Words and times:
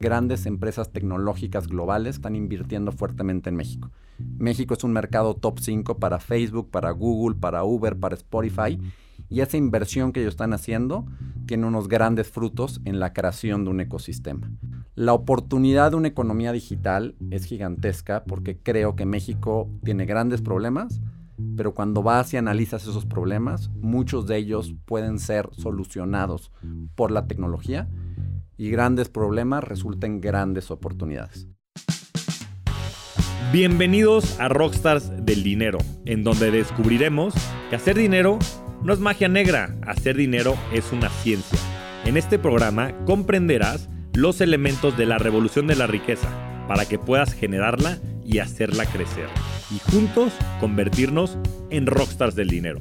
Grandes 0.00 0.46
empresas 0.46 0.92
tecnológicas 0.92 1.66
globales 1.66 2.16
están 2.16 2.36
invirtiendo 2.36 2.92
fuertemente 2.92 3.50
en 3.50 3.56
México. 3.56 3.90
México 4.38 4.74
es 4.74 4.84
un 4.84 4.92
mercado 4.92 5.34
top 5.34 5.58
5 5.60 5.98
para 5.98 6.18
Facebook, 6.18 6.70
para 6.70 6.90
Google, 6.90 7.36
para 7.36 7.64
Uber, 7.64 7.96
para 7.98 8.14
Spotify. 8.14 8.78
Y 9.28 9.40
esa 9.40 9.56
inversión 9.56 10.12
que 10.12 10.20
ellos 10.20 10.34
están 10.34 10.52
haciendo 10.52 11.06
tiene 11.46 11.66
unos 11.66 11.88
grandes 11.88 12.28
frutos 12.28 12.80
en 12.84 13.00
la 13.00 13.12
creación 13.12 13.64
de 13.64 13.70
un 13.70 13.80
ecosistema. 13.80 14.50
La 14.94 15.12
oportunidad 15.12 15.90
de 15.90 15.96
una 15.96 16.08
economía 16.08 16.52
digital 16.52 17.14
es 17.30 17.44
gigantesca 17.44 18.24
porque 18.24 18.58
creo 18.58 18.96
que 18.96 19.06
México 19.06 19.68
tiene 19.84 20.06
grandes 20.06 20.40
problemas, 20.42 21.00
pero 21.56 21.72
cuando 21.72 22.02
vas 22.02 22.32
y 22.32 22.36
analizas 22.36 22.82
esos 22.82 23.06
problemas, 23.06 23.70
muchos 23.80 24.26
de 24.26 24.36
ellos 24.36 24.74
pueden 24.86 25.18
ser 25.18 25.48
solucionados 25.52 26.50
por 26.96 27.12
la 27.12 27.26
tecnología 27.26 27.88
y 28.58 28.70
grandes 28.70 29.08
problemas 29.08 29.64
resulten 29.64 30.20
grandes 30.20 30.70
oportunidades. 30.70 31.46
Bienvenidos 33.52 34.38
a 34.40 34.48
Rockstars 34.48 35.24
del 35.24 35.42
Dinero, 35.42 35.78
en 36.04 36.22
donde 36.22 36.50
descubriremos 36.50 37.32
que 37.70 37.76
hacer 37.76 37.96
dinero 37.96 38.38
no 38.82 38.92
es 38.92 38.98
magia 38.98 39.28
negra, 39.28 39.74
hacer 39.86 40.16
dinero 40.16 40.54
es 40.72 40.92
una 40.92 41.08
ciencia. 41.08 41.58
En 42.04 42.16
este 42.16 42.38
programa 42.38 42.92
comprenderás 43.06 43.88
los 44.12 44.40
elementos 44.40 44.98
de 44.98 45.06
la 45.06 45.18
revolución 45.18 45.66
de 45.66 45.76
la 45.76 45.86
riqueza 45.86 46.28
para 46.66 46.84
que 46.84 46.98
puedas 46.98 47.32
generarla 47.32 47.98
y 48.24 48.40
hacerla 48.40 48.84
crecer. 48.84 49.28
Y 49.70 49.78
juntos 49.90 50.32
convertirnos 50.60 51.38
en 51.70 51.86
rockstars 51.86 52.34
del 52.34 52.48
dinero. 52.48 52.80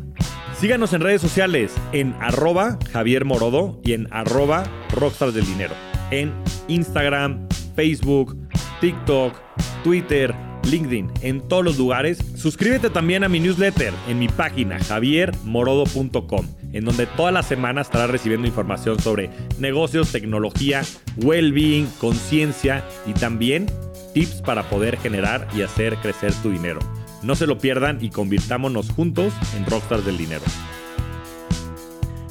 Síganos 0.59 0.91
en 0.93 1.01
redes 1.01 1.21
sociales 1.21 1.71
en 1.91 2.15
arroba 2.19 2.79
Javier 2.91 3.25
Morodo 3.25 3.79
y 3.83 3.93
en 3.93 4.07
arroba 4.11 4.63
Rockstars 4.91 5.35
del 5.35 5.45
Dinero. 5.45 5.75
En 6.09 6.33
Instagram, 6.67 7.47
Facebook, 7.75 8.35
TikTok, 8.81 9.35
Twitter, 9.83 10.33
LinkedIn, 10.63 11.11
en 11.21 11.47
todos 11.47 11.63
los 11.63 11.77
lugares. 11.77 12.17
Suscríbete 12.35 12.89
también 12.89 13.23
a 13.23 13.29
mi 13.29 13.39
newsletter 13.39 13.93
en 14.07 14.17
mi 14.17 14.29
página 14.29 14.79
javiermorodo.com, 14.79 16.47
en 16.73 16.85
donde 16.85 17.05
toda 17.05 17.31
la 17.31 17.43
semana 17.43 17.81
estarás 17.81 18.09
recibiendo 18.09 18.47
información 18.47 18.99
sobre 18.99 19.29
negocios, 19.59 20.11
tecnología, 20.11 20.81
well-being, 21.17 21.85
conciencia 21.99 22.83
y 23.05 23.13
también 23.13 23.67
tips 24.15 24.41
para 24.41 24.63
poder 24.63 24.97
generar 24.97 25.47
y 25.55 25.61
hacer 25.61 25.97
crecer 25.97 26.33
tu 26.41 26.49
dinero. 26.49 26.79
No 27.27 27.35
se 27.35 27.45
lo 27.45 27.57
pierdan 27.57 27.97
y 27.99 28.09
convirtámonos 28.09 28.89
juntos 28.89 29.33
en 29.57 29.65
Rockstars 29.65 30.05
del 30.05 30.17
Dinero. 30.17 30.45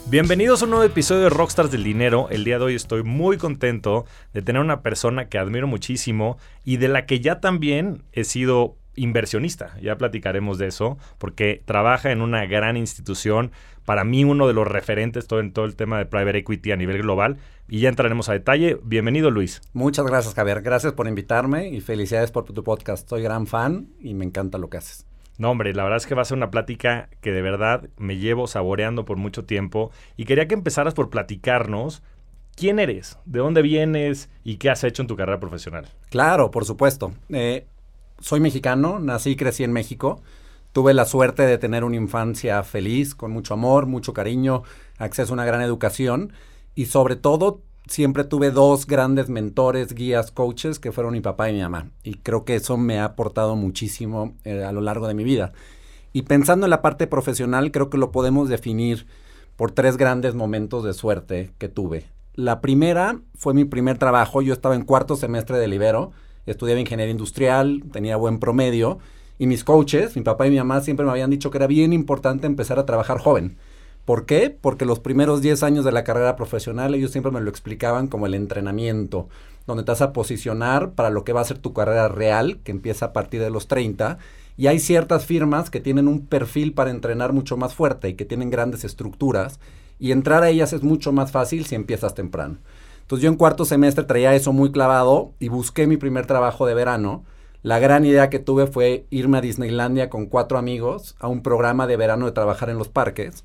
Bienvenidos 0.08 0.62
a 0.62 0.64
un 0.64 0.70
nuevo 0.70 0.86
episodio 0.86 1.25
de 1.25 1.28
Rockstars 1.28 1.70
del 1.70 1.84
Dinero. 1.84 2.28
El 2.30 2.44
día 2.44 2.58
de 2.58 2.64
hoy 2.64 2.75
estoy 2.77 3.02
muy 3.02 3.36
contento 3.36 4.06
de 4.33 4.41
tener 4.41 4.62
una 4.62 4.80
persona 4.80 5.28
que 5.28 5.36
admiro 5.36 5.67
muchísimo 5.67 6.39
y 6.64 6.79
de 6.79 6.89
la 6.89 7.05
que 7.05 7.20
ya 7.20 7.40
también 7.40 8.05
he 8.12 8.24
sido 8.24 8.79
inversionista. 8.95 9.77
Ya 9.83 9.98
platicaremos 9.98 10.56
de 10.56 10.68
eso, 10.68 10.96
porque 11.18 11.61
trabaja 11.67 12.11
en 12.11 12.23
una 12.23 12.46
gran 12.46 12.79
institución. 12.79 13.52
Para 13.85 14.02
mí, 14.02 14.24
uno 14.24 14.48
de 14.48 14.55
los 14.55 14.67
referentes 14.67 15.27
en 15.30 15.52
todo 15.52 15.67
el 15.67 15.77
tema 15.77 15.98
de 15.98 16.06
private 16.06 16.39
equity 16.39 16.73
a 16.73 16.77
nivel 16.77 17.02
global. 17.02 17.36
Y 17.69 17.81
ya 17.81 17.89
entraremos 17.89 18.29
a 18.29 18.33
detalle. 18.33 18.79
Bienvenido, 18.85 19.33
Luis. 19.33 19.61
Muchas 19.73 20.07
gracias, 20.07 20.35
Javier. 20.35 20.63
Gracias 20.63 20.93
por 20.93 21.09
invitarme 21.09 21.69
y 21.69 21.81
felicidades 21.81 22.31
por 22.31 22.45
tu 22.45 22.63
podcast. 22.63 23.09
Soy 23.09 23.23
gran 23.23 23.49
fan 23.49 23.89
y 24.01 24.15
me 24.15 24.25
encanta 24.25 24.59
lo 24.59 24.71
que 24.71 24.77
haces. 24.77 25.05
No, 25.39 25.51
hombre, 25.51 25.75
la 25.75 25.83
verdad 25.83 25.97
es 25.97 26.07
que 26.07 26.15
va 26.15 26.23
a 26.23 26.27
ser 26.27 26.37
una 26.37 26.53
plática 26.53 27.09
que 27.21 27.33
de 27.33 27.43
verdad 27.43 27.89
me 27.97 28.19
llevo 28.19 28.47
saboreando 28.47 29.05
por 29.05 29.17
mucho 29.17 29.47
tiempo. 29.47 29.91
Y 30.17 30.27
quería 30.27 30.47
que 30.47 30.55
empezaras 30.55 30.95
por 30.95 31.11
platicarnos 31.11 32.05
quién 32.55 32.79
eres, 32.79 33.19
de 33.25 33.41
dónde 33.41 33.63
vienes 33.63 34.31
y 34.45 34.59
qué 34.59 34.71
has 34.71 34.85
hecho 34.85 35.03
en 35.03 35.09
tu 35.09 35.17
carrera 35.17 35.41
profesional. 35.41 35.87
Claro, 36.09 36.53
por 36.53 36.67
supuesto. 36.67 37.15
Eh, 37.31 37.67
soy 38.21 38.39
mexicano, 38.39 39.01
nací 39.01 39.31
y 39.31 39.37
crecí 39.37 39.65
en 39.65 39.73
México. 39.73 40.23
Tuve 40.71 40.95
la 40.95 41.05
suerte 41.05 41.43
de 41.43 41.59
tener 41.59 41.83
una 41.83 41.97
infancia 41.97 42.63
feliz, 42.63 43.17
con 43.17 43.33
mucho 43.33 43.55
amor, 43.55 43.87
mucho 43.87 44.13
cariño, 44.13 44.63
acceso 44.98 45.33
a 45.33 45.35
una 45.35 45.45
gran 45.45 45.63
educación 45.63 46.33
y 46.77 46.87
sobre 46.87 47.17
todo 47.17 47.63
siempre 47.89 48.23
tuve 48.23 48.53
dos 48.53 48.87
grandes 48.87 49.29
mentores, 49.29 49.95
guías, 49.95 50.31
coaches 50.31 50.79
que 50.79 50.92
fueron 50.92 51.14
mi 51.14 51.20
papá 51.20 51.51
y 51.51 51.55
mi 51.55 51.63
mamá. 51.63 51.91
Y 52.05 52.14
creo 52.14 52.45
que 52.45 52.55
eso 52.55 52.77
me 52.77 53.01
ha 53.01 53.05
aportado 53.05 53.57
muchísimo 53.57 54.37
eh, 54.45 54.63
a 54.63 54.70
lo 54.70 54.81
largo 54.81 55.09
de 55.09 55.15
mi 55.15 55.25
vida. 55.25 55.53
Y 56.13 56.23
pensando 56.23 56.67
en 56.67 56.70
la 56.70 56.83
parte 56.83 57.09
profesional, 57.09 57.73
creo 57.73 57.91
que 57.91 57.98
lo 57.98 58.13
podemos 58.13 58.48
definir 58.48 59.09
por 59.57 59.73
tres 59.73 59.97
grandes 59.97 60.36
momentos 60.36 60.85
de 60.85 60.95
suerte 60.95 61.51
que 61.59 61.69
tuve. 61.69 62.07
La 62.35 62.61
primera 62.61 63.20
fue 63.35 63.55
mi 63.55 63.65
primer 63.65 63.98
trabajo. 63.98 64.42
Yo 64.42 64.53
estaba 64.53 64.77
en 64.77 64.85
cuarto 64.85 65.17
semestre 65.17 65.59
de 65.59 65.67
Libero 65.67 66.13
estudiaba 66.47 66.81
ingeniería 66.81 67.11
industrial, 67.11 67.83
tenía 67.92 68.17
buen 68.17 68.39
promedio, 68.39 68.98
y 69.39 69.47
mis 69.47 69.65
coaches, 69.65 70.17
mi 70.17 70.23
papá 70.23 70.47
y 70.47 70.51
mi 70.51 70.57
mamá, 70.57 70.81
siempre 70.81 71.05
me 71.05 71.13
habían 71.13 71.31
dicho 71.31 71.51
que 71.51 71.59
era 71.59 71.67
bien 71.67 71.92
importante 71.92 72.47
empezar 72.47 72.79
a 72.79 72.86
trabajar 72.86 73.19
joven. 73.19 73.59
¿Por 74.06 74.24
qué? 74.24 74.56
Porque 74.58 74.84
los 74.84 75.00
primeros 75.00 75.42
10 75.42 75.64
años 75.64 75.84
de 75.84 75.90
la 75.90 76.05
carrera 76.05 76.36
profesional 76.36 76.94
ellos 76.94 77.11
siempre 77.11 77.33
me 77.33 77.40
lo 77.40 77.50
explicaban 77.50 78.06
como 78.06 78.27
el 78.27 78.34
entrenamiento, 78.34 79.28
donde 79.67 79.83
te 79.83 79.90
vas 79.90 80.00
a 80.00 80.12
posicionar 80.12 80.92
para 80.92 81.11
lo 81.11 81.24
que 81.24 81.33
va 81.33 81.40
a 81.40 81.44
ser 81.44 81.58
tu 81.58 81.72
carrera 81.72 82.06
real, 82.06 82.61
que 82.62 82.70
empieza 82.70 83.06
a 83.06 83.12
partir 83.12 83.40
de 83.40 83.50
los 83.50 83.67
30. 83.67 84.18
Y 84.56 84.68
hay 84.68 84.78
ciertas 84.78 85.27
firmas 85.27 85.70
que 85.70 85.80
tienen 85.80 86.06
un 86.06 86.24
perfil 86.24 86.72
para 86.72 86.92
entrenar 86.92 87.33
mucho 87.33 87.56
más 87.56 87.74
fuerte 87.74 88.08
y 88.08 88.14
que 88.14 88.24
tienen 88.24 88.48
grandes 88.48 88.84
estructuras, 88.84 89.58
y 89.98 90.12
entrar 90.12 90.44
a 90.44 90.50
ellas 90.50 90.73
es 90.73 90.84
mucho 90.84 91.11
más 91.11 91.33
fácil 91.33 91.67
si 91.67 91.74
empiezas 91.74 92.14
temprano. 92.14 92.58
Entonces 93.00 93.24
yo 93.24 93.28
en 93.28 93.36
cuarto 93.36 93.64
semestre 93.64 94.05
traía 94.05 94.36
eso 94.36 94.52
muy 94.52 94.70
clavado 94.70 95.33
y 95.40 95.48
busqué 95.48 95.88
mi 95.88 95.96
primer 95.96 96.27
trabajo 96.27 96.64
de 96.64 96.74
verano. 96.74 97.24
La 97.62 97.80
gran 97.80 98.05
idea 98.05 98.30
que 98.30 98.38
tuve 98.38 98.68
fue 98.68 99.06
irme 99.11 99.38
a 99.38 99.40
Disneylandia 99.40 100.11
con 100.11 100.27
cuatro 100.27 100.58
amigos 100.58 101.17
a 101.18 101.27
un 101.27 101.42
programa 101.42 101.88
de 101.88 101.96
verano 101.96 102.27
de 102.27 102.33
trabajar 102.33 102.70
en 102.70 102.78
los 102.78 102.88
parques. 102.88 103.44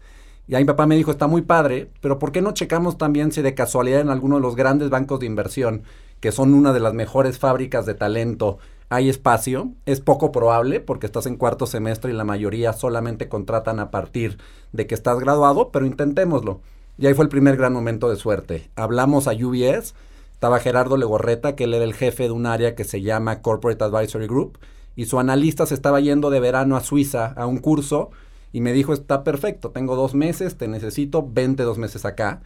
Y 0.51 0.55
ahí 0.55 0.63
mi 0.63 0.67
papá 0.67 0.85
me 0.85 0.97
dijo, 0.97 1.11
está 1.11 1.27
muy 1.27 1.43
padre, 1.43 1.89
pero 2.01 2.19
¿por 2.19 2.33
qué 2.33 2.41
no 2.41 2.51
checamos 2.51 2.97
también 2.97 3.31
si 3.31 3.41
de 3.41 3.55
casualidad 3.55 4.01
en 4.01 4.09
alguno 4.09 4.35
de 4.35 4.41
los 4.41 4.57
grandes 4.57 4.89
bancos 4.89 5.21
de 5.21 5.25
inversión, 5.25 5.83
que 6.19 6.33
son 6.33 6.53
una 6.53 6.73
de 6.73 6.81
las 6.81 6.93
mejores 6.93 7.39
fábricas 7.39 7.85
de 7.85 7.93
talento, 7.93 8.57
hay 8.89 9.07
espacio? 9.07 9.69
Es 9.85 10.01
poco 10.01 10.33
probable 10.33 10.81
porque 10.81 11.05
estás 11.05 11.25
en 11.25 11.37
cuarto 11.37 11.67
semestre 11.67 12.11
y 12.11 12.15
la 12.15 12.25
mayoría 12.25 12.73
solamente 12.73 13.29
contratan 13.29 13.79
a 13.79 13.91
partir 13.91 14.39
de 14.73 14.87
que 14.87 14.93
estás 14.93 15.19
graduado, 15.19 15.69
pero 15.71 15.85
intentémoslo. 15.85 16.59
Y 16.97 17.07
ahí 17.07 17.13
fue 17.13 17.23
el 17.23 17.29
primer 17.29 17.55
gran 17.55 17.71
momento 17.71 18.09
de 18.09 18.17
suerte. 18.17 18.69
Hablamos 18.75 19.29
a 19.29 19.31
UBS, 19.31 19.95
estaba 20.33 20.59
Gerardo 20.59 20.97
Legorreta, 20.97 21.55
que 21.55 21.63
él 21.63 21.75
era 21.75 21.85
el 21.85 21.93
jefe 21.93 22.23
de 22.23 22.31
un 22.31 22.45
área 22.45 22.75
que 22.75 22.83
se 22.83 23.01
llama 23.01 23.41
Corporate 23.41 23.85
Advisory 23.85 24.27
Group, 24.27 24.57
y 24.97 25.05
su 25.05 25.17
analista 25.17 25.65
se 25.65 25.75
estaba 25.75 26.01
yendo 26.01 26.29
de 26.29 26.41
verano 26.41 26.75
a 26.75 26.81
Suiza 26.81 27.27
a 27.37 27.45
un 27.45 27.59
curso 27.59 28.09
y 28.51 28.61
me 28.61 28.73
dijo, 28.73 28.93
está 28.93 29.23
perfecto, 29.23 29.71
tengo 29.71 29.95
dos 29.95 30.13
meses, 30.13 30.57
te 30.57 30.67
necesito, 30.67 31.27
vente 31.27 31.63
dos 31.63 31.77
meses 31.77 32.05
acá. 32.05 32.41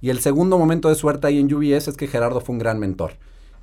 Y 0.00 0.10
el 0.10 0.20
segundo 0.20 0.58
momento 0.58 0.88
de 0.88 0.94
suerte 0.94 1.26
ahí 1.26 1.38
en 1.38 1.52
UBS 1.52 1.88
es 1.88 1.96
que 1.96 2.06
Gerardo 2.06 2.40
fue 2.40 2.54
un 2.54 2.58
gran 2.58 2.78
mentor. 2.78 3.12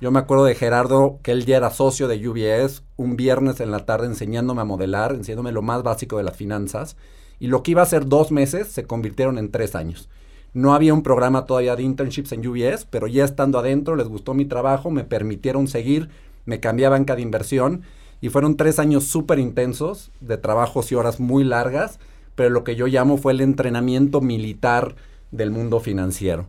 Yo 0.00 0.12
me 0.12 0.20
acuerdo 0.20 0.44
de 0.44 0.54
Gerardo, 0.54 1.18
que 1.24 1.32
él 1.32 1.44
ya 1.44 1.56
era 1.56 1.70
socio 1.70 2.06
de 2.06 2.28
UBS, 2.28 2.84
un 2.96 3.16
viernes 3.16 3.58
en 3.58 3.72
la 3.72 3.84
tarde 3.84 4.06
enseñándome 4.06 4.60
a 4.60 4.64
modelar, 4.64 5.12
enseñándome 5.12 5.50
lo 5.50 5.62
más 5.62 5.82
básico 5.82 6.18
de 6.18 6.22
las 6.22 6.36
finanzas. 6.36 6.96
Y 7.40 7.48
lo 7.48 7.64
que 7.64 7.72
iba 7.72 7.82
a 7.82 7.86
ser 7.86 8.06
dos 8.06 8.30
meses 8.30 8.68
se 8.68 8.84
convirtieron 8.84 9.38
en 9.38 9.50
tres 9.50 9.74
años. 9.74 10.08
No 10.54 10.72
había 10.72 10.94
un 10.94 11.02
programa 11.02 11.46
todavía 11.46 11.74
de 11.74 11.82
internships 11.82 12.30
en 12.30 12.46
UBS, 12.46 12.86
pero 12.88 13.08
ya 13.08 13.24
estando 13.24 13.58
adentro 13.58 13.96
les 13.96 14.06
gustó 14.06 14.34
mi 14.34 14.44
trabajo, 14.44 14.92
me 14.92 15.02
permitieron 15.02 15.66
seguir, 15.66 16.08
me 16.46 16.60
cambié 16.60 16.86
a 16.86 16.90
banca 16.90 17.16
de 17.16 17.22
inversión 17.22 17.82
y 18.20 18.28
fueron 18.30 18.56
tres 18.56 18.78
años 18.78 19.04
súper 19.04 19.38
intensos 19.38 20.10
de 20.20 20.38
trabajos 20.38 20.90
y 20.90 20.94
horas 20.94 21.20
muy 21.20 21.44
largas, 21.44 21.98
pero 22.34 22.50
lo 22.50 22.64
que 22.64 22.76
yo 22.76 22.86
llamo 22.86 23.16
fue 23.16 23.32
el 23.32 23.40
entrenamiento 23.40 24.20
militar 24.20 24.96
del 25.30 25.50
mundo 25.50 25.80
financiero. 25.80 26.48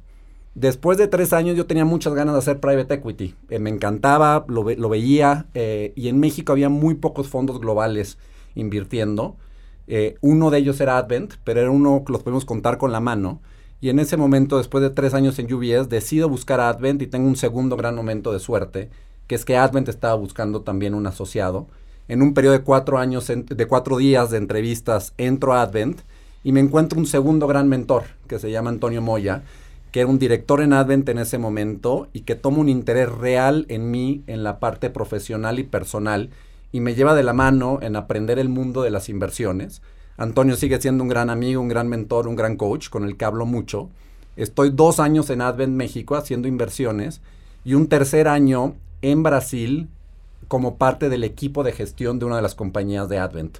Después 0.55 0.97
de 0.97 1.07
tres 1.07 1.31
años 1.31 1.55
yo 1.55 1.67
tenía 1.67 1.85
muchas 1.85 2.13
ganas 2.13 2.33
de 2.33 2.39
hacer 2.39 2.59
private 2.59 2.95
equity. 2.95 3.35
Eh, 3.49 3.59
me 3.59 3.69
encantaba, 3.69 4.45
lo, 4.47 4.63
veía 4.63 5.45
eh, 5.53 5.93
y 5.95 6.07
en 6.09 6.19
México 6.19 6.51
había 6.51 6.69
muy 6.69 6.95
pocos 6.95 7.27
fondos 7.27 7.59
globales 7.59 8.17
invirtiendo. 8.55 9.37
Eh, 9.87 10.17
uno 10.21 10.49
de 10.49 10.57
ellos 10.59 10.81
era 10.81 10.97
Advent, 10.97 11.35
pero 11.43 11.61
era 11.61 11.71
uno 11.71 12.03
que 12.05 12.11
los 12.11 12.23
podemos 12.23 12.45
contar 12.45 12.77
con 12.77 12.91
la 12.91 12.99
mano. 12.99 13.41
Y 13.81 13.89
en 13.89 13.99
ese 13.99 14.17
momento, 14.17 14.57
después 14.57 14.81
de 14.81 14.89
tres 14.89 15.13
años 15.13 15.39
en 15.39 15.51
UBS, 15.53 15.87
decido 15.87 16.27
buscar 16.27 16.59
a 16.59 16.69
Advent 16.69 17.01
y 17.01 17.07
tengo 17.07 17.27
un 17.27 17.37
segundo 17.37 17.77
gran 17.77 17.95
momento 17.95 18.33
de 18.33 18.39
suerte, 18.39 18.89
que 19.29 19.35
es 19.35 19.45
que 19.45 19.55
Advent 19.55 19.87
estaba 19.87 20.15
buscando 20.15 20.61
también 20.61 20.95
un 20.95 21.05
asociado. 21.05 21.67
En 22.07 22.23
un 22.23 22.33
periodo 22.33 22.53
de 22.53 22.63
cuatro 22.63 22.97
años, 22.97 23.27
de 23.27 23.67
cuatro 23.67 23.97
días 23.97 24.31
de 24.31 24.37
entrevistas, 24.37 25.13
entro 25.19 25.53
a 25.53 25.61
Advent 25.61 26.01
y 26.43 26.51
me 26.51 26.61
encuentro 26.61 26.97
un 26.97 27.05
segundo 27.05 27.45
gran 27.45 27.69
mentor, 27.69 28.05
que 28.27 28.39
se 28.39 28.49
llama 28.49 28.71
Antonio 28.71 29.03
Moya, 29.03 29.43
que 29.91 29.99
era 29.99 30.09
un 30.09 30.17
director 30.17 30.61
en 30.61 30.73
Advent 30.73 31.07
en 31.09 31.19
ese 31.19 31.37
momento 31.37 32.07
y 32.11 32.21
que 32.21 32.33
toma 32.33 32.57
un 32.57 32.69
interés 32.69 33.07
real 33.07 33.67
en 33.69 33.91
mí, 33.91 34.23
en 34.25 34.43
la 34.43 34.59
parte 34.59 34.89
profesional 34.89 35.59
y 35.59 35.63
personal, 35.63 36.31
y 36.71 36.79
me 36.79 36.95
lleva 36.95 37.13
de 37.13 37.21
la 37.21 37.33
mano 37.33 37.77
en 37.83 37.97
aprender 37.97 38.39
el 38.39 38.49
mundo 38.49 38.81
de 38.81 38.89
las 38.89 39.09
inversiones. 39.09 39.83
Antonio 40.17 40.55
sigue 40.55 40.81
siendo 40.81 41.03
un 41.03 41.09
gran 41.09 41.29
amigo, 41.29 41.61
un 41.61 41.67
gran 41.67 41.87
mentor, 41.87 42.27
un 42.27 42.35
gran 42.35 42.55
coach, 42.55 42.89
con 42.89 43.03
el 43.03 43.15
que 43.15 43.25
hablo 43.25 43.45
mucho. 43.45 43.91
Estoy 44.37 44.71
dos 44.71 44.99
años 44.99 45.29
en 45.29 45.41
Advent 45.41 45.73
México 45.73 46.15
haciendo 46.15 46.47
inversiones 46.47 47.21
y 47.63 47.75
un 47.75 47.85
tercer 47.89 48.27
año 48.27 48.73
en 49.01 49.23
Brasil 49.23 49.89
como 50.47 50.77
parte 50.77 51.09
del 51.09 51.23
equipo 51.23 51.63
de 51.63 51.71
gestión 51.71 52.19
de 52.19 52.25
una 52.25 52.37
de 52.37 52.41
las 52.41 52.55
compañías 52.55 53.07
de 53.09 53.19
Advent. 53.19 53.59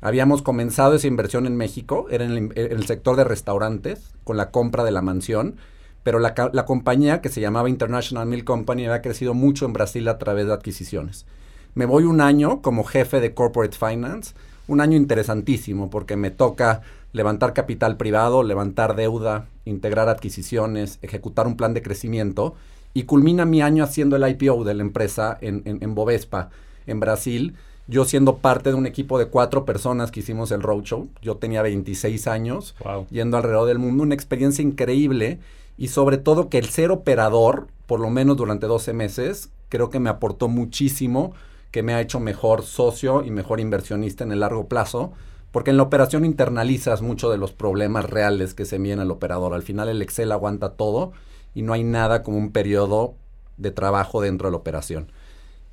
Habíamos 0.00 0.42
comenzado 0.42 0.94
esa 0.94 1.08
inversión 1.08 1.46
en 1.46 1.56
México, 1.56 2.06
era 2.10 2.24
en 2.24 2.52
el, 2.54 2.86
sector 2.86 3.16
de 3.16 3.24
restaurantes, 3.24 4.14
con 4.22 4.36
la 4.36 4.50
compra 4.50 4.84
de 4.84 4.92
la 4.92 5.02
mansión, 5.02 5.56
pero 6.04 6.20
la, 6.20 6.34
la, 6.52 6.64
compañía 6.64 7.20
que 7.20 7.28
se 7.28 7.40
llamaba 7.40 7.68
International 7.68 8.26
Milk 8.26 8.44
Company 8.44 8.86
había 8.86 9.02
crecido 9.02 9.34
mucho 9.34 9.66
en 9.66 9.72
Brasil 9.72 10.06
a 10.06 10.18
través 10.18 10.46
de 10.46 10.52
adquisiciones. 10.52 11.26
Me 11.74 11.84
voy 11.84 12.04
un 12.04 12.20
año 12.20 12.62
como 12.62 12.84
jefe 12.84 13.20
de 13.20 13.34
Corporate 13.34 13.76
Finance, 13.76 14.34
un 14.68 14.80
año 14.80 14.96
interesantísimo 14.96 15.90
porque 15.90 16.16
me 16.16 16.30
toca 16.30 16.82
levantar 17.12 17.52
capital 17.52 17.96
privado, 17.96 18.44
levantar 18.44 18.94
deuda, 18.94 19.46
integrar 19.64 20.08
adquisiciones, 20.08 20.98
ejecutar 21.02 21.46
un 21.46 21.56
plan 21.56 21.74
de 21.74 21.82
crecimiento 21.82 22.54
y 22.94 23.04
culmina 23.04 23.44
mi 23.44 23.62
año 23.62 23.84
haciendo 23.84 24.16
el 24.16 24.28
IPO 24.28 24.64
de 24.64 24.74
la 24.74 24.82
empresa 24.82 25.38
en, 25.40 25.62
en, 25.64 25.78
en 25.82 25.94
Bovespa, 25.94 26.50
en 26.86 27.00
Brasil, 27.00 27.54
yo 27.88 28.04
siendo 28.04 28.36
parte 28.36 28.68
de 28.68 28.76
un 28.76 28.86
equipo 28.86 29.18
de 29.18 29.28
cuatro 29.28 29.64
personas 29.64 30.10
que 30.10 30.20
hicimos 30.20 30.52
el 30.52 30.62
roadshow, 30.62 31.08
yo 31.22 31.38
tenía 31.38 31.62
26 31.62 32.26
años, 32.26 32.74
yendo 33.10 33.38
alrededor 33.38 33.66
del 33.66 33.78
mundo, 33.78 34.02
una 34.02 34.14
experiencia 34.14 34.62
increíble. 34.62 35.38
Y 35.78 35.88
sobre 35.88 36.18
todo 36.18 36.50
que 36.50 36.58
el 36.58 36.66
ser 36.66 36.90
operador, 36.90 37.68
por 37.86 38.00
lo 38.00 38.10
menos 38.10 38.36
durante 38.36 38.66
12 38.66 38.92
meses, 38.92 39.50
creo 39.70 39.88
que 39.88 40.00
me 40.00 40.10
aportó 40.10 40.48
muchísimo, 40.48 41.32
que 41.70 41.82
me 41.82 41.94
ha 41.94 42.02
hecho 42.02 42.20
mejor 42.20 42.62
socio 42.62 43.24
y 43.24 43.30
mejor 43.30 43.58
inversionista 43.58 44.22
en 44.22 44.32
el 44.32 44.40
largo 44.40 44.68
plazo, 44.68 45.12
porque 45.50 45.70
en 45.70 45.78
la 45.78 45.84
operación 45.84 46.26
internalizas 46.26 47.00
mucho 47.00 47.30
de 47.30 47.38
los 47.38 47.52
problemas 47.52 48.10
reales 48.10 48.52
que 48.52 48.66
se 48.66 48.76
envían 48.76 49.00
al 49.00 49.10
operador. 49.10 49.54
Al 49.54 49.62
final 49.62 49.88
el 49.88 50.02
Excel 50.02 50.30
aguanta 50.32 50.72
todo 50.72 51.12
y 51.54 51.62
no 51.62 51.72
hay 51.72 51.84
nada 51.84 52.22
como 52.22 52.38
un 52.38 52.52
periodo 52.52 53.14
de 53.56 53.70
trabajo 53.70 54.20
dentro 54.20 54.48
de 54.48 54.52
la 54.52 54.58
operación. 54.58 55.10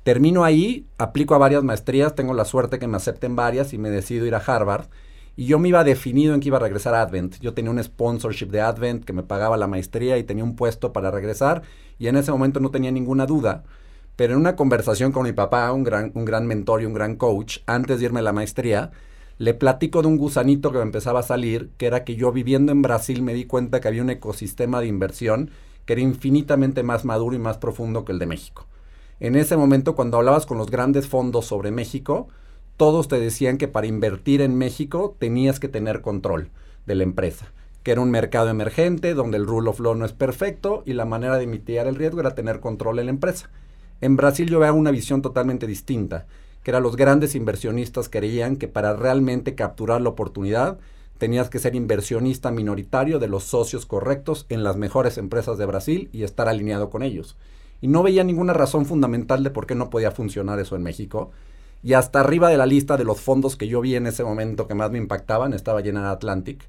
Termino 0.02 0.44
ahí, 0.44 0.86
aplico 0.98 1.34
a 1.34 1.38
varias 1.38 1.64
maestrías, 1.64 2.14
tengo 2.14 2.32
la 2.32 2.44
suerte 2.44 2.78
que 2.78 2.86
me 2.86 2.96
acepten 2.96 3.34
varias 3.34 3.72
y 3.72 3.78
me 3.78 3.90
decido 3.90 4.24
ir 4.24 4.34
a 4.34 4.38
Harvard. 4.38 4.86
Y 5.34 5.46
yo 5.46 5.58
me 5.58 5.68
iba 5.68 5.82
definido 5.84 6.32
en 6.32 6.40
que 6.40 6.46
iba 6.48 6.58
a 6.58 6.60
regresar 6.60 6.94
a 6.94 7.02
Advent. 7.02 7.40
Yo 7.40 7.54
tenía 7.54 7.70
un 7.70 7.82
sponsorship 7.82 8.46
de 8.46 8.60
Advent 8.60 9.04
que 9.04 9.12
me 9.12 9.22
pagaba 9.22 9.56
la 9.56 9.66
maestría 9.66 10.16
y 10.16 10.22
tenía 10.22 10.44
un 10.44 10.54
puesto 10.54 10.92
para 10.92 11.10
regresar. 11.10 11.62
Y 11.98 12.06
en 12.06 12.16
ese 12.16 12.30
momento 12.30 12.60
no 12.60 12.70
tenía 12.70 12.90
ninguna 12.92 13.26
duda. 13.26 13.64
Pero 14.14 14.34
en 14.34 14.38
una 14.38 14.56
conversación 14.56 15.12
con 15.12 15.24
mi 15.24 15.32
papá, 15.32 15.72
un 15.72 15.82
gran, 15.82 16.12
un 16.14 16.24
gran 16.24 16.46
mentor 16.46 16.82
y 16.82 16.86
un 16.86 16.94
gran 16.94 17.16
coach, 17.16 17.58
antes 17.66 17.98
de 17.98 18.06
irme 18.06 18.20
a 18.20 18.22
la 18.22 18.32
maestría, 18.32 18.92
le 19.38 19.52
platico 19.52 20.02
de 20.02 20.08
un 20.08 20.16
gusanito 20.16 20.72
que 20.72 20.78
me 20.78 20.84
empezaba 20.84 21.20
a 21.20 21.24
salir, 21.24 21.70
que 21.76 21.86
era 21.86 22.04
que 22.04 22.16
yo 22.16 22.32
viviendo 22.32 22.72
en 22.72 22.80
Brasil 22.80 23.22
me 23.22 23.34
di 23.34 23.44
cuenta 23.44 23.80
que 23.80 23.88
había 23.88 24.02
un 24.02 24.10
ecosistema 24.10 24.80
de 24.80 24.86
inversión 24.86 25.50
que 25.86 25.94
era 25.94 26.02
infinitamente 26.02 26.82
más 26.82 27.04
maduro 27.04 27.34
y 27.34 27.38
más 27.38 27.56
profundo 27.56 28.04
que 28.04 28.12
el 28.12 28.18
de 28.18 28.26
México. 28.26 28.66
En 29.18 29.34
ese 29.36 29.56
momento, 29.56 29.94
cuando 29.94 30.18
hablabas 30.18 30.44
con 30.44 30.58
los 30.58 30.70
grandes 30.70 31.08
fondos 31.08 31.46
sobre 31.46 31.70
México, 31.70 32.28
todos 32.76 33.08
te 33.08 33.18
decían 33.18 33.56
que 33.56 33.68
para 33.68 33.86
invertir 33.86 34.42
en 34.42 34.58
México 34.58 35.16
tenías 35.18 35.58
que 35.58 35.68
tener 35.68 36.02
control 36.02 36.50
de 36.84 36.96
la 36.96 37.04
empresa, 37.04 37.52
que 37.82 37.92
era 37.92 38.02
un 38.02 38.10
mercado 38.10 38.50
emergente 38.50 39.14
donde 39.14 39.38
el 39.38 39.46
rule 39.46 39.70
of 39.70 39.80
law 39.80 39.94
no 39.94 40.04
es 40.04 40.12
perfecto 40.12 40.82
y 40.84 40.92
la 40.92 41.06
manera 41.06 41.38
de 41.38 41.46
mitigar 41.46 41.86
el 41.86 41.94
riesgo 41.94 42.20
era 42.20 42.34
tener 42.34 42.60
control 42.60 42.98
en 42.98 43.06
la 43.06 43.12
empresa. 43.12 43.48
En 44.02 44.16
Brasil 44.16 44.50
yo 44.50 44.58
veo 44.58 44.74
una 44.74 44.90
visión 44.90 45.22
totalmente 45.22 45.66
distinta, 45.66 46.26
que 46.62 46.70
era 46.72 46.80
los 46.80 46.96
grandes 46.96 47.34
inversionistas 47.34 48.10
creían 48.10 48.56
que 48.56 48.68
para 48.68 48.94
realmente 48.94 49.54
capturar 49.54 50.02
la 50.02 50.10
oportunidad 50.10 50.78
tenías 51.18 51.50
que 51.50 51.58
ser 51.58 51.74
inversionista 51.74 52.50
minoritario 52.50 53.18
de 53.18 53.28
los 53.28 53.44
socios 53.44 53.86
correctos 53.86 54.46
en 54.48 54.62
las 54.62 54.76
mejores 54.76 55.18
empresas 55.18 55.58
de 55.58 55.66
Brasil 55.66 56.08
y 56.12 56.22
estar 56.22 56.48
alineado 56.48 56.90
con 56.90 57.02
ellos 57.02 57.36
y 57.80 57.88
no 57.88 58.02
veía 58.02 58.24
ninguna 58.24 58.52
razón 58.52 58.86
fundamental 58.86 59.42
de 59.42 59.50
por 59.50 59.66
qué 59.66 59.74
no 59.74 59.90
podía 59.90 60.10
funcionar 60.10 60.58
eso 60.58 60.76
en 60.76 60.82
México. 60.82 61.30
Y 61.82 61.92
hasta 61.92 62.20
arriba 62.20 62.48
de 62.48 62.56
la 62.56 62.66
lista 62.66 62.96
de 62.96 63.04
los 63.04 63.20
fondos 63.20 63.56
que 63.56 63.68
yo 63.68 63.80
vi 63.80 63.94
en 63.94 64.06
ese 64.06 64.24
momento 64.24 64.66
que 64.66 64.74
más 64.74 64.90
me 64.90 64.98
impactaban 64.98 65.52
estaba 65.52 65.82
General 65.82 66.10
Atlantic. 66.10 66.64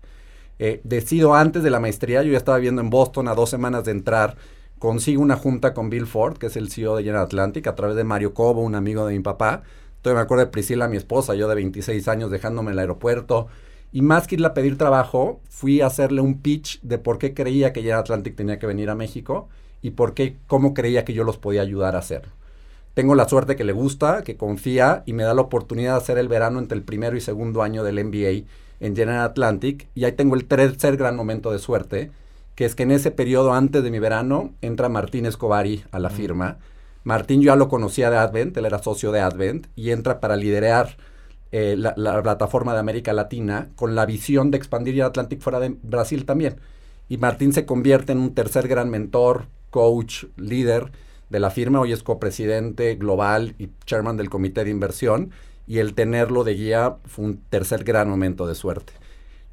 Eh, 0.59 0.81
decido 0.83 1.33
antes 1.33 1.63
de 1.63 1.69
la 1.69 1.79
maestría, 1.79 2.23
yo 2.23 2.31
ya 2.31 2.37
estaba 2.37 2.57
viendo 2.57 2.81
en 2.81 2.89
Boston 2.89 3.27
a 3.27 3.35
dos 3.35 3.49
semanas 3.49 3.85
de 3.85 3.91
entrar, 3.91 4.37
consigo 4.79 5.21
una 5.21 5.37
junta 5.37 5.73
con 5.73 5.89
Bill 5.89 6.07
Ford, 6.07 6.37
que 6.37 6.47
es 6.47 6.57
el 6.57 6.69
CEO 6.69 6.95
de 6.95 7.03
General 7.03 7.23
Atlantic, 7.23 7.67
a 7.67 7.75
través 7.75 7.95
de 7.95 8.03
Mario 8.03 8.33
Cobo, 8.33 8.61
un 8.61 8.75
amigo 8.75 9.05
de 9.05 9.15
mi 9.15 9.23
papá. 9.23 9.63
Entonces 9.97 10.15
me 10.15 10.21
acuerdo 10.21 10.45
de 10.45 10.51
Priscila, 10.51 10.87
mi 10.87 10.97
esposa, 10.97 11.35
yo 11.35 11.47
de 11.47 11.55
26 11.55 12.07
años 12.07 12.29
dejándome 12.29 12.69
en 12.69 12.73
el 12.73 12.79
aeropuerto. 12.79 13.47
Y 13.91 14.01
más 14.01 14.27
que 14.27 14.35
irle 14.35 14.47
a 14.47 14.53
pedir 14.53 14.77
trabajo, 14.77 15.39
fui 15.49 15.81
a 15.81 15.87
hacerle 15.87 16.21
un 16.21 16.41
pitch 16.41 16.81
de 16.81 16.97
por 16.97 17.17
qué 17.17 17.33
creía 17.33 17.73
que 17.73 17.81
General 17.81 18.01
Atlantic 18.01 18.35
tenía 18.35 18.59
que 18.59 18.67
venir 18.67 18.89
a 18.89 18.95
México 18.95 19.47
y 19.81 19.91
por 19.91 20.13
qué, 20.13 20.37
cómo 20.47 20.73
creía 20.73 21.05
que 21.05 21.13
yo 21.13 21.23
los 21.23 21.37
podía 21.37 21.61
ayudar 21.61 21.95
a 21.95 21.99
hacer. 21.99 22.29
Tengo 22.93 23.13
la 23.13 23.29
suerte 23.29 23.55
que 23.55 23.63
le 23.63 23.73
gusta, 23.73 24.23
que 24.23 24.37
confía 24.37 25.03
y 25.05 25.13
me 25.13 25.23
da 25.23 25.35
la 25.35 25.41
oportunidad 25.41 25.91
de 25.91 25.97
hacer 25.97 26.17
el 26.17 26.27
verano 26.27 26.59
entre 26.59 26.77
el 26.77 26.83
primero 26.83 27.15
y 27.15 27.21
segundo 27.21 27.61
año 27.61 27.83
del 27.83 28.03
MBA 28.03 28.47
en 28.79 28.95
General 28.95 29.23
Atlantic. 29.23 29.87
Y 29.93 30.05
ahí 30.05 30.13
tengo 30.13 30.35
el 30.35 30.45
tercer 30.45 30.97
gran 30.97 31.15
momento 31.15 31.51
de 31.51 31.59
suerte, 31.59 32.09
que 32.55 32.65
es 32.65 32.73
que 32.73 32.83
en 32.83 32.91
ese 32.91 33.11
periodo 33.11 33.53
antes 33.53 33.83
de 33.83 33.91
mi 33.91 33.99
verano 33.99 34.51
entra 34.61 34.89
Martín 34.89 35.27
Escobari 35.27 35.83
a 35.91 35.99
la 35.99 36.09
firma. 36.09 36.57
Martín 37.03 37.41
yo 37.41 37.53
ya 37.53 37.55
lo 37.55 37.69
conocía 37.69 38.09
de 38.09 38.17
Advent, 38.17 38.57
él 38.57 38.65
era 38.65 38.81
socio 38.81 39.11
de 39.11 39.21
Advent 39.21 39.67
y 39.75 39.91
entra 39.91 40.19
para 40.19 40.35
liderar 40.35 40.97
eh, 41.51 41.75
la, 41.77 41.93
la, 41.97 42.21
plataforma 42.21 42.73
de 42.73 42.79
América 42.79 43.13
Latina 43.13 43.69
con 43.75 43.95
la 43.95 44.05
visión 44.05 44.51
de 44.51 44.57
expandir 44.57 44.93
General 44.93 45.09
Atlantic 45.09 45.39
fuera 45.39 45.59
de 45.59 45.75
Brasil 45.81 46.25
también. 46.25 46.57
Y 47.09 47.17
Martín 47.17 47.53
se 47.53 47.65
convierte 47.65 48.11
en 48.11 48.19
un 48.19 48.33
tercer 48.33 48.67
gran 48.67 48.89
mentor, 48.89 49.45
coach, 49.69 50.25
líder 50.35 50.91
de 51.29 51.39
la 51.39 51.49
firma, 51.49 51.79
hoy 51.79 51.91
es 51.91 52.03
copresidente 52.03 52.95
global 52.95 53.55
y 53.57 53.69
chairman 53.85 54.17
del 54.17 54.29
comité 54.29 54.63
de 54.63 54.71
inversión, 54.71 55.31
y 55.67 55.79
el 55.79 55.93
tenerlo 55.93 56.43
de 56.43 56.53
guía 56.53 56.97
fue 57.05 57.25
un 57.25 57.37
tercer 57.49 57.83
gran 57.83 58.09
momento 58.09 58.47
de 58.47 58.55
suerte. 58.55 58.93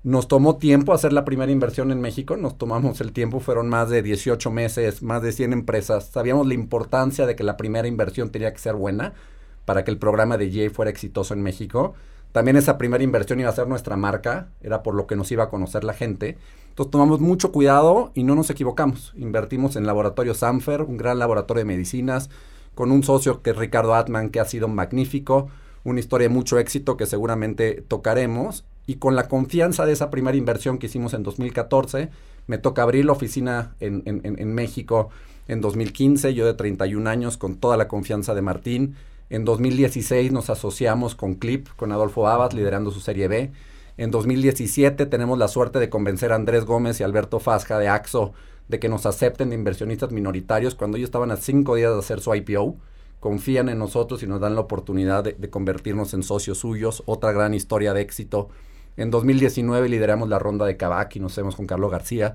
Nos 0.05 0.29
tomó 0.29 0.59
tiempo 0.59 0.93
hacer 0.93 1.13
la 1.13 1.25
primera 1.25 1.51
inversión 1.51 1.91
en 1.91 2.01
México, 2.01 2.37
nos 2.37 2.59
tomamos 2.59 3.01
el 3.01 3.13
tiempo, 3.13 3.41
fueron 3.41 3.69
más 3.69 3.89
de 3.89 4.03
18 4.03 4.51
meses, 4.51 5.03
más 5.03 5.23
de 5.23 5.33
100 5.33 5.53
empresas. 5.55 6.11
Sabíamos 6.11 6.47
la 6.47 6.55
importancia 6.55 7.25
de 7.25 7.35
que 7.35 7.43
la 7.43 7.57
primera 7.57 7.89
inversión 7.89 8.31
tenía 8.31 8.53
que 8.53 8.59
ser 8.59 8.75
buena 8.75 9.15
para 9.64 9.85
que 9.85 9.90
el 9.90 9.99
programa 9.99 10.37
de 10.37 10.50
GA 10.50 10.71
fuera 10.73 10.90
exitoso 10.90 11.35
en 11.35 11.42
México. 11.42 11.94
También 12.33 12.56
esa 12.56 12.78
primera 12.78 13.04
inversión 13.04 13.38
iba 13.38 13.49
a 13.49 13.54
ser 13.54 13.68
nuestra 13.68 13.97
marca, 13.97 14.49
era 14.61 14.83
por 14.83 14.94
lo 14.94 15.06
que 15.06 15.16
nos 15.16 15.30
iba 15.30 15.44
a 15.44 15.49
conocer 15.49 15.85
la 15.85 15.94
gente. 15.94 16.37
Entonces 16.68 16.90
tomamos 16.90 17.21
mucho 17.21 17.52
cuidado 17.52 18.11
y 18.14 18.25
no 18.25 18.35
nos 18.35 18.50
equivocamos. 18.50 19.12
Invertimos 19.16 19.76
en 19.76 19.87
Laboratorio 19.87 20.35
Sanfer, 20.35 20.83
un 20.83 20.97
gran 20.97 21.21
laboratorio 21.21 21.61
de 21.61 21.66
medicinas, 21.66 22.30
con 22.75 22.90
un 22.90 23.04
socio 23.04 23.40
que 23.40 23.50
es 23.50 23.56
Ricardo 23.56 23.94
Atman, 23.94 24.30
que 24.30 24.40
ha 24.40 24.44
sido 24.44 24.66
magnífico, 24.66 25.49
una 25.85 26.00
historia 26.00 26.28
de 26.28 26.35
mucho 26.35 26.59
éxito 26.59 26.97
que 26.97 27.06
seguramente 27.06 27.85
tocaremos. 27.87 28.64
Y 28.87 28.97
con 28.97 29.14
la 29.14 29.28
confianza 29.28 29.87
de 29.87 29.92
esa 29.92 30.11
primera 30.11 30.37
inversión 30.37 30.78
que 30.78 30.87
hicimos 30.87 31.14
en 31.14 31.23
2014, 31.23 32.11
me 32.49 32.59
toca 32.59 32.83
abrir 32.83 33.04
la 33.04 33.12
oficina 33.12 33.76
en, 33.78 34.02
en 34.04 34.54
México 34.54 35.11
en 35.47 35.61
2015, 35.61 36.35
yo 36.35 36.47
de 36.47 36.54
31 36.54 37.09
años, 37.09 37.37
con 37.37 37.56
toda 37.56 37.76
la 37.76 37.88
confianza 37.88 38.35
de 38.35 38.42
Martín. 38.42 38.97
En 39.31 39.45
2016 39.45 40.33
nos 40.33 40.50
asociamos 40.50 41.14
con 41.14 41.35
Clip, 41.35 41.69
con 41.76 41.93
Adolfo 41.93 42.28
Abad, 42.28 42.52
liderando 42.52 42.90
su 42.90 43.00
Serie 43.00 43.26
B. 43.26 43.52
En 43.97 44.11
2017 44.11 45.07
tenemos 45.07 45.38
la 45.38 45.49
suerte 45.49 45.78
de 45.78 45.88
convencer 45.88 46.33
a 46.33 46.35
Andrés 46.35 46.64
Gómez 46.64 47.00
y 47.00 47.04
Alberto 47.04 47.40
Fasja 47.40 47.78
de 47.78 47.88
AXO 47.88 48.33
de 48.69 48.78
que 48.78 48.88
nos 48.88 49.07
acepten 49.07 49.50
de 49.50 49.57
inversionistas 49.57 50.11
minoritarios 50.11 50.75
cuando 50.75 50.97
ellos 50.97 51.09
estaban 51.09 51.31
a 51.31 51.37
cinco 51.37 51.76
días 51.76 51.93
de 51.93 51.99
hacer 51.99 52.21
su 52.21 52.35
IPO. 52.35 52.76
Confían 53.21 53.69
en 53.71 53.78
nosotros 53.78 54.23
y 54.23 54.26
nos 54.26 54.40
dan 54.40 54.54
la 54.54 54.61
oportunidad 54.61 55.25
de, 55.25 55.50
convertirnos 55.50 56.12
en 56.12 56.23
socios 56.23 56.59
suyos. 56.59 57.02
Otra 57.07 57.33
gran 57.33 57.54
historia 57.54 57.95
de 57.95 58.02
éxito. 58.02 58.50
En 58.97 59.11
2019 59.11 59.88
lideramos 59.88 60.28
la 60.28 60.38
ronda 60.38 60.66
de 60.66 60.76
Kavak 60.76 61.16
y 61.16 61.21
nos 61.21 61.37
hemos 61.38 61.57
con 61.57 61.66
Carlos 61.66 61.90
García. 61.90 62.35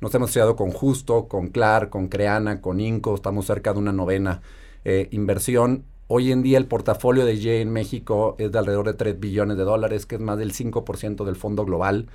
Nos 0.00 0.14
hemos 0.14 0.30
asociado 0.30 0.54
con 0.54 0.70
Justo, 0.70 1.26
con 1.26 1.48
Clar, 1.48 1.90
con 1.90 2.06
Creana, 2.08 2.60
con 2.60 2.80
Inco. 2.80 3.16
Estamos 3.16 3.46
cerca 3.46 3.72
de 3.72 3.80
una 3.80 3.92
novena 3.92 4.42
eh, 4.84 5.08
inversión 5.10 5.84
Hoy 6.10 6.32
en 6.32 6.42
día 6.42 6.56
el 6.56 6.64
portafolio 6.64 7.26
de 7.26 7.36
GA 7.36 7.56
en 7.56 7.70
México 7.70 8.34
es 8.38 8.50
de 8.50 8.58
alrededor 8.58 8.86
de 8.86 8.94
3 8.94 9.20
billones 9.20 9.58
de 9.58 9.64
dólares, 9.64 10.06
que 10.06 10.14
es 10.14 10.20
más 10.22 10.38
del 10.38 10.54
5% 10.54 11.22
del 11.26 11.36
fondo 11.36 11.66
global. 11.66 12.06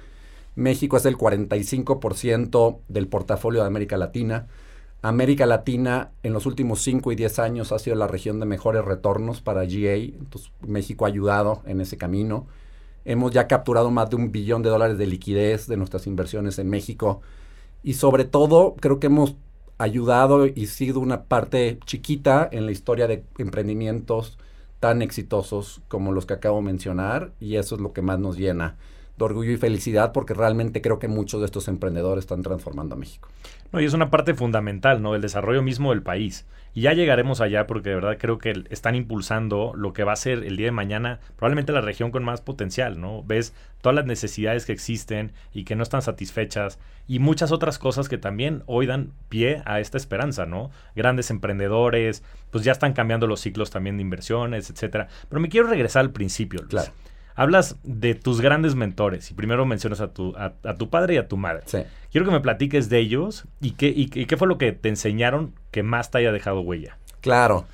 México 0.56 0.98
es 0.98 1.06
el 1.06 1.16
45% 1.16 2.80
del 2.88 3.08
portafolio 3.08 3.62
de 3.62 3.68
América 3.68 3.96
Latina. 3.98 4.48
América 5.04 5.46
Latina 5.46 6.10
en 6.24 6.34
los 6.34 6.48
últimos 6.48 6.82
5 6.82 7.12
y 7.12 7.16
10 7.16 7.38
años 7.38 7.72
ha 7.72 7.78
sido 7.78 7.96
la 7.96 8.08
región 8.08 8.40
de 8.40 8.48
mejores 8.48 8.84
retornos 8.84 9.42
para 9.42 9.66
GA. 9.66 9.94
Entonces 9.94 10.52
México 10.66 11.06
ha 11.06 11.10
ayudado 11.10 11.62
en 11.68 11.80
ese 11.80 11.96
camino. 11.96 12.48
Hemos 13.06 13.32
ya 13.32 13.48
capturado 13.48 13.92
más 13.92 14.10
de 14.10 14.16
un 14.16 14.32
billón 14.32 14.64
de 14.64 14.72
dólares 14.72 14.98
de 14.98 15.06
liquidez 15.06 15.68
de 15.68 15.78
nuestras 15.78 16.08
inversiones 16.08 16.58
en 16.58 16.68
México. 16.68 17.22
Y 17.84 17.94
sobre 17.94 18.26
todo 18.26 18.76
creo 18.80 19.00
que 19.00 19.06
hemos 19.06 19.36
ayudado 19.84 20.48
y 20.48 20.68
sido 20.68 21.00
una 21.00 21.24
parte 21.24 21.80
chiquita 21.86 22.48
en 22.52 22.66
la 22.66 22.72
historia 22.72 23.08
de 23.08 23.24
emprendimientos 23.38 24.38
tan 24.80 25.02
exitosos 25.02 25.82
como 25.88 26.12
los 26.12 26.26
que 26.26 26.34
acabo 26.34 26.58
de 26.58 26.64
mencionar 26.64 27.32
y 27.40 27.56
eso 27.56 27.76
es 27.76 27.82
lo 27.82 27.94
que 27.94 28.02
más 28.02 28.20
nos 28.20 28.38
llena 28.38 28.76
de 29.18 29.26
orgullo 29.26 29.52
y 29.52 29.58
felicidad 29.58 30.12
porque 30.12 30.34
realmente 30.34 30.82
creo 30.82 31.00
que 31.00 31.08
muchos 31.08 31.42
de 31.42 31.46
estos 31.46 31.68
emprendedores 31.68 32.24
están 32.24 32.42
transformando 32.42 32.96
a 32.96 32.98
México. 32.98 33.30
No, 33.74 33.82
y 33.82 33.86
es 33.86 33.94
una 33.94 34.12
parte 34.12 34.36
fundamental, 34.36 35.02
¿no? 35.02 35.16
El 35.16 35.22
desarrollo 35.22 35.64
mismo 35.64 35.90
del 35.90 36.04
país. 36.04 36.46
Y 36.76 36.82
ya 36.82 36.94
llegaremos 36.94 37.42
allá 37.42 37.66
porque 37.66 37.90
de 37.90 37.96
verdad 37.96 38.18
creo 38.20 38.38
que 38.38 38.64
están 38.70 38.94
impulsando 38.94 39.74
lo 39.76 39.94
que 39.94 40.04
va 40.04 40.14
a 40.14 40.16
ser 40.16 40.44
el 40.44 40.58
día 40.58 40.68
de 40.68 40.72
mañana 40.72 41.20
probablemente 41.36 41.72
la 41.72 41.82
región 41.82 42.12
con 42.12 42.24
más 42.24 42.42
potencial, 42.42 43.02
¿no? 43.02 43.24
Ves 43.24 43.56
todas 43.82 43.96
las 43.96 44.06
necesidades 44.06 44.66
que 44.66 44.74
existen 44.74 45.34
y 45.54 45.66
que 45.66 45.76
no 45.76 45.82
están 45.82 46.04
satisfechas 46.04 46.78
y 47.08 47.18
muchas 47.18 47.52
otras 47.52 47.80
cosas 47.80 48.10
que 48.10 48.20
también 48.20 48.62
hoy 48.68 48.86
dan 48.86 49.12
pie 49.30 49.64
a 49.66 49.80
esta 49.80 49.98
esperanza, 49.98 50.46
¿no? 50.46 50.70
Grandes 50.96 51.32
emprendedores, 51.32 52.24
pues 52.52 52.64
ya 52.64 52.72
están 52.72 52.94
cambiando 52.94 53.26
los 53.26 53.42
ciclos 53.42 53.72
también 53.72 53.98
de 53.98 54.04
inversiones, 54.04 54.70
etcétera. 54.70 55.08
Pero 55.30 55.42
me 55.42 55.50
quiero 55.50 55.68
regresar 55.68 56.02
al 56.02 56.12
principio, 56.12 56.62
Luis. 56.62 56.70
Claro. 56.70 56.92
Hablas 57.36 57.78
de 57.84 58.16
tus 58.16 58.42
grandes 58.42 58.76
mentores 58.76 59.32
y 59.32 59.34
primero 59.34 59.66
mencionas 59.66 60.02
a 60.02 60.14
tu, 60.14 60.36
a, 60.38 60.52
tu 60.76 60.90
padre 60.90 61.16
y 61.16 61.18
a 61.18 61.28
tu 61.28 61.38
madre. 61.38 61.64
Sí. 61.66 61.80
Quiero 62.12 62.26
que 62.26 62.32
me 62.32 62.42
platiques 62.42 62.90
de 62.90 63.00
ellos 63.00 63.46
y 63.60 63.72
qué, 63.72 63.88
y, 63.88 64.08
qué 64.08 64.38
fue 64.38 64.48
lo 64.48 64.58
que 64.58 64.72
te 64.72 64.90
enseñaron 64.90 65.54
que 65.72 65.82
más 65.82 66.12
te 66.12 66.20
haya 66.20 66.32
dejado 66.32 66.62
huella. 66.62 66.98
Claro. 67.22 67.66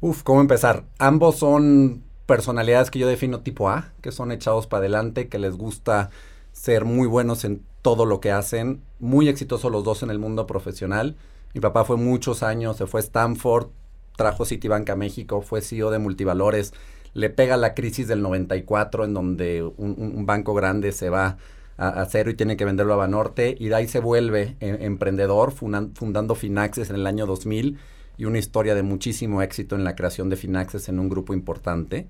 Uf, 0.00 0.22
¿cómo 0.22 0.40
empezar? 0.40 0.84
Ambos 0.98 1.36
son 1.36 2.04
personalidades 2.26 2.90
que 2.90 3.00
yo 3.00 3.08
defino 3.08 3.40
tipo 3.40 3.68
A, 3.68 3.90
que 4.00 4.12
son 4.12 4.30
echados 4.30 4.66
para 4.66 4.80
adelante, 4.80 5.28
que 5.28 5.38
les 5.38 5.56
gusta 5.56 6.10
ser 6.52 6.84
muy 6.84 7.08
buenos 7.08 7.44
en 7.44 7.62
todo 7.82 8.06
lo 8.06 8.20
que 8.20 8.30
hacen, 8.30 8.82
muy 9.00 9.28
exitosos 9.28 9.72
los 9.72 9.82
dos 9.82 10.02
en 10.02 10.10
el 10.10 10.18
mundo 10.18 10.46
profesional. 10.46 11.16
Mi 11.54 11.60
papá 11.60 11.84
fue 11.84 11.96
muchos 11.96 12.42
años, 12.42 12.76
se 12.76 12.86
fue 12.86 13.00
a 13.00 13.04
Stanford, 13.04 13.68
trajo 14.16 14.44
Citibank 14.44 14.90
a 14.90 14.96
México, 14.96 15.40
fue 15.40 15.62
CEO 15.62 15.90
de 15.90 15.98
Multivalores 15.98 16.74
le 17.18 17.30
pega 17.30 17.56
la 17.56 17.74
crisis 17.74 18.06
del 18.06 18.22
94 18.22 19.04
en 19.04 19.12
donde 19.12 19.62
un, 19.62 20.24
banco 20.24 20.54
grande 20.54 20.92
se 20.92 21.10
va 21.10 21.36
a, 21.76 22.06
cero 22.06 22.30
y 22.30 22.34
tiene 22.34 22.56
que 22.56 22.64
venderlo 22.64 22.94
a 22.94 22.96
Banorte 22.96 23.56
y 23.58 23.68
de 23.68 23.74
ahí 23.74 23.88
se 23.88 23.98
vuelve 23.98 24.56
em, 24.60 24.76
emprendedor 24.80 25.50
fundando 25.52 26.34
Finaxes 26.36 26.90
en 26.90 26.96
el 26.96 27.06
año 27.06 27.26
2000 27.26 27.76
y 28.18 28.24
una 28.24 28.38
historia 28.38 28.74
de 28.76 28.82
muchísimo 28.82 29.42
éxito 29.42 29.74
en 29.74 29.82
la 29.82 29.96
creación 29.96 30.28
de 30.28 30.36
Finaxes 30.36 30.88
en 30.88 31.00
un 31.00 31.08
grupo 31.08 31.34
importante. 31.34 32.06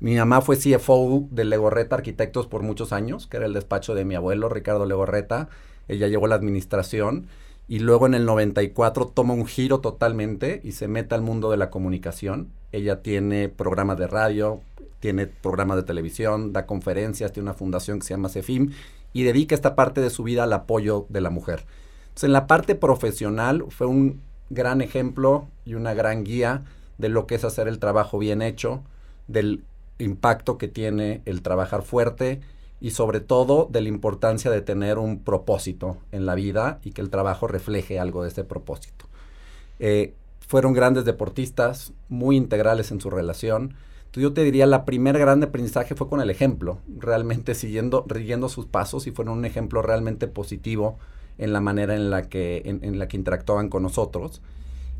Mi 0.00 0.16
mamá 0.16 0.40
fue 0.40 0.56
CFO 0.56 1.28
de 1.30 1.44
Legorreta 1.44 1.94
Arquitectos 1.96 2.46
por 2.46 2.62
muchos 2.62 2.92
años, 2.92 3.28
que 3.28 3.36
era 3.36 3.46
el 3.46 3.52
despacho 3.52 3.94
de 3.94 4.04
mi 4.04 4.16
abuelo 4.16 4.48
Ricardo 4.48 4.86
Legorreta. 4.86 5.48
Ella 5.86 6.08
llevó 6.08 6.26
la 6.26 6.36
administración 6.36 7.26
y 7.68 7.78
luego 7.78 8.06
en 8.06 8.14
el 8.14 8.24
94 8.24 9.06
toma 9.14 9.34
un 9.34 9.46
giro 9.46 9.80
totalmente 9.80 10.60
y 10.64 10.72
se 10.72 10.88
mete 10.88 11.14
al 11.14 11.22
mundo 11.22 11.50
de 11.50 11.56
la 11.56 11.70
comunicación. 11.70 12.48
Ella 12.72 13.02
tiene 13.02 13.48
programas 13.48 13.98
de 13.98 14.06
radio, 14.06 14.60
tiene 15.00 15.26
programas 15.26 15.76
de 15.76 15.82
televisión, 15.82 16.52
da 16.52 16.66
conferencias, 16.66 17.32
tiene 17.32 17.48
una 17.48 17.58
fundación 17.58 17.98
que 17.98 18.06
se 18.06 18.14
llama 18.14 18.28
CEFIM 18.28 18.72
y 19.12 19.24
dedica 19.24 19.54
esta 19.54 19.74
parte 19.74 20.00
de 20.00 20.10
su 20.10 20.22
vida 20.22 20.44
al 20.44 20.52
apoyo 20.52 21.06
de 21.08 21.20
la 21.20 21.30
mujer. 21.30 21.64
Entonces, 22.08 22.24
en 22.24 22.32
la 22.32 22.46
parte 22.46 22.74
profesional 22.74 23.64
fue 23.70 23.86
un 23.86 24.20
gran 24.50 24.80
ejemplo 24.82 25.48
y 25.64 25.74
una 25.74 25.94
gran 25.94 26.24
guía 26.24 26.64
de 26.98 27.08
lo 27.08 27.26
que 27.26 27.36
es 27.36 27.44
hacer 27.44 27.66
el 27.66 27.78
trabajo 27.78 28.18
bien 28.18 28.42
hecho, 28.42 28.82
del 29.26 29.64
impacto 29.98 30.58
que 30.58 30.68
tiene 30.68 31.22
el 31.24 31.42
trabajar 31.42 31.82
fuerte 31.82 32.40
y 32.80 32.90
sobre 32.90 33.20
todo 33.20 33.68
de 33.70 33.80
la 33.80 33.88
importancia 33.88 34.50
de 34.50 34.62
tener 34.62 34.98
un 34.98 35.22
propósito 35.22 35.98
en 36.12 36.26
la 36.26 36.34
vida 36.34 36.80
y 36.82 36.92
que 36.92 37.02
el 37.02 37.10
trabajo 37.10 37.46
refleje 37.46 37.98
algo 37.98 38.22
de 38.22 38.28
ese 38.28 38.44
propósito. 38.44 39.06
Eh, 39.78 40.14
fueron 40.50 40.72
grandes 40.72 41.04
deportistas, 41.04 41.92
muy 42.08 42.36
integrales 42.36 42.90
en 42.90 43.00
su 43.00 43.08
relación. 43.08 43.76
Entonces 44.00 44.22
yo 44.24 44.32
te 44.32 44.42
diría, 44.42 44.66
la 44.66 44.84
primer 44.84 45.16
gran 45.16 45.40
aprendizaje 45.44 45.94
fue 45.94 46.08
con 46.08 46.20
el 46.20 46.28
ejemplo, 46.28 46.80
realmente 46.98 47.54
siguiendo, 47.54 48.04
siguiendo 48.12 48.48
sus 48.48 48.66
pasos 48.66 49.06
y 49.06 49.12
fueron 49.12 49.38
un 49.38 49.44
ejemplo 49.44 49.80
realmente 49.80 50.26
positivo 50.26 50.98
en 51.38 51.52
la 51.52 51.60
manera 51.60 51.94
en 51.94 52.10
la 52.10 52.28
que, 52.28 52.62
en 52.64 52.98
la 52.98 53.06
que 53.06 53.16
interactuaban 53.16 53.68
con 53.68 53.84
nosotros. 53.84 54.42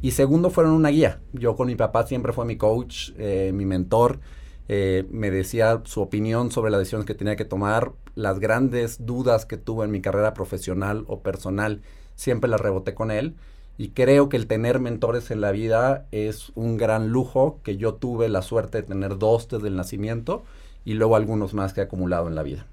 Y 0.00 0.12
segundo, 0.12 0.50
fueron 0.50 0.72
una 0.72 0.90
guía. 0.90 1.18
Yo 1.32 1.56
con 1.56 1.66
mi 1.66 1.74
papá 1.74 2.06
siempre 2.06 2.32
fue 2.32 2.44
mi 2.44 2.56
coach, 2.56 3.10
eh, 3.18 3.50
mi 3.52 3.66
mentor 3.66 4.20
eh, 4.68 5.04
me 5.10 5.32
decía 5.32 5.82
su 5.82 6.00
opinión 6.00 6.52
sobre 6.52 6.70
las 6.70 6.78
decisiones 6.78 7.08
que 7.08 7.16
tenía 7.16 7.34
que 7.34 7.44
tomar, 7.44 7.90
las 8.14 8.38
grandes 8.38 9.04
dudas 9.04 9.46
que 9.46 9.56
tuve 9.56 9.84
en 9.84 9.90
mi 9.90 10.00
carrera 10.00 10.32
profesional 10.32 11.02
o 11.08 11.22
personal, 11.22 11.82
siempre 12.14 12.48
las 12.48 12.60
reboté 12.60 12.94
con 12.94 13.10
él. 13.10 13.34
Y 13.78 13.90
creo 13.90 14.28
que 14.28 14.36
el 14.36 14.46
tener 14.46 14.78
mentores 14.78 15.30
en 15.30 15.40
la 15.40 15.52
vida 15.52 16.06
es 16.10 16.52
un 16.54 16.76
gran 16.76 17.08
lujo 17.08 17.60
que 17.62 17.76
yo 17.76 17.94
tuve 17.94 18.28
la 18.28 18.42
suerte 18.42 18.82
de 18.82 18.88
tener 18.88 19.18
dos 19.18 19.48
desde 19.48 19.68
el 19.68 19.76
nacimiento 19.76 20.44
y 20.84 20.94
luego 20.94 21.16
algunos 21.16 21.54
más 21.54 21.72
que 21.72 21.80
he 21.80 21.84
acumulado 21.84 22.28
en 22.28 22.34
la 22.34 22.42
vida. 22.42 22.66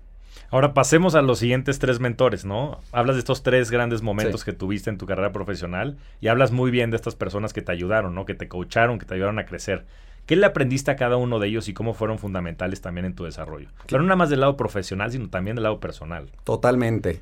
Ahora 0.50 0.74
pasemos 0.74 1.16
a 1.16 1.22
los 1.22 1.39
siguientes 1.39 1.80
tres 1.80 2.00
mentores, 2.00 2.46
¿no? 2.46 2.80
Hablas 2.92 3.16
de 3.16 3.20
estos 3.20 3.44
tres 3.44 3.70
grandes 3.70 4.01
momentos 4.01 4.46
que 4.46 4.54
tuviste 4.54 4.89
en 4.89 4.98
tu 4.98 5.06
carrera 5.06 5.32
profesional 5.32 5.98
y 6.22 6.27
hablas 6.27 6.51
muy 6.51 6.72
bien 6.72 6.89
de 6.89 6.96
estas 6.96 7.16
personas 7.16 7.51
que 7.51 7.62
te 7.62 7.72
ayudaron, 7.72 8.16
¿no? 8.16 8.25
Que 8.25 8.34
te 8.34 8.48
coacharon, 8.48 8.98
que 8.98 9.06
te 9.06 9.16
ayudaron 9.16 9.39
a 9.39 9.46
crecer. 9.46 9.86
¿Qué 10.25 10.36
le 10.36 10.46
aprendiste 10.46 10.92
a 10.92 10.96
cada 10.96 11.16
uno 11.16 11.39
de 11.39 11.48
ellos 11.48 11.68
y 11.70 11.74
cómo 11.74 11.94
fueron 11.94 12.20
fundamentales 12.20 12.82
también 12.82 13.06
en 13.06 13.13
tu 13.13 13.24
desarrollo? 13.24 13.70
Pero 13.88 14.01
no 14.01 14.08
nada 14.08 14.18
más 14.18 14.30
del 14.30 14.42
lado 14.42 14.58
profesional, 14.58 15.12
sino 15.12 15.30
también 15.30 15.56
del 15.56 15.63
lado 15.63 15.80
personal. 15.80 16.30
Totalmente. 16.44 17.22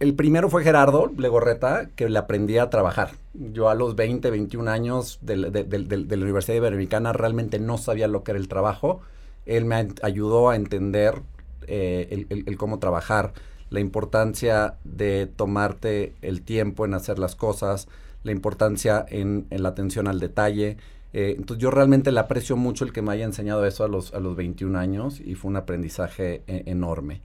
El 0.00 0.14
primero 0.14 0.48
fue 0.50 0.64
Gerardo 0.64 1.10
Legorreta, 1.16 1.88
que 1.96 2.08
le 2.08 2.18
aprendí 2.18 2.58
a 2.58 2.70
trabajar. 2.70 3.12
Yo 3.32 3.68
a 3.68 3.74
los 3.74 3.96
20, 3.96 4.30
21 4.30 4.70
años 4.70 5.18
de, 5.22 5.36
la 5.36 6.16
Universidad 6.16 6.56
Iberoamericana 6.56 7.12
realmente 7.12 7.58
no 7.58 7.78
sabía 7.78 8.08
lo 8.08 8.24
que 8.24 8.32
era 8.32 8.40
el 8.40 8.48
trabajo. 8.48 9.00
Él 9.46 9.64
me 9.64 9.88
ayudó 10.02 10.50
a 10.50 10.56
entender 10.56 11.22
eh, 11.66 12.26
el, 12.28 12.56
cómo 12.56 12.78
trabajar, 12.78 13.32
la 13.70 13.80
importancia 13.80 14.74
de 14.84 15.26
tomarte 15.26 16.14
el 16.22 16.42
tiempo 16.42 16.84
en 16.84 16.94
hacer 16.94 17.18
las 17.18 17.36
cosas, 17.36 17.88
la 18.22 18.32
importancia 18.32 19.04
en 19.08 19.46
la 19.50 19.70
atención 19.70 20.08
al 20.08 20.20
detalle, 20.20 20.76
eh, 21.14 21.36
entonces 21.38 21.62
yo 21.62 21.70
realmente 21.70 22.10
le 22.10 22.18
aprecio 22.18 22.56
mucho 22.56 22.84
el 22.84 22.92
que 22.92 23.00
me 23.00 23.12
haya 23.12 23.24
enseñado 23.24 23.64
eso 23.64 23.84
a 23.84 23.88
los, 23.88 24.12
a 24.14 24.18
los 24.18 24.34
21 24.34 24.76
años 24.76 25.20
y 25.20 25.36
fue 25.36 25.48
un 25.48 25.56
aprendizaje 25.56 26.42
e, 26.48 26.64
enorme. 26.66 27.22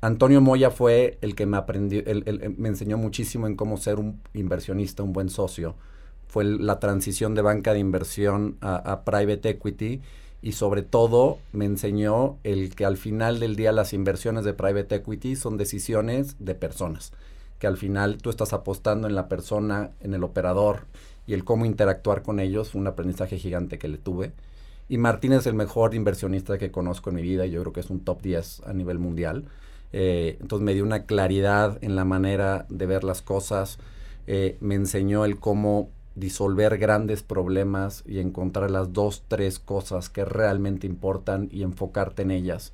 Antonio 0.00 0.40
Moya 0.40 0.70
fue 0.70 1.18
el 1.22 1.34
que 1.34 1.46
me, 1.46 1.56
aprendió, 1.56 2.02
me 2.56 2.68
enseñó 2.68 2.98
muchísimo 2.98 3.46
en 3.46 3.56
cómo 3.56 3.76
ser 3.76 3.98
un 3.98 4.20
inversionista, 4.32 5.02
un 5.02 5.12
buen 5.12 5.28
socio. 5.28 5.74
Fue 6.28 6.44
la 6.44 6.78
transición 6.78 7.34
de 7.34 7.42
banca 7.42 7.72
de 7.72 7.80
inversión 7.80 8.58
a, 8.60 8.76
a 8.76 9.04
private 9.04 9.48
equity 9.48 10.00
y 10.40 10.52
sobre 10.52 10.82
todo 10.82 11.38
me 11.52 11.64
enseñó 11.64 12.38
el 12.44 12.74
que 12.76 12.84
al 12.84 12.96
final 12.96 13.40
del 13.40 13.56
día 13.56 13.72
las 13.72 13.92
inversiones 13.92 14.44
de 14.44 14.54
private 14.54 14.96
equity 14.96 15.34
son 15.34 15.56
decisiones 15.56 16.36
de 16.38 16.54
personas, 16.54 17.12
que 17.58 17.66
al 17.66 17.76
final 17.76 18.18
tú 18.18 18.30
estás 18.30 18.52
apostando 18.52 19.08
en 19.08 19.16
la 19.16 19.28
persona, 19.28 19.90
en 20.00 20.14
el 20.14 20.22
operador, 20.22 20.86
y 21.26 21.34
el 21.34 21.44
cómo 21.44 21.66
interactuar 21.66 22.22
con 22.22 22.40
ellos 22.40 22.70
fue 22.70 22.80
un 22.80 22.86
aprendizaje 22.86 23.36
gigante 23.36 23.78
que 23.78 23.88
le 23.88 23.98
tuve. 23.98 24.32
Y 24.88 24.96
Martín 24.96 25.34
es 25.34 25.46
el 25.46 25.52
mejor 25.52 25.94
inversionista 25.94 26.56
que 26.56 26.70
conozco 26.70 27.10
en 27.10 27.16
mi 27.16 27.22
vida 27.22 27.44
y 27.44 27.50
yo 27.50 27.60
creo 27.60 27.72
que 27.74 27.80
es 27.80 27.90
un 27.90 28.00
top 28.00 28.22
10 28.22 28.62
a 28.64 28.72
nivel 28.72 28.98
mundial. 28.98 29.44
Eh, 29.92 30.36
entonces 30.40 30.64
me 30.64 30.74
dio 30.74 30.84
una 30.84 31.04
claridad 31.04 31.78
en 31.82 31.96
la 31.96 32.04
manera 32.04 32.66
de 32.68 32.86
ver 32.86 33.04
las 33.04 33.22
cosas, 33.22 33.78
eh, 34.26 34.58
me 34.60 34.74
enseñó 34.74 35.24
el 35.24 35.38
cómo 35.38 35.90
disolver 36.14 36.78
grandes 36.78 37.22
problemas 37.22 38.02
y 38.06 38.18
encontrar 38.18 38.70
las 38.70 38.92
dos, 38.92 39.24
tres 39.28 39.58
cosas 39.58 40.08
que 40.08 40.24
realmente 40.24 40.86
importan 40.86 41.48
y 41.52 41.62
enfocarte 41.62 42.22
en 42.22 42.32
ellas. 42.32 42.72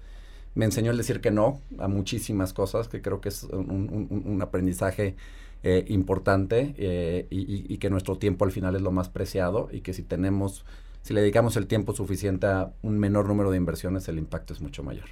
Me 0.54 0.64
enseñó 0.64 0.90
el 0.90 0.97
decir 0.97 1.21
que 1.21 1.30
no 1.30 1.61
a 1.78 1.88
muchísimas 1.88 2.52
cosas, 2.52 2.88
que 2.88 3.02
creo 3.02 3.21
que 3.21 3.28
es 3.28 3.44
un 3.44 4.38
aprendizaje 4.40 5.16
eh, 5.66 5.83
importante 5.88 6.75
eh, 6.76 7.26
y, 7.30 7.78
que 7.78 7.88
nuestro 7.88 8.18
tiempo 8.18 8.44
al 8.44 8.52
final 8.52 8.76
es 8.76 8.83
lo 8.83 8.92
más 8.92 9.09
preciado 9.09 9.71
y 9.73 9.80
que 9.80 9.94
si 9.94 10.02
tenemos, 10.02 10.62
si 11.00 11.14
le 11.14 11.23
dedicamos 11.23 11.56
el 11.56 11.66
tiempo 11.66 11.94
suficiente 11.94 12.47
a 12.47 12.75
un 12.83 12.99
menor 12.99 13.26
número 13.28 13.50
de 13.50 13.56
inversiones, 13.56 14.06
el 14.09 14.18
impacto 14.18 14.52
es 14.52 14.61
mucho 14.61 14.83
mayor. 14.83 15.06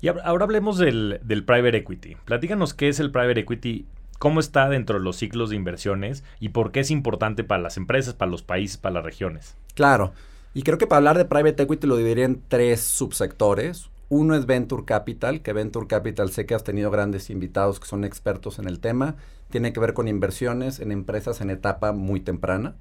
Y 0.00 0.08
ahora 0.08 0.44
hablemos 0.44 0.78
del, 0.78 1.20
del 1.24 1.44
private 1.44 1.78
equity. 1.78 2.16
Platícanos 2.24 2.74
qué 2.74 2.88
es 2.88 3.00
el 3.00 3.10
private 3.10 3.40
equity, 3.40 3.86
cómo 4.18 4.40
está 4.40 4.68
dentro 4.68 4.98
de 4.98 5.04
los 5.04 5.16
ciclos 5.16 5.50
de 5.50 5.56
inversiones 5.56 6.24
y 6.40 6.50
por 6.50 6.72
qué 6.72 6.80
es 6.80 6.90
importante 6.90 7.44
para 7.44 7.62
las 7.62 7.76
empresas, 7.76 8.14
para 8.14 8.30
los 8.30 8.42
países, 8.42 8.76
para 8.76 8.94
las 8.94 9.04
regiones. 9.04 9.56
Claro. 9.74 10.12
Y 10.54 10.62
creo 10.62 10.78
que 10.78 10.86
para 10.86 10.98
hablar 10.98 11.18
de 11.18 11.24
private 11.24 11.62
equity 11.62 11.86
lo 11.86 11.96
dividiría 11.96 12.24
en 12.24 12.42
tres 12.48 12.80
subsectores. 12.80 13.90
Uno 14.08 14.34
es 14.34 14.46
Venture 14.46 14.84
Capital, 14.84 15.42
que 15.42 15.52
Venture 15.52 15.86
Capital 15.86 16.30
sé 16.30 16.46
que 16.46 16.54
has 16.54 16.64
tenido 16.64 16.90
grandes 16.90 17.28
invitados 17.28 17.78
que 17.78 17.86
son 17.86 18.04
expertos 18.04 18.58
en 18.58 18.66
el 18.66 18.80
tema. 18.80 19.16
Tiene 19.50 19.72
que 19.72 19.80
ver 19.80 19.94
con 19.94 20.08
inversiones 20.08 20.80
en 20.80 20.92
empresas 20.92 21.40
en 21.40 21.50
etapa 21.50 21.92
muy 21.92 22.20
temprana. 22.20 22.76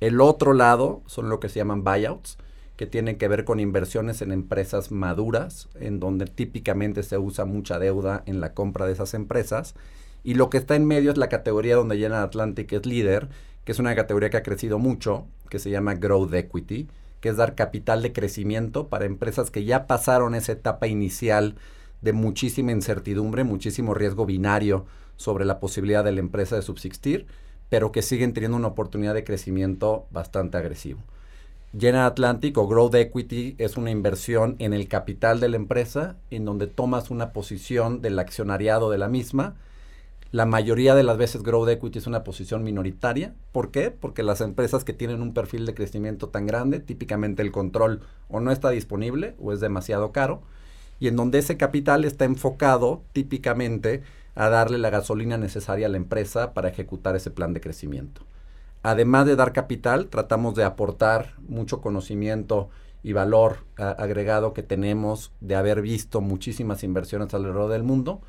El 0.00 0.20
otro 0.20 0.54
lado 0.54 1.02
son 1.06 1.28
lo 1.28 1.40
que 1.40 1.48
se 1.48 1.58
llaman 1.58 1.84
buyouts, 1.84 2.38
que 2.80 2.86
tienen 2.86 3.18
que 3.18 3.28
ver 3.28 3.44
con 3.44 3.60
inversiones 3.60 4.22
en 4.22 4.32
empresas 4.32 4.90
maduras, 4.90 5.68
en 5.78 6.00
donde 6.00 6.24
típicamente 6.24 7.02
se 7.02 7.18
usa 7.18 7.44
mucha 7.44 7.78
deuda 7.78 8.22
en 8.24 8.40
la 8.40 8.54
compra 8.54 8.86
de 8.86 8.94
esas 8.94 9.12
empresas. 9.12 9.74
Y 10.24 10.32
lo 10.32 10.48
que 10.48 10.56
está 10.56 10.76
en 10.76 10.86
medio 10.86 11.10
es 11.10 11.18
la 11.18 11.28
categoría 11.28 11.76
donde 11.76 11.98
General 11.98 12.22
Atlantic 12.22 12.72
es 12.72 12.86
líder, 12.86 13.28
que 13.66 13.72
es 13.72 13.80
una 13.80 13.94
categoría 13.94 14.30
que 14.30 14.38
ha 14.38 14.42
crecido 14.42 14.78
mucho, 14.78 15.26
que 15.50 15.58
se 15.58 15.68
llama 15.68 15.92
Growth 15.92 16.32
Equity 16.32 16.88
que 17.20 17.28
es 17.28 17.36
dar 17.36 17.54
capital 17.54 18.00
de 18.00 18.14
crecimiento 18.14 18.88
para 18.88 19.04
empresas 19.04 19.50
que 19.50 19.64
ya 19.64 19.86
pasaron 19.86 20.34
esa 20.34 20.52
etapa 20.52 20.86
inicial 20.86 21.56
de 22.00 22.14
muchísima 22.14 22.72
incertidumbre, 22.72 23.44
muchísimo 23.44 23.92
riesgo 23.92 24.24
binario 24.24 24.86
sobre 25.16 25.44
la 25.44 25.60
posibilidad 25.60 26.02
de 26.02 26.12
la 26.12 26.20
empresa 26.20 26.56
de 26.56 26.62
subsistir, 26.62 27.26
pero 27.68 27.92
que 27.92 28.00
siguen 28.00 28.32
teniendo 28.32 28.56
una 28.56 28.68
oportunidad 28.68 29.12
de 29.12 29.22
crecimiento 29.22 30.06
bastante 30.10 30.56
agresivo. 30.56 31.02
General 31.78 32.06
Atlantic 32.06 32.58
o 32.58 32.66
Growth 32.66 32.94
Equity 32.96 33.54
es 33.58 33.76
una 33.76 33.90
inversión 33.90 34.56
en 34.58 34.72
el 34.72 34.88
capital 34.88 35.38
de 35.38 35.48
la 35.48 35.56
empresa, 35.56 36.16
en 36.30 36.44
donde 36.44 36.66
tomas 36.66 37.10
una 37.10 37.32
posición 37.32 38.02
del 38.02 38.18
accionariado 38.18 38.90
de 38.90 38.98
la 38.98 39.08
misma, 39.08 39.54
la 40.32 40.46
mayoría 40.46 40.94
de 40.94 41.02
las 41.02 41.16
veces 41.16 41.42
Growth 41.42 41.68
Equity 41.68 41.98
es 41.98 42.06
una 42.06 42.22
posición 42.22 42.62
minoritaria. 42.62 43.34
¿Por 43.50 43.72
qué? 43.72 43.90
Porque 43.90 44.22
las 44.22 44.40
empresas 44.40 44.84
que 44.84 44.92
tienen 44.92 45.22
un 45.22 45.34
perfil 45.34 45.66
de 45.66 45.74
crecimiento 45.74 46.28
tan 46.28 46.46
grande, 46.46 46.78
típicamente 46.78 47.42
el 47.42 47.50
control 47.50 48.02
o 48.28 48.38
no 48.38 48.52
está 48.52 48.70
disponible 48.70 49.34
o 49.40 49.52
es 49.52 49.58
demasiado 49.58 50.12
caro, 50.12 50.42
y 51.00 51.08
en 51.08 51.16
donde 51.16 51.40
ese 51.40 51.56
capital 51.56 52.04
está 52.04 52.26
enfocado 52.26 53.02
típicamente 53.12 54.02
a 54.36 54.48
darle 54.48 54.78
la 54.78 54.90
gasolina 54.90 55.36
necesaria 55.36 55.86
a 55.86 55.90
la 55.90 55.96
empresa 55.96 56.52
para 56.52 56.68
ejecutar 56.68 57.16
ese 57.16 57.32
plan 57.32 57.52
de 57.52 57.60
crecimiento. 57.60 58.22
Además 58.82 59.26
de 59.26 59.36
dar 59.36 59.52
capital, 59.52 60.08
tratamos 60.08 60.54
de 60.54 60.64
aportar 60.64 61.34
mucho 61.46 61.80
conocimiento 61.80 62.70
y 63.02 63.12
valor 63.12 63.58
agregado 63.76 64.52
que 64.52 64.62
tenemos 64.62 65.32
de 65.40 65.56
haber 65.56 65.82
visto 65.82 66.20
muchísimas 66.20 66.82
inversiones 66.82 67.32
alrededor 67.34 67.70
del 67.70 67.82
mundo. 67.82 68.20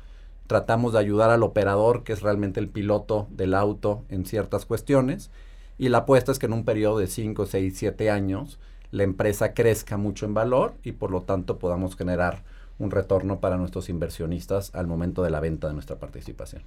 Tratamos 0.46 0.92
de 0.92 0.98
ayudar 0.98 1.30
al 1.30 1.42
operador, 1.42 2.04
que 2.04 2.12
es 2.12 2.20
realmente 2.20 2.60
el 2.60 2.68
piloto 2.68 3.28
del 3.30 3.54
auto 3.54 4.04
en 4.08 4.26
ciertas 4.26 4.66
cuestiones, 4.66 5.30
y 5.78 5.88
la 5.88 5.98
apuesta 5.98 6.32
es 6.32 6.38
que 6.38 6.46
en 6.46 6.52
un 6.52 6.64
periodo 6.64 6.98
de 6.98 7.06
5, 7.06 7.46
6, 7.46 7.74
7 7.76 8.10
años 8.10 8.58
la 8.90 9.04
empresa 9.04 9.54
crezca 9.54 9.96
mucho 9.96 10.26
en 10.26 10.34
valor 10.34 10.74
y 10.82 10.92
por 10.92 11.10
lo 11.10 11.22
tanto 11.22 11.58
podamos 11.58 11.96
generar 11.96 12.44
un 12.82 12.90
retorno 12.90 13.38
para 13.38 13.56
nuestros 13.56 13.88
inversionistas 13.88 14.74
al 14.74 14.88
momento 14.88 15.22
de 15.22 15.30
la 15.30 15.38
venta 15.38 15.68
de 15.68 15.74
nuestra 15.74 15.96
participación. 15.96 16.62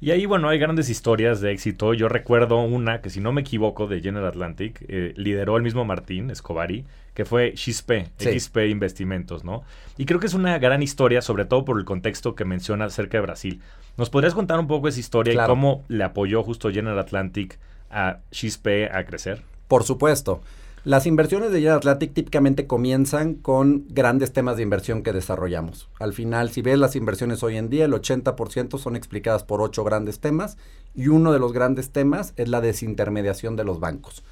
Y 0.00 0.12
ahí, 0.12 0.24
bueno, 0.24 0.48
hay 0.48 0.58
grandes 0.58 0.88
historias 0.88 1.42
de 1.42 1.52
éxito. 1.52 1.92
Yo 1.92 2.08
recuerdo 2.08 2.58
una 2.62 3.02
que, 3.02 3.10
si 3.10 3.20
no 3.20 3.32
me 3.32 3.42
equivoco, 3.42 3.86
de 3.86 4.00
General 4.00 4.28
Atlantic, 4.28 4.82
eh, 4.88 5.12
lideró 5.16 5.58
el 5.58 5.62
mismo 5.62 5.84
Martín 5.84 6.30
Escobari, 6.30 6.86
que 7.12 7.26
fue 7.26 7.54
XP, 7.54 8.08
XP 8.18 8.56
Investimentos, 8.68 9.44
¿no? 9.44 9.62
Y 9.98 10.06
creo 10.06 10.20
que 10.20 10.26
es 10.26 10.34
una 10.34 10.58
gran 10.58 10.82
historia, 10.82 11.20
sobre 11.20 11.44
todo 11.44 11.66
por 11.66 11.78
el 11.78 11.84
contexto 11.84 12.34
que 12.34 12.46
menciona 12.46 12.86
acerca 12.86 13.18
de 13.18 13.22
Brasil. 13.22 13.60
¿Nos 13.98 14.08
podrías 14.08 14.34
contar 14.34 14.58
un 14.58 14.68
poco 14.68 14.88
esa 14.88 15.00
historia 15.00 15.34
y 15.34 15.46
cómo 15.46 15.84
le 15.88 16.04
apoyó 16.04 16.42
justo 16.42 16.70
General 16.70 16.98
Atlantic 16.98 17.58
a 17.90 18.20
XP 18.32 18.90
a 18.90 19.04
crecer? 19.04 19.42
Por 19.66 19.84
supuesto. 19.84 20.40
Las 20.84 21.06
inversiones 21.06 21.50
de 21.50 21.58
General 21.58 21.78
Atlantic 21.78 22.14
típicamente 22.14 22.68
comienzan 22.68 23.34
con 23.34 23.84
grandes 23.88 24.32
temas 24.32 24.56
de 24.56 24.62
inversión 24.62 25.02
que 25.02 25.12
desarrollamos. 25.12 25.88
Al 25.98 26.12
final, 26.12 26.50
si 26.50 26.62
ves 26.62 26.78
las 26.78 26.94
inversiones 26.94 27.42
hoy 27.42 27.56
en 27.56 27.68
día, 27.68 27.86
el 27.86 27.92
80% 27.92 28.78
son 28.78 28.94
explicadas 28.94 29.42
por 29.42 29.60
ocho 29.60 29.82
grandes 29.82 30.20
temas 30.20 30.56
y 30.94 31.08
uno 31.08 31.32
de 31.32 31.40
los 31.40 31.52
grandes 31.52 31.90
temas 31.90 32.32
es 32.36 32.48
la 32.48 32.60
desintermediación 32.60 33.56
de 33.56 33.64
los 33.64 33.80
bancos. 33.80 34.22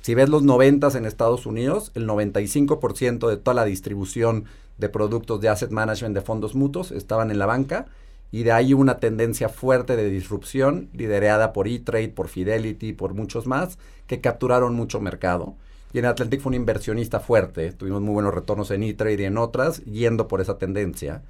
Si 0.00 0.14
ves 0.14 0.30
los 0.30 0.42
90 0.42 0.88
en 0.96 1.04
Estados 1.04 1.44
Unidos, 1.44 1.92
el 1.94 2.08
95% 2.08 3.28
de 3.28 3.36
toda 3.36 3.54
la 3.54 3.66
distribución 3.66 4.46
de 4.78 4.88
productos 4.88 5.42
de 5.42 5.50
asset 5.50 5.70
management 5.70 6.14
de 6.14 6.22
fondos 6.22 6.54
mutuos 6.54 6.92
estaban 6.92 7.30
en 7.30 7.38
la 7.38 7.46
banca 7.46 7.86
y 8.32 8.42
de 8.42 8.52
ahí 8.52 8.72
una 8.72 8.98
tendencia 9.00 9.50
fuerte 9.50 9.96
de 9.96 10.08
disrupción 10.08 10.88
liderada 10.94 11.52
por 11.52 11.68
E-Trade, 11.68 12.08
por 12.08 12.28
Fidelity, 12.28 12.94
por 12.94 13.12
muchos 13.12 13.46
más 13.46 13.78
que 14.06 14.22
capturaron 14.22 14.74
mucho 14.74 14.98
mercado 14.98 15.54
y 15.94 16.00
en 16.00 16.06
Atlantic 16.06 16.40
fue 16.40 16.50
un 16.50 16.56
inversionista 16.56 17.20
fuerte. 17.20 17.72
Tuvimos 17.72 18.02
muy 18.02 18.14
buenos 18.14 18.34
retornos 18.34 18.72
en 18.72 18.82
E-Trade 18.82 19.22
y 19.22 19.26
en 19.26 19.38
otras, 19.38 19.78
yendo 19.84 20.26
por 20.26 20.40
esa 20.40 20.58
tendencia. 20.58 21.22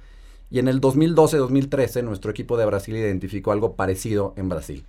Y 0.49 0.57
en 0.57 0.67
el 0.67 0.81
2012-2013, 0.81 2.03
nuestro 2.03 2.31
equipo 2.31 2.57
de 2.57 2.65
Brasil 2.65 2.95
identificó 2.95 3.51
algo 3.51 3.75
parecido 3.75 4.33
en 4.37 4.49
Brasil. 4.49 4.83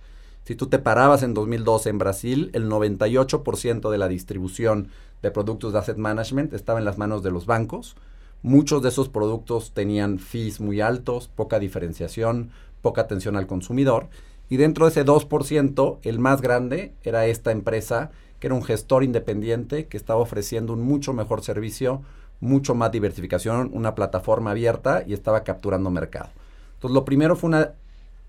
Si 0.45 0.55
tú 0.55 0.65
te 0.65 0.79
parabas 0.79 1.21
en 1.21 1.35
2012 1.35 1.91
en 1.91 1.99
Brasil, 1.99 2.49
el 2.53 2.67
98% 2.67 3.91
de 3.91 3.97
la 3.99 4.07
distribución 4.07 4.87
de 5.21 5.29
productos 5.29 5.73
de 5.73 5.79
asset 5.79 5.97
management 5.97 6.53
estaba 6.53 6.79
en 6.79 6.85
las 6.85 6.97
manos 6.97 7.21
de 7.21 7.29
los 7.29 7.45
bancos. 7.45 7.95
Muchos 8.41 8.81
de 8.81 8.89
esos 8.89 9.09
productos 9.09 9.73
tenían 9.75 10.17
fees 10.17 10.59
muy 10.59 10.81
altos, 10.81 11.27
poca 11.27 11.59
diferenciación, 11.59 12.49
poca 12.81 13.01
atención 13.01 13.35
al 13.35 13.45
consumidor. 13.45 14.09
Y 14.49 14.57
dentro 14.57 14.85
de 14.85 14.91
ese 14.91 15.05
2%, 15.05 15.99
el 16.01 16.17
más 16.17 16.41
grande 16.41 16.93
era 17.03 17.27
esta 17.27 17.51
empresa 17.51 18.09
que 18.39 18.47
era 18.47 18.55
un 18.55 18.63
gestor 18.63 19.03
independiente 19.03 19.87
que 19.87 19.97
estaba 19.97 20.19
ofreciendo 20.19 20.73
un 20.73 20.81
mucho 20.81 21.13
mejor 21.13 21.43
servicio, 21.43 22.01
mucho 22.39 22.75
más 22.75 22.91
diversificación, 22.91 23.71
una 23.73 23.95
plataforma 23.95 24.51
abierta 24.51 25.03
y 25.05 25.13
estaba 25.13 25.43
capturando 25.43 25.89
mercado. 25.89 26.29
Entonces, 26.75 26.93
lo 26.93 27.05
primero 27.05 27.35
fue 27.35 27.47
una, 27.49 27.71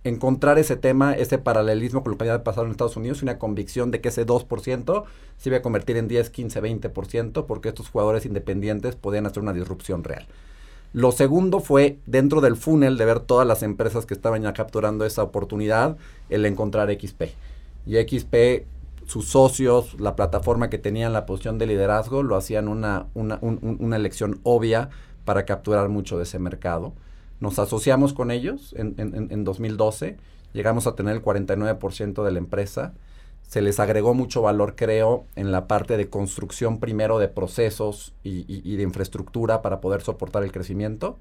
encontrar 0.04 0.58
ese 0.58 0.76
tema, 0.76 1.12
ese 1.14 1.38
paralelismo 1.38 2.02
con 2.02 2.12
lo 2.12 2.18
que 2.18 2.24
había 2.24 2.44
pasado 2.44 2.66
en 2.66 2.72
Estados 2.72 2.96
Unidos 2.96 3.20
y 3.20 3.24
una 3.24 3.38
convicción 3.38 3.90
de 3.90 4.00
que 4.00 4.08
ese 4.08 4.26
2% 4.26 5.04
se 5.36 5.48
iba 5.48 5.58
a 5.58 5.62
convertir 5.62 5.96
en 5.96 6.08
10, 6.08 6.30
15, 6.30 6.62
20% 6.62 7.46
porque 7.46 7.68
estos 7.68 7.88
jugadores 7.90 8.24
independientes 8.24 8.96
podían 8.96 9.26
hacer 9.26 9.42
una 9.42 9.52
disrupción 9.52 10.04
real. 10.04 10.26
Lo 10.94 11.12
segundo 11.12 11.60
fue, 11.60 11.98
dentro 12.06 12.40
del 12.40 12.56
funnel 12.56 12.96
de 12.96 13.04
ver 13.04 13.20
todas 13.20 13.46
las 13.46 13.62
empresas 13.62 14.06
que 14.06 14.14
estaban 14.14 14.42
ya 14.42 14.54
capturando 14.54 15.04
esa 15.04 15.22
oportunidad, 15.22 15.98
el 16.30 16.46
encontrar 16.46 16.90
XP. 16.90 17.24
Y 17.86 17.96
XP 17.96 18.64
sus 19.08 19.26
socios, 19.26 19.98
la 19.98 20.14
plataforma 20.16 20.68
que 20.68 20.76
tenían 20.76 21.14
la 21.14 21.24
posición 21.24 21.56
de 21.58 21.66
liderazgo, 21.66 22.22
lo 22.22 22.36
hacían 22.36 22.68
una, 22.68 23.06
una, 23.14 23.96
elección 23.96 24.38
obvia 24.42 24.90
para 25.24 25.46
capturar 25.46 25.88
mucho 25.88 26.18
de 26.18 26.24
ese 26.24 26.38
mercado. 26.38 26.92
Nos 27.40 27.58
asociamos 27.58 28.12
con 28.12 28.30
ellos 28.30 28.74
en, 28.76 28.94
en, 28.98 29.44
2012, 29.44 30.18
llegamos 30.52 30.86
a 30.86 30.94
tener 30.94 31.16
el 31.16 31.22
49% 31.22 32.22
de 32.22 32.32
la 32.32 32.38
empresa. 32.38 32.92
Se 33.46 33.62
les 33.62 33.80
agregó 33.80 34.12
mucho 34.12 34.42
valor, 34.42 34.74
creo, 34.76 35.24
en 35.36 35.52
la 35.52 35.66
parte 35.68 35.96
de 35.96 36.10
construcción 36.10 36.78
primero 36.78 37.18
de 37.18 37.28
procesos 37.28 38.12
y, 38.22 38.44
y 38.46 38.76
de 38.76 38.82
infraestructura 38.82 39.62
para 39.62 39.80
poder 39.80 40.02
soportar 40.02 40.42
el 40.44 40.52
crecimiento 40.52 41.16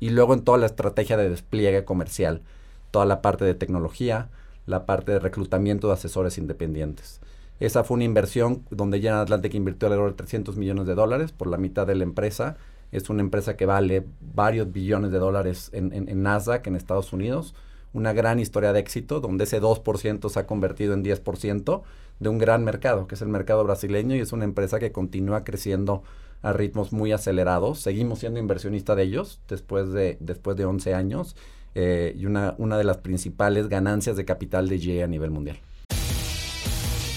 y 0.00 0.10
luego 0.10 0.34
en 0.34 0.42
toda 0.42 0.58
la 0.58 0.66
estrategia 0.66 1.16
de 1.16 1.30
despliegue 1.30 1.84
comercial, 1.84 2.42
toda 2.90 3.04
la 3.06 3.22
parte 3.22 3.44
de 3.44 3.54
tecnología, 3.54 4.28
la 4.66 4.86
parte 4.86 5.12
de 5.12 5.20
reclutamiento 5.20 5.86
de 5.86 5.94
asesores 5.94 6.36
independientes. 6.36 7.20
Esa 7.60 7.82
fue 7.82 7.96
una 7.96 8.04
inversión 8.04 8.64
donde 8.70 8.98
General 8.98 9.22
Atlantic 9.22 9.54
invirtió 9.54 9.86
alrededor 9.86 10.10
de 10.10 10.16
300 10.16 10.56
millones 10.56 10.86
de 10.86 10.94
dólares 10.94 11.32
por 11.32 11.48
la 11.48 11.58
mitad 11.58 11.86
de 11.86 11.96
la 11.96 12.04
empresa. 12.04 12.56
Es 12.92 13.10
una 13.10 13.20
empresa 13.20 13.56
que 13.56 13.66
vale 13.66 14.04
varios 14.20 14.70
billones 14.72 15.10
de 15.10 15.18
dólares 15.18 15.70
en, 15.72 15.92
en, 15.92 16.22
Nasdaq, 16.22 16.66
en 16.68 16.76
Estados 16.76 17.12
Unidos. 17.12 17.54
Una 17.92 18.12
gran 18.12 18.38
historia 18.38 18.72
de 18.72 18.78
éxito 18.78 19.20
donde 19.20 19.44
ese 19.44 19.60
2% 19.60 20.28
se 20.28 20.38
ha 20.38 20.46
convertido 20.46 20.94
en 20.94 21.04
10% 21.04 21.82
de 22.20 22.28
un 22.28 22.38
gran 22.38 22.62
mercado, 22.64 23.06
que 23.08 23.16
es 23.16 23.22
el 23.22 23.28
mercado 23.28 23.64
brasileño, 23.64 24.14
y 24.14 24.20
es 24.20 24.32
una 24.32 24.44
empresa 24.44 24.78
que 24.78 24.92
continúa 24.92 25.42
creciendo 25.42 26.02
a 26.42 26.52
ritmos 26.52 26.92
muy 26.92 27.10
acelerados. 27.10 27.80
Seguimos 27.80 28.20
siendo 28.20 28.38
inversionista 28.38 28.94
de 28.94 29.02
ellos 29.02 29.40
después 29.48 29.90
de, 29.90 30.16
después 30.20 30.56
de 30.56 30.64
11 30.64 30.94
años 30.94 31.34
eh, 31.74 32.14
y 32.16 32.26
una, 32.26 32.54
una 32.58 32.78
de 32.78 32.84
las 32.84 32.98
principales 32.98 33.68
ganancias 33.68 34.16
de 34.16 34.24
capital 34.24 34.68
de 34.68 34.78
GE 34.78 35.02
a 35.02 35.08
nivel 35.08 35.30
mundial. 35.30 35.58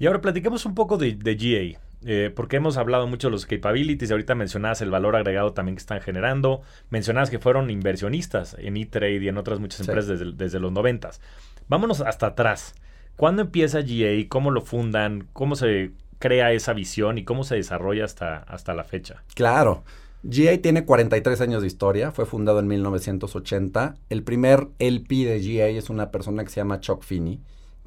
Y 0.00 0.06
ahora 0.06 0.22
platicamos 0.22 0.64
un 0.64 0.74
poco 0.74 0.96
de, 0.96 1.12
GA. 1.12 1.78
eh, 2.06 2.32
porque 2.34 2.56
hemos 2.56 2.78
hablado 2.78 3.06
mucho 3.06 3.28
de 3.28 3.32
los 3.32 3.44
capabilities, 3.44 4.10
ahorita 4.10 4.34
mencionabas 4.34 4.80
el 4.80 4.90
valor 4.90 5.14
agregado 5.14 5.52
también 5.52 5.76
que 5.76 5.80
están 5.80 6.00
generando, 6.00 6.62
mencionabas 6.88 7.28
que 7.28 7.38
fueron 7.38 7.68
inversionistas 7.68 8.56
en 8.58 8.78
E-Trade 8.78 9.22
y 9.22 9.28
en 9.28 9.36
otras 9.36 9.60
muchas 9.60 9.80
empresas 9.80 10.18
desde, 10.38 10.58
los 10.58 10.72
noventas. 10.72 11.20
Vámonos 11.68 12.00
hasta 12.00 12.28
atrás. 12.28 12.74
¿Cuándo 13.16 13.42
empieza 13.42 13.82
GA? 13.82 14.26
¿Cómo 14.30 14.50
lo 14.50 14.62
fundan? 14.62 15.28
¿Cómo 15.34 15.54
se 15.54 15.90
crea 16.18 16.50
esa 16.52 16.72
visión 16.72 17.18
y 17.18 17.24
cómo 17.24 17.44
se 17.44 17.56
desarrolla 17.56 18.06
hasta, 18.06 18.38
hasta 18.38 18.72
la 18.72 18.84
fecha? 18.84 19.22
Claro. 19.34 19.84
GA 20.22 20.56
tiene 20.62 20.86
43 20.86 21.42
años 21.42 21.60
de 21.60 21.66
historia, 21.66 22.10
fue 22.10 22.24
fundado 22.24 22.60
en 22.60 22.68
1980. 22.68 23.96
El 24.08 24.22
primer 24.22 24.68
LP 24.78 25.26
de 25.26 25.40
GA 25.40 25.66
es 25.66 25.90
una 25.90 26.10
persona 26.10 26.42
que 26.42 26.48
se 26.48 26.60
llama 26.62 26.80
Chuck 26.80 27.02
Finney, 27.02 27.40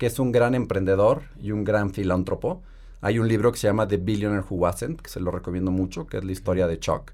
es 0.05 0.19
un 0.19 0.31
gran 0.31 0.55
emprendedor 0.55 1.23
y 1.41 1.51
un 1.51 1.63
gran 1.63 1.91
filántropo. 1.91 2.61
Hay 3.01 3.19
un 3.19 3.27
libro 3.27 3.51
que 3.51 3.57
se 3.57 3.67
llama 3.67 3.87
The 3.87 3.97
Billionaire 3.97 4.45
Who 4.49 4.55
Wasn't, 4.55 5.01
que 5.01 5.09
se 5.09 5.19
lo 5.19 5.31
recomiendo 5.31 5.71
mucho, 5.71 6.07
que 6.07 6.17
es 6.17 6.23
la 6.23 6.31
historia 6.31 6.67
de 6.67 6.79
Chuck. 6.79 7.11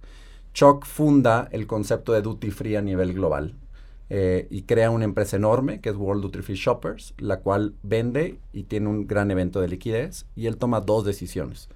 Chuck 0.54 0.86
funda 0.86 1.48
el 1.52 1.68
concepto 1.68 2.14
de 2.14 2.22
duty 2.22 2.52
free 2.52 2.76
a 2.76 2.82
nivel 2.82 3.14
global 3.14 3.56
eh, 4.10 4.48
y 4.50 4.64
crea 4.64 4.92
una 4.92 5.06
empresa 5.06 5.38
enorme 5.38 5.80
que 5.82 5.90
es 5.90 5.96
World 5.96 6.24
Duty 6.24 6.42
Free 6.42 6.56
Shoppers, 6.56 7.14
la 7.18 7.40
cual 7.40 7.76
vende 7.84 8.40
y 8.54 8.64
tiene 8.64 8.90
un 8.90 9.08
gran 9.08 9.30
evento 9.32 9.62
de 9.62 9.68
liquidez 9.68 10.26
y 10.36 10.48
él 10.48 10.58
toma 10.58 10.82
dos 10.82 11.06
decisiones 11.06 11.70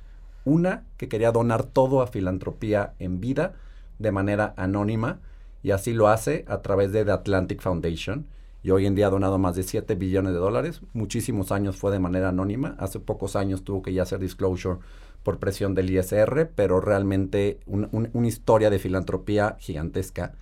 una 0.45 0.84
que 0.97 1.08
quería 1.08 1.32
donar 1.32 1.63
todo 1.63 2.02
a 2.02 2.08
filantropía 2.08 2.93
en 2.99 3.19
vida 3.21 3.54
de 3.99 4.12
manera 4.12 4.54
anónima 4.58 5.19
y 5.62 5.71
así 5.71 5.93
lo 5.93 6.08
hace 6.08 6.45
a 6.47 6.62
través 6.62 6.91
de 6.91 7.06
The 7.06 7.12
Atlantic 7.12 7.62
Foundation. 7.62 8.28
Y 8.63 8.71
hoy 8.71 8.86
en 8.86 8.95
día 8.95 9.08
ha 9.08 9.12
donado 9.12 9.38
más 9.38 9.56
de 9.56 9.63
7 9.63 9.95
billones 9.95 10.32
de 10.32 10.39
dólares. 10.39 10.82
Muchísimos 10.93 11.52
años 11.52 11.76
fue 11.76 11.91
de 11.91 11.99
manera 11.99 12.30
anónima. 12.30 12.76
Hace 12.80 13.02
pocos 13.02 13.36
años 13.36 13.65
tuvo 13.65 13.82
que 13.82 13.93
ya 13.93 14.04
hacer 14.04 14.19
disclosure 14.19 14.80
por 15.21 15.38
presión 15.38 15.76
del 15.76 15.89
ISR, 15.89 16.49
pero 16.56 16.80
realmente 16.80 17.60
una 17.65 18.28
historia 18.28 18.69
de 18.69 18.80
filantropía 18.80 19.58
gigantesca. 19.60 20.34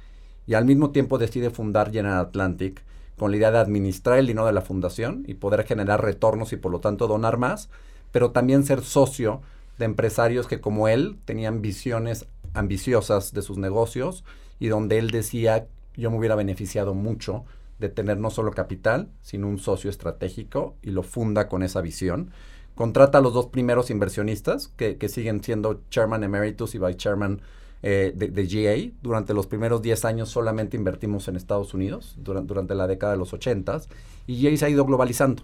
Y 0.45 0.53
al 0.53 0.65
mismo 0.65 0.91
tiempo 0.91 1.17
decide 1.17 1.49
fundar 1.49 1.91
General 1.91 2.19
Atlantic 2.19 2.83
con 3.17 3.31
la 3.31 3.37
idea 3.37 3.51
de 3.51 3.59
administrar 3.59 4.19
el 4.19 4.27
dinero 4.27 4.45
de 4.45 4.53
la 4.53 4.61
fundación 4.61 5.23
y 5.27 5.35
poder 5.35 5.63
generar 5.63 6.03
retornos 6.03 6.53
y 6.53 6.57
por 6.57 6.71
lo 6.71 6.79
tanto 6.79 7.07
donar 7.07 7.37
más, 7.37 7.69
pero 8.11 8.31
también 8.31 8.63
ser 8.63 8.81
socio 8.81 9.41
de 9.77 9.85
empresarios 9.85 10.47
que 10.47 10.61
como 10.61 10.87
él 10.87 11.17
tenían 11.25 11.61
visiones 11.61 12.27
ambiciosas 12.53 13.33
de 13.33 13.41
sus 13.41 13.57
negocios 13.57 14.23
y 14.59 14.67
donde 14.67 14.97
él 14.99 15.09
decía 15.11 15.67
yo 15.95 16.09
me 16.09 16.17
hubiera 16.17 16.35
beneficiado 16.35 16.93
mucho 16.93 17.45
de 17.81 17.89
tener 17.89 18.17
no 18.17 18.29
solo 18.29 18.51
capital, 18.51 19.09
sino 19.21 19.49
un 19.49 19.59
socio 19.59 19.89
estratégico 19.89 20.77
y 20.81 20.91
lo 20.91 21.03
funda 21.03 21.49
con 21.49 21.63
esa 21.63 21.81
visión. 21.81 22.31
Contrata 22.75 23.17
a 23.17 23.21
los 23.21 23.33
dos 23.33 23.47
primeros 23.47 23.89
inversionistas 23.89 24.69
que, 24.69 24.97
siguen 25.09 25.43
siendo 25.43 25.81
Chairman 25.89 26.23
Emeritus 26.23 26.73
y 26.75 26.77
Vice 26.77 26.95
Chairman 26.95 27.41
eh, 27.83 28.13
de, 28.15 28.45
GA. 28.45 28.93
Durante 29.01 29.33
los 29.33 29.47
primeros 29.47 29.81
10 29.81 30.05
años 30.05 30.29
solamente 30.29 30.77
invertimos 30.77 31.27
en 31.27 31.35
Estados 31.35 31.73
Unidos, 31.73 32.15
durante, 32.17 32.47
durante 32.47 32.75
la 32.75 32.87
década 32.87 33.13
de 33.13 33.19
los 33.19 33.33
80 33.33 33.81
y 34.27 34.41
GA 34.41 34.55
se 34.55 34.65
ha 34.65 34.69
ido 34.69 34.85
globalizando. 34.85 35.43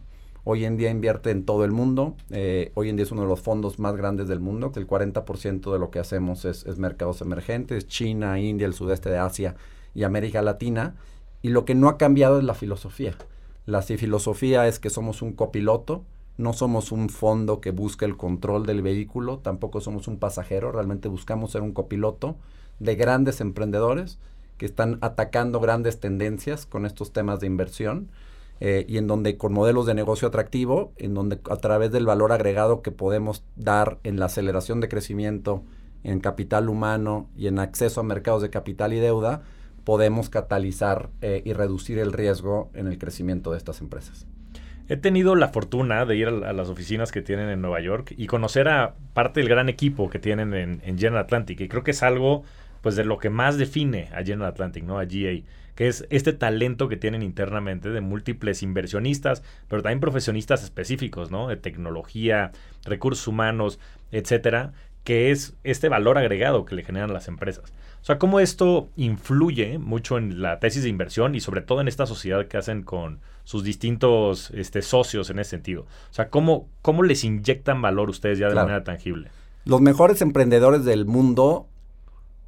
Hoy 0.50 0.64
en 0.64 0.78
día 0.78 0.90
invierte 0.90 1.32
en 1.32 1.44
todo 1.44 1.66
el 1.66 1.72
mundo. 1.72 2.16
Eh, 2.30 2.72
hoy 2.76 2.88
en 2.88 2.96
día 2.96 3.04
es 3.04 3.12
uno 3.12 3.24
de 3.24 3.28
los 3.28 3.42
fondos 3.42 3.80
más 3.80 3.98
grandes 3.98 4.30
del 4.30 4.40
mundo, 4.40 4.72
que 4.72 4.80
el 4.80 4.88
40% 4.88 5.74
de 5.74 5.78
lo 5.78 5.92
que 5.92 6.00
hacemos 6.00 6.46
es, 6.46 6.66
mercados 6.78 7.20
emergentes, 7.20 7.86
China, 7.88 8.40
India, 8.40 8.66
el 8.66 8.74
sudeste 8.74 9.10
de 9.10 9.18
Asia 9.18 9.56
y 9.94 10.04
América 10.04 10.42
Latina. 10.42 10.96
Y 11.42 11.50
lo 11.50 11.66
que 11.66 11.76
no 11.76 11.90
ha 11.90 11.98
cambiado 11.98 12.40
es 12.40 12.44
la 12.44 12.54
filosofía. 12.54 13.16
La 13.66 13.82
filosofía 13.82 14.68
es 14.68 14.80
que 14.80 14.90
somos 14.90 15.22
un 15.22 15.34
copiloto, 15.34 16.04
no 16.38 16.54
somos 16.54 16.92
un 16.92 17.10
fondo 17.10 17.60
que 17.62 17.72
busca 17.72 18.06
el 18.06 18.16
control 18.16 18.66
del 18.66 18.82
vehículo, 18.82 19.40
tampoco 19.40 19.82
somos 19.82 20.08
un 20.08 20.18
pasajero, 20.20 20.72
realmente 20.72 21.08
buscamos 21.08 21.52
ser 21.52 21.62
un 21.62 21.74
copiloto 21.74 22.38
de 22.80 22.96
grandes 22.96 23.42
emprendedores 23.42 24.20
que 24.58 24.66
están 24.66 24.98
atacando 25.02 25.60
grandes 25.60 26.00
tendencias 26.00 26.66
con 26.66 26.86
estos 26.86 27.12
temas 27.12 27.40
de 27.40 27.48
inversión 27.48 28.10
eh, 28.60 28.86
y 28.88 28.98
en 28.98 29.08
donde 29.08 29.38
con 29.38 29.54
modelos 29.54 29.86
de 29.86 29.94
negocio 29.94 30.28
atractivo, 30.28 30.92
en 30.98 31.14
donde 31.14 31.40
a 31.50 31.58
través 31.58 31.92
del 31.92 32.06
valor 32.06 32.32
agregado 32.32 32.82
que 32.82 32.92
podemos 32.92 33.44
dar 33.56 34.00
en 34.04 34.20
la 34.20 34.26
aceleración 34.26 34.80
de 34.80 34.90
crecimiento, 34.90 35.64
en 36.04 36.20
capital 36.20 36.70
humano 36.70 37.28
y 37.36 37.48
en 37.48 37.60
acceso 37.60 38.02
a 38.02 38.04
mercados 38.04 38.42
de 38.42 38.50
capital 38.50 38.94
y 38.94 38.98
deuda, 38.98 39.44
podemos 39.88 40.30
catalizar 40.30 41.12
eh, 41.22 41.42
y 41.46 41.54
reducir 41.54 41.98
el 41.98 42.12
riesgo 42.12 42.70
en 42.74 42.88
el 42.88 42.98
crecimiento 42.98 43.52
de 43.52 43.58
estas 43.58 43.80
empresas. 43.80 44.28
He 44.90 44.98
tenido 44.98 45.34
la 45.36 45.48
fortuna 45.48 46.04
de 46.06 46.18
ir 46.18 46.28
a, 46.28 46.52
las 46.52 46.68
oficinas 46.68 47.14
que 47.14 47.22
tienen 47.22 47.48
en 47.48 47.62
Nueva 47.62 47.80
York 47.80 48.14
y 48.18 48.28
conocer 48.28 48.68
a 48.68 48.96
parte 49.14 49.40
del 49.40 49.48
gran 49.48 49.70
equipo 49.70 50.10
que 50.10 50.20
tienen 50.20 50.54
en, 50.54 50.82
en 50.84 50.98
General 50.98 51.24
Atlantic. 51.24 51.62
Y 51.62 51.70
creo 51.70 51.86
que 51.86 51.92
es 51.92 52.04
algo 52.04 52.44
pues 52.82 52.98
de 52.98 53.06
lo 53.06 53.18
que 53.18 53.30
más 53.30 53.58
define 53.58 54.10
a 54.14 54.26
General 54.26 54.50
Atlantic, 54.50 54.84
¿no? 54.84 55.00
A 55.00 55.06
GA 55.06 55.42
que 55.76 55.88
es 55.88 56.06
este 56.10 56.34
talento 56.34 56.90
que 56.90 56.98
tienen 56.98 57.22
internamente 57.22 57.90
de 57.90 58.02
múltiples 58.02 58.64
inversionistas, 58.64 59.42
pero 59.70 59.84
también 59.84 60.02
profesionistas 60.02 60.64
específicos, 60.64 61.32
¿no? 61.32 61.48
De 61.48 61.56
tecnología, 61.56 62.52
recursos 62.84 63.26
humanos, 63.28 63.80
etcétera, 64.12 64.74
que 65.06 65.32
es 65.32 65.56
este 65.64 65.88
valor 65.88 66.18
agregado 66.18 66.66
que 66.66 66.76
le 66.76 66.84
generan 66.84 67.14
las 67.14 67.30
empresas. 67.30 67.72
O 68.02 68.06
sea, 68.08 68.18
cómo 68.18 68.40
esto 68.40 68.90
influye 68.96 69.80
mucho 69.80 70.18
en 70.18 70.42
la 70.42 70.60
tesis 70.60 70.84
de 70.84 70.90
inversión 70.90 71.36
y 71.36 71.42
sobre 71.42 71.62
todo 71.62 71.82
en 71.82 71.88
esta 71.88 72.06
sociedad 72.06 72.48
que 72.48 72.58
hacen 72.58 72.84
con 72.84 73.20
sus 73.44 73.64
distintos 73.64 74.52
este, 74.52 74.82
socios 74.82 75.30
en 75.30 75.40
ese 75.40 75.52
sentido. 75.52 75.82
O 75.82 76.14
sea, 76.14 76.30
cómo, 76.30 76.68
cómo 76.82 77.04
les 77.04 77.24
inyectan 77.24 77.82
valor 77.82 78.10
ustedes 78.10 78.40
ya 78.40 78.50
de 78.50 78.56
manera 78.56 78.84
tangible. 78.84 79.30
Los 79.66 79.82
mejores 79.82 80.22
emprendedores 80.22 80.86
del 80.86 81.06
mundo 81.06 81.68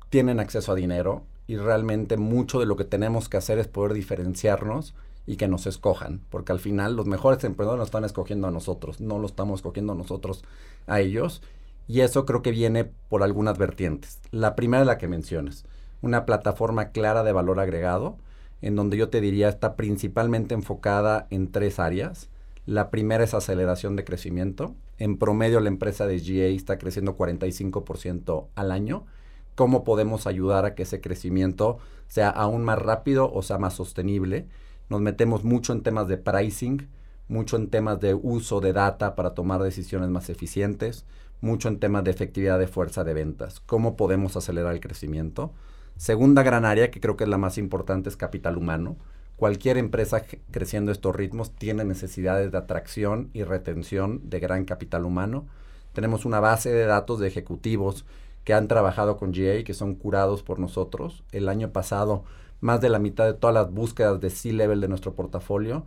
tienen 0.10 0.40
acceso 0.40 0.72
a 0.72 0.76
dinero 0.76 1.24
y 1.48 1.58
realmente 1.58 2.16
mucho 2.16 2.60
de 2.60 2.66
lo 2.66 2.76
que 2.76 2.86
tenemos 2.86 3.28
que 3.28 3.38
hacer 3.38 3.60
es 3.60 3.68
poder 3.68 3.94
diferenciarnos 3.94 4.94
y 5.26 5.36
que 5.36 5.48
nos 5.48 5.68
escojan, 5.68 6.22
porque 6.30 6.52
al 6.52 6.60
final 6.60 6.96
los 6.96 7.06
mejores 7.06 7.44
emprendedores 7.44 7.80
nos 7.80 7.88
están 7.88 8.04
escogiendo 8.04 8.48
a 8.48 8.52
nosotros, 8.52 9.00
no 9.00 9.20
lo 9.20 9.28
estamos 9.28 9.60
escogiendo 9.60 9.94
nosotros 9.96 10.44
a 10.88 11.02
ellos, 11.02 11.42
y 11.90 12.02
eso 12.02 12.26
creo 12.26 12.42
que 12.42 12.52
viene 12.52 12.86
por 12.86 13.24
algunas 13.24 13.58
vertientes. 13.58 14.20
La 14.32 14.56
primera 14.56 14.84
es 14.84 14.88
la 14.88 14.98
que 14.98 15.08
mencionas, 15.10 15.66
una 16.02 16.26
plataforma 16.26 16.92
clara 16.92 17.24
de 17.24 17.34
valor 17.34 17.60
agregado, 17.60 18.18
en 18.62 18.76
donde 18.76 18.96
yo 18.96 19.10
te 19.10 19.20
diría 19.20 19.50
está 19.50 19.76
principalmente 19.76 20.54
enfocada 20.54 21.28
en 21.32 21.52
tres 21.52 21.80
áreas. 21.80 22.30
La 22.66 22.92
primera 22.92 23.24
es 23.24 23.34
aceleración 23.34 23.96
de 23.96 24.04
crecimiento. 24.06 24.76
En 25.00 25.18
promedio 25.18 25.60
la 25.60 25.70
empresa 25.70 26.06
de 26.06 26.20
GA 26.20 26.56
está 26.56 26.78
creciendo 26.78 27.18
45% 27.18 28.48
al 28.54 28.72
año 28.72 29.06
cómo 29.60 29.84
podemos 29.84 30.26
ayudar 30.26 30.64
a 30.64 30.74
que 30.74 30.84
ese 30.84 31.02
crecimiento 31.02 31.80
sea 32.08 32.30
aún 32.30 32.64
más 32.64 32.80
rápido 32.80 33.30
o 33.30 33.42
sea 33.42 33.58
más 33.58 33.74
sostenible. 33.74 34.48
Nos 34.88 35.02
metemos 35.02 35.44
mucho 35.44 35.74
en 35.74 35.84
temas 35.84 36.08
de 36.08 36.16
pricing, 36.16 36.88
mucho 37.28 37.58
en 37.58 37.70
temas 37.70 38.00
de 38.00 38.14
uso 38.14 38.62
de 38.62 38.72
data 38.72 39.16
para 39.16 39.34
tomar 39.34 39.62
decisiones 39.62 40.08
más 40.08 40.30
eficientes, 40.30 41.04
mucho 41.42 41.68
en 41.68 41.80
temas 41.80 42.04
de 42.04 42.12
efectividad 42.12 42.60
de 42.60 42.68
fuerza 42.68 43.04
de 43.04 43.14
ventas. 43.14 43.60
¿Cómo 43.62 43.96
podemos 43.96 44.36
acelerar 44.36 44.74
el 44.74 44.82
crecimiento? 44.82 45.54
Segunda 45.98 46.44
gran 46.44 46.66
área, 46.66 46.92
que 46.92 47.00
creo 47.00 47.18
que 47.18 47.26
es 47.26 47.30
la 47.30 47.38
más 47.38 47.58
importante, 47.58 48.10
es 48.10 48.18
capital 48.18 48.58
humano. 48.58 48.98
Cualquier 49.36 49.78
empresa 49.78 50.24
creciendo 50.52 50.92
estos 50.92 51.16
ritmos 51.16 51.56
tiene 51.56 51.86
necesidades 51.86 52.52
de 52.52 52.58
atracción 52.58 53.30
y 53.34 53.44
retención 53.44 54.30
de 54.30 54.40
gran 54.40 54.66
capital 54.66 55.06
humano. 55.06 55.48
Tenemos 55.94 56.26
una 56.26 56.40
base 56.40 56.72
de 56.72 56.86
datos 56.86 57.20
de 57.20 57.28
ejecutivos 57.28 58.06
que 58.44 58.54
han 58.54 58.68
trabajado 58.68 59.18
con 59.18 59.32
GA, 59.32 59.64
que 59.64 59.74
son 59.74 59.96
curados 59.96 60.44
por 60.44 60.60
nosotros. 60.60 61.24
El 61.32 61.50
año 61.50 61.72
pasado, 61.72 62.24
más 62.62 62.82
de 62.82 62.90
la 62.90 63.00
mitad 63.00 63.26
de 63.26 63.34
todas 63.34 63.54
las 63.54 63.72
búsquedas 63.72 64.20
de 64.20 64.30
C-Level 64.30 64.82
de 64.82 64.88
nuestro 64.88 65.14
portafolio 65.14 65.86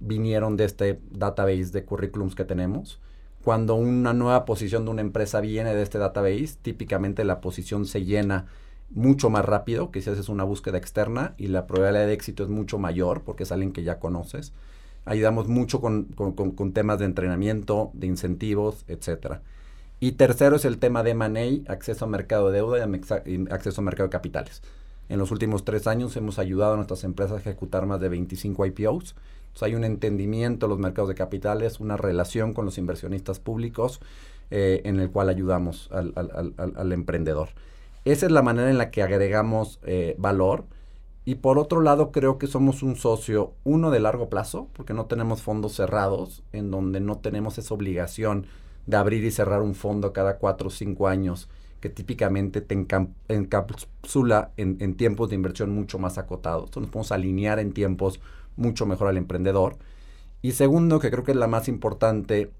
vinieron 0.00 0.56
de 0.56 0.64
este 0.64 1.00
database 1.10 1.66
de 1.72 1.84
currículums 1.84 2.34
que 2.34 2.44
tenemos. 2.44 3.00
Cuando 3.48 3.76
una 3.76 4.12
nueva 4.12 4.44
posición 4.44 4.84
de 4.84 4.90
una 4.90 5.00
empresa 5.00 5.40
viene 5.40 5.74
de 5.74 5.82
este 5.82 5.96
database, 5.96 6.58
típicamente 6.60 7.24
la 7.24 7.40
posición 7.40 7.86
se 7.86 8.04
llena 8.04 8.44
mucho 8.90 9.30
más 9.30 9.42
rápido 9.42 9.90
que 9.90 10.02
si 10.02 10.10
haces 10.10 10.28
una 10.28 10.44
búsqueda 10.44 10.76
externa 10.76 11.32
y 11.38 11.46
la 11.46 11.66
probabilidad 11.66 12.08
de 12.08 12.12
éxito 12.12 12.42
es 12.42 12.50
mucho 12.50 12.78
mayor 12.78 13.22
porque 13.22 13.44
es 13.44 13.50
alguien 13.50 13.72
que 13.72 13.84
ya 13.84 14.00
conoces. 14.00 14.52
Ayudamos 15.06 15.48
mucho 15.48 15.80
con, 15.80 16.08
temas 16.74 16.98
de 16.98 17.06
entrenamiento, 17.06 17.90
de 17.94 18.08
incentivos, 18.08 18.84
etcétera. 18.86 19.40
Y 19.98 20.12
tercero 20.12 20.56
es 20.56 20.66
el 20.66 20.76
tema 20.76 21.02
de 21.02 21.12
M&A, 21.12 21.72
acceso 21.72 22.04
a 22.04 22.08
mercado 22.08 22.50
de 22.50 22.58
deuda 22.58 22.86
y 23.24 23.46
acceso 23.50 23.80
a 23.80 23.84
mercado 23.84 24.08
de 24.08 24.12
capitales. 24.12 24.60
En 25.08 25.18
los 25.18 25.30
últimos 25.30 25.64
tres 25.64 25.86
años 25.86 26.14
hemos 26.18 26.38
ayudado 26.38 26.74
a 26.74 26.76
nuestras 26.76 27.02
empresas 27.02 27.38
a 27.38 27.40
ejecutar 27.40 27.86
más 27.86 27.98
de 27.98 28.10
25 28.10 28.66
IPOs. 28.66 29.16
Hay 29.60 29.74
un 29.74 29.84
entendimiento 29.84 30.66
de 30.66 30.70
los 30.70 30.78
mercados 30.78 31.08
de 31.08 31.14
capitales, 31.14 31.80
una 31.80 31.96
relación 31.96 32.52
con 32.52 32.64
los 32.64 32.78
inversionistas 32.78 33.40
públicos 33.40 34.00
eh, 34.50 34.82
en 34.84 35.00
el 35.00 35.10
cual 35.10 35.28
ayudamos 35.28 35.90
al, 35.92 36.92
emprendedor. 36.92 37.48
Esa 38.04 38.26
es 38.26 38.32
la 38.32 38.42
manera 38.42 38.70
en 38.70 38.78
la 38.78 38.90
que 38.90 39.02
agregamos 39.02 39.80
eh, 39.82 40.14
valor. 40.18 40.64
Y 41.24 41.34
por 41.36 41.58
otro 41.58 41.82
lado, 41.82 42.12
creo 42.12 42.38
que 42.38 42.46
somos 42.46 42.82
un 42.82 42.96
socio, 42.96 43.52
uno 43.64 43.90
de 43.90 44.00
largo 44.00 44.30
plazo, 44.30 44.68
porque 44.72 44.94
no 44.94 45.06
tenemos 45.06 45.42
fondos 45.42 45.74
cerrados, 45.74 46.42
en 46.52 46.70
donde 46.70 47.00
no 47.00 47.18
tenemos 47.18 47.58
esa 47.58 47.74
obligación 47.74 48.46
de 48.86 48.96
abrir 48.96 49.22
y 49.24 49.30
cerrar 49.30 49.60
un 49.60 49.74
fondo 49.74 50.14
cada 50.14 50.38
cuatro 50.38 50.68
o 50.68 50.70
cinco 50.70 51.08
años, 51.08 51.50
que 51.80 51.90
típicamente 51.90 52.62
te 52.62 52.74
encapsula 53.28 54.52
en, 54.56 54.96
tiempos 54.96 55.28
de 55.28 55.34
inversión 55.34 55.70
mucho 55.70 55.98
más 55.98 56.16
acotados. 56.16 56.64
Entonces 56.64 56.82
nos 56.82 56.90
podemos 56.90 57.12
alinear 57.12 57.58
en 57.58 57.72
tiempos 57.72 58.20
mucho 58.58 58.84
mejor 58.84 59.08
al 59.08 59.16
emprendedor. 59.16 59.76
Y 60.42 60.52
segundo, 60.52 61.00
que 61.00 61.10
creo 61.10 61.24
que 61.24 61.32
es 61.32 61.38
la 61.38 61.46
más 61.46 61.68
importante, 61.68 62.50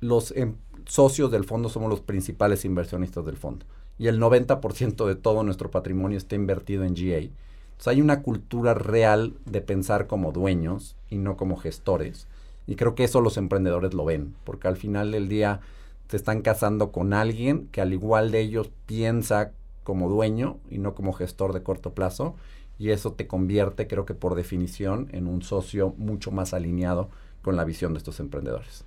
los 0.00 0.32
em, 0.36 0.54
socios 0.86 1.30
del 1.30 1.44
fondo 1.44 1.68
somos 1.68 1.88
los 1.88 2.00
principales 2.00 2.64
inversionistas 2.64 3.24
del 3.24 3.36
fondo. 3.36 3.64
Y 3.98 4.08
el 4.08 4.20
90% 4.20 5.06
de 5.06 5.14
todo 5.14 5.42
nuestro 5.42 5.70
patrimonio 5.70 6.18
está 6.18 6.34
invertido 6.34 6.84
en 6.84 6.94
GA. 6.94 7.18
Entonces 7.18 7.88
hay 7.88 8.00
una 8.00 8.22
cultura 8.22 8.74
real 8.74 9.34
de 9.44 9.60
pensar 9.60 10.06
como 10.06 10.32
dueños 10.32 10.96
y 11.10 11.18
no 11.18 11.36
como 11.36 11.56
gestores. 11.56 12.26
Y 12.66 12.76
creo 12.76 12.94
que 12.94 13.04
eso 13.04 13.20
los 13.20 13.36
emprendedores 13.36 13.94
lo 13.94 14.04
ven, 14.04 14.34
porque 14.44 14.68
al 14.68 14.76
final 14.76 15.10
del 15.12 15.28
día 15.28 15.60
se 16.08 16.16
están 16.16 16.42
casando 16.42 16.90
con 16.92 17.12
alguien 17.12 17.68
que 17.72 17.80
al 17.80 17.92
igual 17.92 18.30
de 18.30 18.40
ellos 18.40 18.70
piensa 18.86 19.52
como 19.84 20.08
dueño 20.08 20.58
y 20.70 20.78
no 20.78 20.94
como 20.94 21.12
gestor 21.12 21.52
de 21.52 21.62
corto 21.62 21.94
plazo. 21.94 22.34
Y 22.78 22.90
eso 22.90 23.12
te 23.12 23.26
convierte, 23.26 23.86
creo 23.86 24.04
que 24.04 24.14
por 24.14 24.34
definición, 24.34 25.08
en 25.12 25.26
un 25.26 25.42
socio 25.42 25.94
mucho 25.96 26.30
más 26.30 26.54
alineado 26.54 27.10
con 27.42 27.56
la 27.56 27.64
visión 27.64 27.92
de 27.92 27.98
estos 27.98 28.20
emprendedores. 28.20 28.84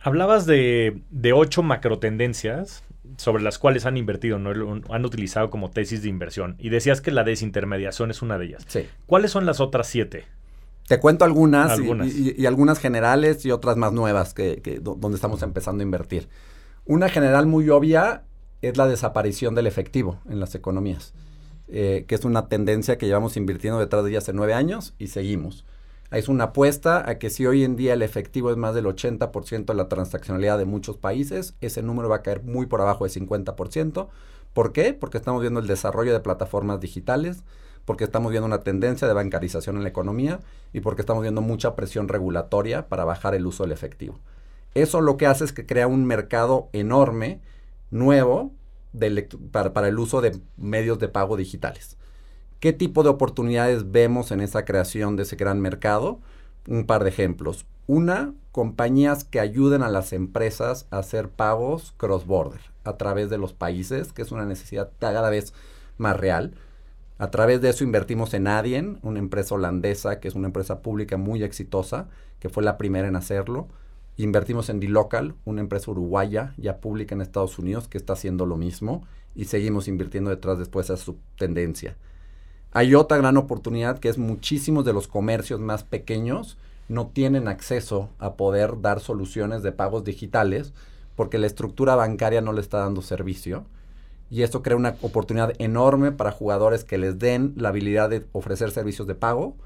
Hablabas 0.00 0.46
de, 0.46 1.02
de 1.10 1.32
ocho 1.32 1.62
macro 1.62 1.98
tendencias 1.98 2.84
sobre 3.16 3.42
las 3.42 3.58
cuales 3.58 3.86
han 3.86 3.96
invertido, 3.96 4.38
¿no? 4.38 4.82
han 4.90 5.04
utilizado 5.04 5.50
como 5.50 5.70
tesis 5.70 6.02
de 6.02 6.08
inversión. 6.08 6.56
Y 6.58 6.68
decías 6.68 7.00
que 7.00 7.10
la 7.10 7.24
desintermediación 7.24 8.10
es 8.10 8.22
una 8.22 8.38
de 8.38 8.46
ellas. 8.46 8.64
Sí. 8.66 8.86
¿Cuáles 9.06 9.30
son 9.30 9.46
las 9.46 9.60
otras 9.60 9.86
siete? 9.86 10.24
Te 10.86 11.00
cuento 11.00 11.24
algunas, 11.24 11.78
Y, 11.78 12.46
algunas 12.46 12.78
generales 12.78 13.44
y 13.44 13.50
otras 13.50 13.76
más 13.76 13.92
nuevas 13.92 14.34
que, 14.34 14.80
donde 14.80 15.16
estamos 15.16 15.42
empezando 15.42 15.82
a 15.82 15.84
invertir. 15.84 16.28
Una 16.84 17.08
general 17.08 17.46
muy 17.46 17.68
obvia 17.70 18.22
es 18.62 18.76
la 18.76 18.86
desaparición 18.86 19.54
del 19.54 19.66
efectivo 19.66 20.20
en 20.28 20.38
las 20.38 20.54
economías, 20.54 21.12
eh, 21.68 22.04
que 22.06 22.14
es 22.14 22.24
una 22.24 22.48
tendencia 22.48 22.98
que 22.98 23.06
llevamos 23.06 23.36
invirtiendo 23.36 23.80
detrás 23.80 24.04
de 24.04 24.10
ella 24.10 24.18
hace 24.18 24.32
nueve 24.32 24.54
años 24.54 24.94
y 24.98 25.08
seguimos. 25.08 25.64
Es 26.10 26.28
una 26.28 26.44
apuesta 26.44 27.08
a 27.08 27.18
que 27.18 27.30
si 27.30 27.46
hoy 27.46 27.64
en 27.64 27.74
día 27.74 27.94
el 27.94 28.02
efectivo 28.02 28.50
es 28.50 28.56
más 28.56 28.74
del 28.74 28.86
80% 28.86 29.66
de 29.66 29.74
la 29.74 29.88
transaccionalidad 29.88 30.56
de 30.56 30.64
muchos 30.64 30.96
países, 30.96 31.54
ese 31.60 31.82
número 31.82 32.08
va 32.08 32.16
a 32.16 32.22
caer 32.22 32.44
muy 32.44 32.66
por 32.66 32.80
abajo 32.80 33.04
del 33.04 33.12
50%. 33.12 34.08
¿Por 34.52 34.72
qué? 34.72 34.94
Porque 34.94 35.18
estamos 35.18 35.40
viendo 35.40 35.58
el 35.58 35.66
desarrollo 35.66 36.12
de 36.12 36.20
plataformas 36.20 36.80
digitales, 36.80 37.42
porque 37.84 38.04
estamos 38.04 38.30
viendo 38.30 38.46
una 38.46 38.60
tendencia 38.60 39.08
de 39.08 39.14
bancarización 39.14 39.76
en 39.76 39.82
la 39.82 39.88
economía 39.88 40.40
y 40.72 40.80
porque 40.80 41.02
estamos 41.02 41.22
viendo 41.22 41.40
mucha 41.40 41.74
presión 41.74 42.08
regulatoria 42.08 42.88
para 42.88 43.04
bajar 43.04 43.34
el 43.34 43.46
uso 43.46 43.64
del 43.64 43.72
efectivo. 43.72 44.20
Eso 44.74 45.00
lo 45.00 45.16
que 45.16 45.26
hace 45.26 45.44
es 45.44 45.52
que 45.52 45.66
crea 45.66 45.86
un 45.88 46.04
mercado 46.04 46.68
enorme, 46.72 47.40
nuevo, 47.90 48.52
para, 49.50 49.88
el 49.88 49.98
uso 49.98 50.20
de 50.20 50.38
medios 50.56 50.98
de 50.98 51.08
pago 51.08 51.36
digitales. 51.36 51.96
¿Qué 52.60 52.72
tipo 52.72 53.02
de 53.02 53.10
oportunidades 53.10 53.90
vemos 53.90 54.30
en 54.30 54.40
esa 54.40 54.64
creación 54.64 55.16
de 55.16 55.24
ese 55.24 55.36
gran 55.36 55.60
mercado? 55.60 56.20
Un 56.68 56.86
par 56.86 57.04
de 57.04 57.10
ejemplos. 57.10 57.66
Una, 57.86 58.34
compañías 58.50 59.24
que 59.24 59.40
ayuden 59.40 59.82
a 59.82 59.90
las 59.90 60.12
empresas 60.12 60.86
a 60.90 60.98
hacer 60.98 61.28
pagos 61.28 61.94
cross-border 61.96 62.60
a 62.84 62.96
través 62.96 63.30
de 63.30 63.38
los 63.38 63.52
países, 63.52 64.12
que 64.12 64.22
es 64.22 64.32
una 64.32 64.46
necesidad 64.46 64.90
cada 64.98 65.28
vez 65.28 65.52
más 65.98 66.16
real. 66.16 66.54
A 67.18 67.30
través 67.30 67.60
de 67.60 67.70
eso 67.70 67.84
invertimos 67.84 68.34
en 68.34 68.46
Adyen, 68.46 68.98
una 69.02 69.18
empresa 69.18 69.54
holandesa 69.54 70.20
que 70.20 70.28
es 70.28 70.34
una 70.34 70.48
empresa 70.48 70.80
pública 70.82 71.16
muy 71.16 71.42
exitosa, 71.42 72.08
que 72.38 72.48
fue 72.48 72.62
la 72.62 72.76
primera 72.76 73.08
en 73.08 73.16
hacerlo. 73.16 73.68
Invertimos 74.18 74.70
en 74.70 74.80
D-Local, 74.80 75.34
una 75.44 75.60
empresa 75.60 75.90
uruguaya 75.90 76.54
ya 76.56 76.78
pública 76.80 77.14
en 77.14 77.20
Estados 77.20 77.58
Unidos 77.58 77.86
que 77.86 77.98
está 77.98 78.14
haciendo 78.14 78.46
lo 78.46 78.56
mismo 78.56 79.06
y 79.34 79.44
seguimos 79.44 79.88
invirtiendo 79.88 80.30
detrás 80.30 80.58
después 80.58 80.88
de 80.88 80.96
su 80.96 81.16
tendencia. 81.36 81.96
Hay 82.72 82.94
otra 82.94 83.18
gran 83.18 83.36
oportunidad 83.36 83.98
que 83.98 84.08
es 84.08 84.16
muchísimos 84.16 84.84
de 84.84 84.94
los 84.94 85.06
comercios 85.06 85.60
más 85.60 85.84
pequeños 85.84 86.56
no 86.88 87.08
tienen 87.08 87.48
acceso 87.48 88.10
a 88.18 88.34
poder 88.34 88.80
dar 88.80 89.00
soluciones 89.00 89.62
de 89.62 89.72
pagos 89.72 90.04
digitales 90.04 90.72
porque 91.14 91.38
la 91.38 91.46
estructura 91.46 91.94
bancaria 91.94 92.40
no 92.40 92.52
le 92.52 92.60
está 92.60 92.78
dando 92.78 93.02
servicio. 93.02 93.64
Y 94.30 94.42
esto 94.42 94.62
crea 94.62 94.76
una 94.76 94.96
oportunidad 95.02 95.52
enorme 95.58 96.12
para 96.12 96.32
jugadores 96.32 96.84
que 96.84 96.98
les 96.98 97.18
den 97.18 97.54
la 97.56 97.68
habilidad 97.68 98.10
de 98.10 98.26
ofrecer 98.32 98.70
servicios 98.70 99.06
de 99.06 99.14
pago 99.14 99.56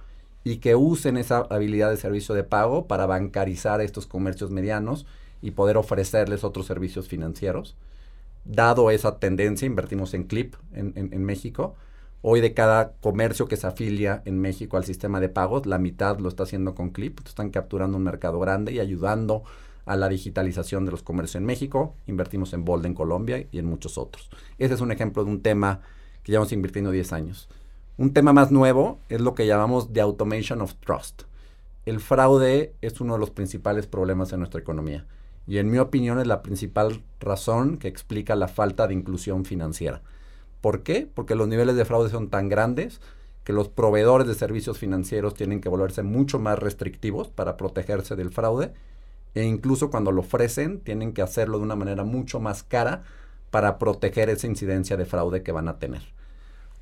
y 0.45 0.57
que 0.57 0.75
usen 0.75 1.17
esa 1.17 1.47
habilidad 1.51 1.91
de 1.91 1.97
servicio 1.97 2.35
de 2.35 2.45
pago 2.45 2.87
para 2.87 3.07
bancarizar 3.07 3.81
estos 3.81 4.07
comercios 4.07 4.51
medianos 4.51 5.07
y 5.43 5.53
poder 5.53 5.77
ofrecerles 5.77 6.45
otros 6.45 6.67
servicios 6.67 7.09
financieros. 7.09 7.77
Dado 8.45 8.91
esa 8.91 9.19
tendencia, 9.19 9.67
invertimos 9.67 10.15
en 10.15 10.25
Clip 10.25 10.55
en, 10.73 10.93
en 10.97 11.25
México 11.25 11.77
Hoy 12.23 12.43
de 12.43 12.53
cada 12.53 12.93
comercio 13.01 13.49
que 13.49 13.57
se 13.57 13.67
afilia 13.67 14.21
en 14.27 14.39
México 14.39 14.77
al 14.77 14.85
sistema 14.85 15.21
de 15.21 15.31
pagos, 15.31 15.65
la 15.65 15.79
mitad 15.79 16.19
lo 16.19 16.29
está 16.29 16.43
haciendo 16.43 16.75
con 16.75 16.91
Clip. 16.91 17.19
Están 17.25 17.49
capturando 17.49 17.97
un 17.97 18.05
mercado 18.05 18.39
grande 18.39 18.73
y 18.73 18.81
ayudando 18.81 19.43
a 19.87 19.97
la 19.97 20.07
digitalización 20.11 20.85
de 20.85 20.91
los 20.91 21.03
comercios 21.03 21.37
en 21.37 21.47
México. 21.47 21.95
Invertimos 22.07 22.53
en 22.53 22.67
Bold 22.67 22.85
en 22.85 22.93
Colombia 22.93 23.47
y 23.51 23.59
en 23.59 23.65
muchos 23.65 23.97
otros. 23.97 24.29
Ese 24.59 24.75
es 24.75 24.83
un 24.83 24.93
ejemplo 24.93 25.25
de 25.25 25.31
un 25.31 25.41
tema 25.41 25.81
que 26.23 26.33
llevamos 26.33 26.53
invirtiendo 26.53 26.91
10 26.91 27.11
años. 27.15 27.49
Un 28.01 28.15
tema 28.15 28.33
más 28.33 28.51
nuevo 28.51 28.99
es 29.11 29.21
lo 29.21 29.35
que 29.35 29.47
llamamos 29.47 29.93
the 29.93 30.01
automation 30.01 30.63
of 30.63 30.73
trust. 30.77 31.25
El 31.85 32.01
fraude 32.01 32.73
es 32.81 32.99
uno 33.03 33.13
de 33.13 33.21
los 33.21 33.29
principales 33.29 33.87
problemas 33.87 34.33
en 34.33 34.39
nuestra 34.39 34.59
economía 34.59 35.07
y 35.47 35.59
en 35.59 35.71
mi 35.71 35.77
opinión 35.77 36.19
es 36.19 36.27
la 36.27 36.41
principal 36.41 37.03
razón 37.21 37.77
que 37.77 37.89
explica 37.89 38.37
la 38.37 38.49
falta 38.49 38.89
de 38.89 38.95
inclusión 38.95 39.45
financiera. 39.45 40.01
¿Por 40.63 40.83
qué? 40.83 41.07
Porque 41.13 41.35
los 41.35 41.47
niveles 41.47 41.77
de 41.77 41.85
fraude 41.85 42.09
son 42.09 42.31
tan 42.31 42.49
grandes 42.49 43.03
que 43.45 43.53
los 43.53 43.69
proveedores 43.69 44.27
de 44.27 44.35
servicios 44.35 44.79
financieros 44.79 45.35
tienen 45.35 45.61
que 45.61 45.69
volverse 45.69 46.03
mucho 46.03 46.39
más 46.39 46.59
restrictivos 46.59 47.29
para 47.29 47.59
protegerse 47.59 48.17
del 48.17 48.31
fraude 48.31 48.73
e 49.35 49.45
incluso 49.45 49.91
cuando 49.91 50.11
lo 50.11 50.23
ofrecen 50.23 50.81
tienen 50.81 51.13
que 51.13 51.21
hacerlo 51.21 51.59
de 51.59 51.65
una 51.65 51.77
manera 51.77 52.05
mucho 52.05 52.41
más 52.41 52.63
cara 52.63 53.03
para 53.51 53.79
proteger 53.79 54.31
esa 54.31 54.47
incidencia 54.47 54.97
de 54.97 55.05
fraude 55.05 55.43
que 55.43 55.53
van 55.53 55.69
a 55.69 55.79
tener. 55.79 56.19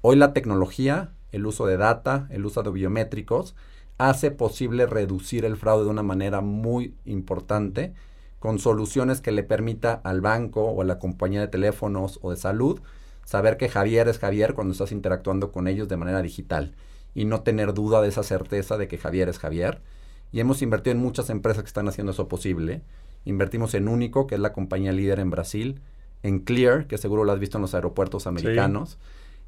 Hoy 0.01 0.17
la 0.17 0.33
tecnología, 0.33 1.11
el 1.33 1.45
uso 1.45 1.67
de 1.67 1.77
data, 1.77 2.29
el 2.31 2.47
uso 2.47 2.63
de 2.63 2.71
biométricos, 2.71 3.57
hace 3.99 4.31
posible 4.31 4.87
reducir 4.87 5.45
el 5.45 5.57
fraude 5.57 5.85
de 5.85 5.91
una 5.91 6.05
manera 6.05 6.41
muy 6.41 6.95
importante 7.05 7.95
con 8.39 8.61
soluciones 8.61 9.21
que 9.21 9.33
le 9.33 9.43
permita 9.43 10.01
al 10.05 10.21
banco 10.21 10.63
o 10.63 10.83
a 10.83 10.85
la 10.85 11.01
compañía 11.01 11.41
de 11.41 11.49
teléfonos 11.49 12.21
o 12.23 12.31
de 12.31 12.37
salud 12.37 12.81
saber 13.25 13.57
que 13.57 13.69
Javier 13.69 14.09
es 14.09 14.19
Javier 14.19 14.55
cuando 14.55 14.73
estás 14.73 14.93
interactuando 14.93 15.51
con 15.51 15.69
ellos 15.69 15.89
de 15.89 15.97
manera 15.97 16.23
digital 16.23 16.75
y 17.15 17.25
no 17.25 17.43
tener 17.43 17.75
duda 17.75 18.01
de 18.01 18.09
esa 18.09 18.23
certeza 18.23 18.79
de 18.79 18.89
que 18.89 18.97
Javier 18.99 19.29
es 19.29 19.39
Javier. 19.39 19.83
Y 20.31 20.41
hemos 20.41 20.63
invertido 20.63 20.93
en 20.93 21.03
muchas 21.03 21.29
empresas 21.29 21.63
que 21.63 21.69
están 21.69 21.89
haciendo 21.89 22.13
eso 22.13 22.29
posible. 22.29 22.83
Invertimos 23.25 23.75
en 23.75 23.89
Único, 23.89 24.27
que 24.27 24.37
es 24.37 24.41
la 24.41 24.53
compañía 24.53 24.93
líder 24.93 25.19
en 25.19 25.31
Brasil, 25.31 25.81
en 26.23 26.39
Clear, 26.39 26.87
que 26.87 26.97
seguro 26.97 27.25
lo 27.25 27.33
has 27.33 27.39
visto 27.39 27.59
en 27.59 27.63
los 27.63 27.75
aeropuertos 27.75 28.27
americanos, 28.27 28.99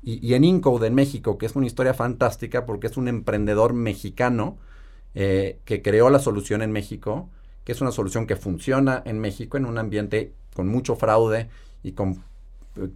y, 0.02 0.34
en 0.34 0.44
Incode 0.44 0.86
en 0.86 0.94
México, 0.94 1.36
que 1.36 1.46
es 1.46 1.56
una 1.56 1.66
historia 1.66 1.94
fantástica 1.94 2.64
porque 2.64 2.86
es 2.86 2.96
un 2.96 3.08
emprendedor 3.08 3.74
mexicano 3.74 4.56
eh, 5.14 5.58
que 5.64 5.82
creó 5.82 6.08
la 6.08 6.18
solución 6.18 6.62
en 6.62 6.72
México, 6.72 7.28
que 7.64 7.72
es 7.72 7.80
una 7.80 7.92
solución 7.92 8.26
que 8.26 8.36
funciona 8.36 9.02
en 9.04 9.18
México 9.18 9.56
en 9.56 9.66
un 9.66 9.76
ambiente 9.78 10.32
con 10.54 10.68
mucho 10.68 10.96
fraude 10.96 11.48
y 11.82 11.92
con 11.92 12.22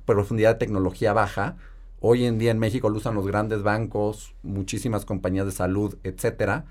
profundidad 0.07 0.55
de 0.55 0.59
tecnología 0.59 1.13
baja. 1.13 1.57
Hoy 2.01 2.25
en 2.25 2.39
día 2.39 2.51
en 2.51 2.59
México 2.59 2.89
lo 2.89 2.97
usan 2.97 3.15
los 3.15 3.27
grandes 3.27 3.63
bancos, 3.63 4.35
muchísimas 4.43 5.05
compañías 5.05 5.47
de 5.47 5.53
salud, 5.53 5.97
etcétera, 6.05 6.65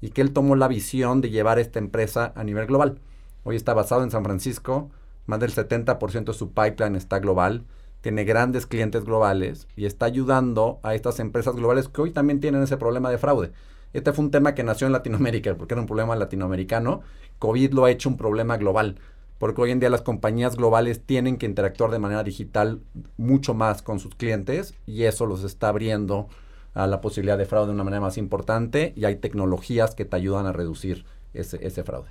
y 0.00 0.10
que 0.10 0.22
él 0.22 0.32
tomó 0.32 0.56
la 0.56 0.68
visión 0.68 1.20
de 1.20 1.30
llevar 1.30 1.58
esta 1.58 1.78
empresa 1.78 2.32
a 2.36 2.44
nivel 2.44 2.66
global. 2.66 3.00
Hoy 3.44 3.56
está 3.56 3.74
basado 3.74 4.02
en 4.02 4.10
San 4.10 4.24
Francisco, 4.24 4.90
más 5.26 5.40
del 5.40 5.52
70% 5.52 6.24
de 6.24 6.32
su 6.32 6.52
pipeline 6.52 6.96
está 6.96 7.18
global, 7.18 7.64
tiene 8.04 8.24
grandes 8.24 8.66
clientes 8.66 9.02
globales 9.02 9.66
y 9.76 9.86
está 9.86 10.04
ayudando 10.04 10.78
a 10.82 10.94
estas 10.94 11.20
empresas 11.20 11.56
globales 11.56 11.88
que 11.88 12.02
hoy 12.02 12.10
también 12.10 12.38
tienen 12.38 12.62
ese 12.62 12.76
problema 12.76 13.08
de 13.08 13.16
fraude. 13.16 13.50
Este 13.94 14.12
fue 14.12 14.26
un 14.26 14.30
tema 14.30 14.54
que 14.54 14.62
nació 14.62 14.86
en 14.86 14.92
Latinoamérica, 14.92 15.54
porque 15.54 15.72
era 15.72 15.80
un 15.80 15.86
problema 15.86 16.14
latinoamericano. 16.14 17.00
COVID 17.38 17.72
lo 17.72 17.86
ha 17.86 17.90
hecho 17.90 18.10
un 18.10 18.18
problema 18.18 18.58
global 18.58 18.96
porque 19.38 19.62
hoy 19.62 19.70
en 19.70 19.80
día 19.80 19.88
las 19.88 20.02
compañías 20.02 20.54
globales 20.54 21.00
tienen 21.04 21.38
que 21.38 21.46
interactuar 21.46 21.90
de 21.90 21.98
manera 21.98 22.22
digital 22.22 22.82
mucho 23.16 23.54
más 23.54 23.80
con 23.80 23.98
sus 23.98 24.14
clientes 24.14 24.74
y 24.86 25.04
eso 25.04 25.24
los 25.24 25.42
está 25.42 25.68
abriendo 25.68 26.28
a 26.74 26.86
la 26.86 27.00
posibilidad 27.00 27.38
de 27.38 27.46
fraude 27.46 27.68
de 27.68 27.74
una 27.74 27.84
manera 27.84 28.02
más 28.02 28.18
importante 28.18 28.92
y 28.96 29.06
hay 29.06 29.16
tecnologías 29.16 29.94
que 29.94 30.04
te 30.04 30.16
ayudan 30.16 30.44
a 30.44 30.52
reducir 30.52 31.06
ese, 31.32 31.84
fraude. 31.84 32.10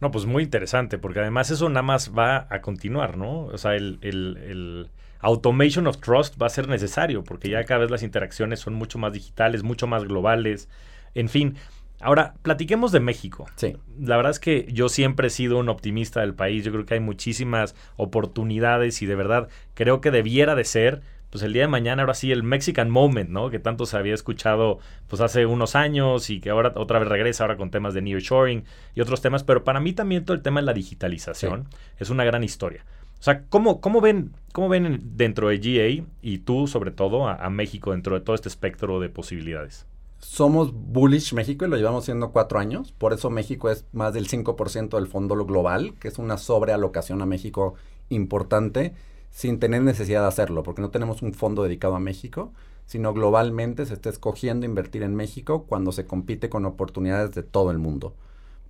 No, 0.00 0.10
pues 0.10 0.26
muy 0.26 0.44
interesante, 0.44 0.98
porque 0.98 1.20
además 1.20 1.50
eso 1.50 1.68
nada 1.68 1.82
más 1.82 2.12
va 2.16 2.46
a 2.50 2.60
continuar, 2.60 3.16
¿no? 3.16 3.46
O 3.46 3.58
sea, 3.58 3.74
el, 3.74 3.98
el, 4.02 4.90
automation 5.20 5.88
of 5.88 5.98
trust 5.98 6.40
va 6.40 6.46
a 6.46 6.50
ser 6.50 6.68
necesario, 6.68 7.24
porque 7.24 7.50
ya 7.50 7.64
cada 7.64 7.80
vez 7.80 7.90
las 7.90 8.04
interacciones 8.04 8.60
son 8.60 8.74
mucho 8.74 8.98
más 8.98 9.12
digitales, 9.12 9.64
mucho 9.64 9.88
más 9.88 10.04
globales. 10.04 10.68
En 11.14 11.28
fin, 11.28 11.56
Ahora, 12.00 12.34
platiquemos 12.42 12.92
de 12.92 13.00
México. 13.00 13.46
Sí. 13.56 13.76
La 13.98 14.16
verdad 14.16 14.30
es 14.30 14.38
que 14.38 14.68
yo 14.72 14.88
siempre 14.88 15.26
he 15.26 15.30
sido 15.30 15.58
un 15.58 15.68
optimista 15.68 16.20
del 16.20 16.32
país. 16.34 16.64
Yo 16.64 16.70
creo 16.70 16.86
que 16.86 16.94
hay 16.94 17.00
muchísimas 17.00 17.74
oportunidades 17.96 19.02
y 19.02 19.06
de 19.06 19.16
verdad 19.16 19.48
creo 19.74 20.00
que 20.00 20.12
debiera 20.12 20.54
de 20.54 20.62
ser 20.62 21.02
pues 21.30 21.42
el 21.42 21.52
día 21.52 21.62
de 21.62 21.68
mañana 21.68 22.02
ahora 22.02 22.14
sí 22.14 22.32
el 22.32 22.42
Mexican 22.42 22.90
Moment, 22.90 23.30
¿no? 23.30 23.50
Que 23.50 23.58
tanto 23.58 23.86
se 23.86 23.96
había 23.96 24.14
escuchado 24.14 24.78
pues 25.08 25.20
hace 25.20 25.46
unos 25.46 25.76
años 25.76 26.30
y 26.30 26.40
que 26.40 26.50
ahora 26.50 26.72
otra 26.76 26.98
vez 26.98 27.08
regresa 27.08 27.44
ahora 27.44 27.56
con 27.56 27.70
temas 27.70 27.94
de 27.94 28.02
nearshoring 28.02 28.64
y 28.94 29.00
otros 29.00 29.20
temas, 29.20 29.44
pero 29.44 29.64
para 29.64 29.80
mí 29.80 29.92
también 29.92 30.24
todo 30.24 30.34
el 30.34 30.42
tema 30.42 30.60
de 30.60 30.66
la 30.66 30.72
digitalización 30.72 31.68
es 31.98 32.10
una 32.10 32.24
gran 32.24 32.44
historia. 32.44 32.84
O 33.20 33.22
sea, 33.22 33.44
¿cómo, 33.48 33.80
cómo, 33.80 34.00
ven, 34.00 34.32
¿cómo 34.52 34.68
ven 34.68 35.00
dentro 35.16 35.48
de 35.48 35.58
GA 35.58 36.06
y 36.22 36.38
tú 36.38 36.66
sobre 36.68 36.92
todo 36.92 37.28
a, 37.28 37.50
México 37.50 37.90
dentro 37.90 38.14
de 38.14 38.24
todo 38.24 38.36
este 38.36 38.48
espectro 38.48 39.00
de 39.00 39.08
posibilidades? 39.08 39.86
Somos 40.20 40.72
bullish 40.72 41.32
México 41.34 41.64
y 41.64 41.68
lo 41.68 41.76
llevamos 41.76 42.04
siendo 42.04 42.30
cuatro 42.30 42.58
años. 42.58 42.92
Por 42.92 43.12
eso 43.12 43.28
México 43.30 43.70
es 43.70 43.84
más 43.92 44.14
del 44.14 44.28
5% 44.28 44.96
del 44.96 45.06
fondo 45.08 45.34
global, 45.44 45.94
que 46.00 46.08
es 46.08 46.18
una 46.18 46.38
sobrealocación 46.38 47.20
a 47.20 47.26
México 47.26 47.74
importante 48.08 48.94
sin 49.38 49.60
tener 49.60 49.82
necesidad 49.82 50.22
de 50.22 50.26
hacerlo, 50.26 50.64
porque 50.64 50.82
no 50.82 50.90
tenemos 50.90 51.22
un 51.22 51.32
fondo 51.32 51.62
dedicado 51.62 51.94
a 51.94 52.00
México, 52.00 52.52
sino 52.86 53.14
globalmente 53.14 53.86
se 53.86 53.94
está 53.94 54.10
escogiendo 54.10 54.66
invertir 54.66 55.04
en 55.04 55.14
México 55.14 55.64
cuando 55.68 55.92
se 55.92 56.06
compite 56.06 56.48
con 56.48 56.64
oportunidades 56.64 57.36
de 57.36 57.44
todo 57.44 57.70
el 57.70 57.78
mundo. 57.78 58.16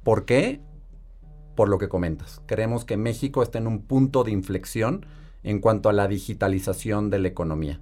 ¿Por 0.04 0.26
qué? 0.26 0.60
Por 1.54 1.70
lo 1.70 1.78
que 1.78 1.88
comentas. 1.88 2.42
Creemos 2.44 2.84
que 2.84 2.98
México 2.98 3.42
está 3.42 3.56
en 3.56 3.66
un 3.66 3.80
punto 3.80 4.24
de 4.24 4.32
inflexión 4.32 5.06
en 5.42 5.60
cuanto 5.60 5.88
a 5.88 5.94
la 5.94 6.06
digitalización 6.06 7.08
de 7.08 7.20
la 7.20 7.28
economía. 7.28 7.80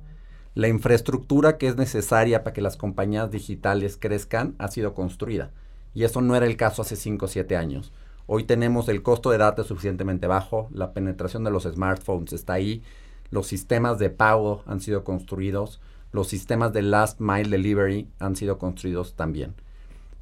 La 0.54 0.68
infraestructura 0.68 1.58
que 1.58 1.66
es 1.66 1.76
necesaria 1.76 2.44
para 2.44 2.54
que 2.54 2.62
las 2.62 2.76
compañías 2.76 3.32
digitales 3.32 3.96
crezcan 3.96 4.54
ha 4.58 4.68
sido 4.68 4.94
construida. 4.94 5.50
Y 5.92 6.04
eso 6.04 6.20
no 6.20 6.36
era 6.36 6.46
el 6.46 6.56
caso 6.56 6.82
hace 6.82 6.94
5 6.94 7.24
o 7.24 7.28
7 7.28 7.56
años. 7.56 7.92
Hoy 8.28 8.42
tenemos 8.42 8.88
el 8.88 9.02
costo 9.02 9.30
de 9.30 9.38
datos 9.38 9.68
suficientemente 9.68 10.26
bajo, 10.26 10.68
la 10.72 10.92
penetración 10.92 11.44
de 11.44 11.52
los 11.52 11.62
smartphones 11.62 12.32
está 12.32 12.54
ahí, 12.54 12.82
los 13.30 13.46
sistemas 13.46 13.98
de 14.00 14.10
pago 14.10 14.64
han 14.66 14.80
sido 14.80 15.04
construidos, 15.04 15.80
los 16.10 16.26
sistemas 16.26 16.72
de 16.72 16.82
last 16.82 17.20
mile 17.20 17.48
delivery 17.48 18.08
han 18.18 18.34
sido 18.34 18.58
construidos 18.58 19.14
también. 19.14 19.54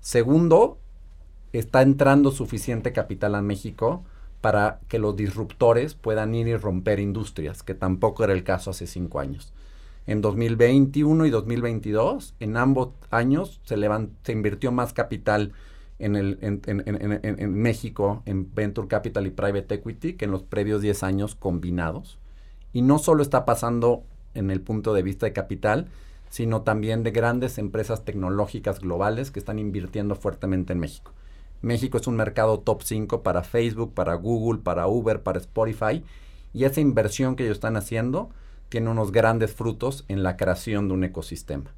Segundo, 0.01 0.77
está 1.55 1.81
entrando 1.81 2.31
suficiente 2.31 2.93
capital 2.93 3.35
a 3.35 3.43
México 3.43 4.05
para 4.43 4.81
que 4.89 4.99
los 4.99 5.17
disruptores 5.17 5.95
puedan 5.95 6.35
ir 6.35 6.47
y 6.47 6.57
romper 6.57 7.01
industrias, 7.01 7.63
que 7.63 7.75
tampoco 7.75 8.25
era 8.25 8.35
el 8.35 8.45
caso 8.45 8.71
hace 8.71 8.87
cinco 8.87 9.21
años. 9.21 9.55
En 10.07 10.21
2021 10.21 11.25
y 11.25 11.31
2022, 11.31 12.35
en 12.39 12.59
ambos 12.59 12.91
años 13.11 13.63
se, 13.65 13.77
se 14.23 14.33
invirtió 14.33 14.73
más 14.73 14.93
capital 14.93 15.53
en, 15.99 16.17
el, 16.17 16.39
en, 16.41 16.61
en, 16.67 17.41
en, 17.41 17.55
México 17.55 18.23
en 18.27 18.53
Venture 18.55 18.89
Capital 18.89 19.27
y 19.27 19.31
Private 19.31 19.77
Equity 19.77 20.15
que 20.15 20.25
en 20.25 20.31
los 20.31 20.43
previos 20.43 20.83
10 20.83 21.03
años 21.03 21.35
combinados. 21.35 22.19
Y 22.73 22.83
no 22.83 22.99
solo 22.99 23.23
está 23.23 23.45
pasando 23.45 24.03
en 24.35 24.51
el 24.51 24.61
punto 24.61 24.95
de 24.95 25.03
vista 25.03 25.27
de 25.27 25.33
capital, 25.33 25.89
sino 26.29 26.63
también 26.63 27.05
de 27.05 27.13
grandes 27.13 27.59
empresas 27.59 28.05
tecnológicas 28.05 28.81
globales 28.81 29.31
que 29.31 29.39
están 29.39 29.61
invirtiendo 29.61 30.17
fuertemente 30.17 30.73
en 30.73 30.81
México. 30.81 31.13
México 31.63 31.97
es 31.97 32.07
un 32.07 32.17
mercado 32.17 32.59
top 32.59 32.83
5 32.83 33.23
para 33.23 33.43
Facebook, 33.43 33.95
para 33.95 34.15
Google, 34.15 34.61
para 34.61 34.89
Uber, 34.89 35.23
para 35.23 35.39
Spotify, 35.39 36.03
y 36.53 36.65
esa 36.65 36.81
inversión 36.81 37.37
que 37.37 37.45
ellos 37.45 37.57
están 37.57 37.77
haciendo 37.77 38.31
tiene 38.69 38.91
unos 38.91 39.13
grandes 39.13 39.55
frutos 39.55 40.05
en 40.09 40.23
la 40.23 40.37
creación 40.37 40.89
de 40.89 40.95
un 40.95 41.05
ecosistema. 41.05 41.73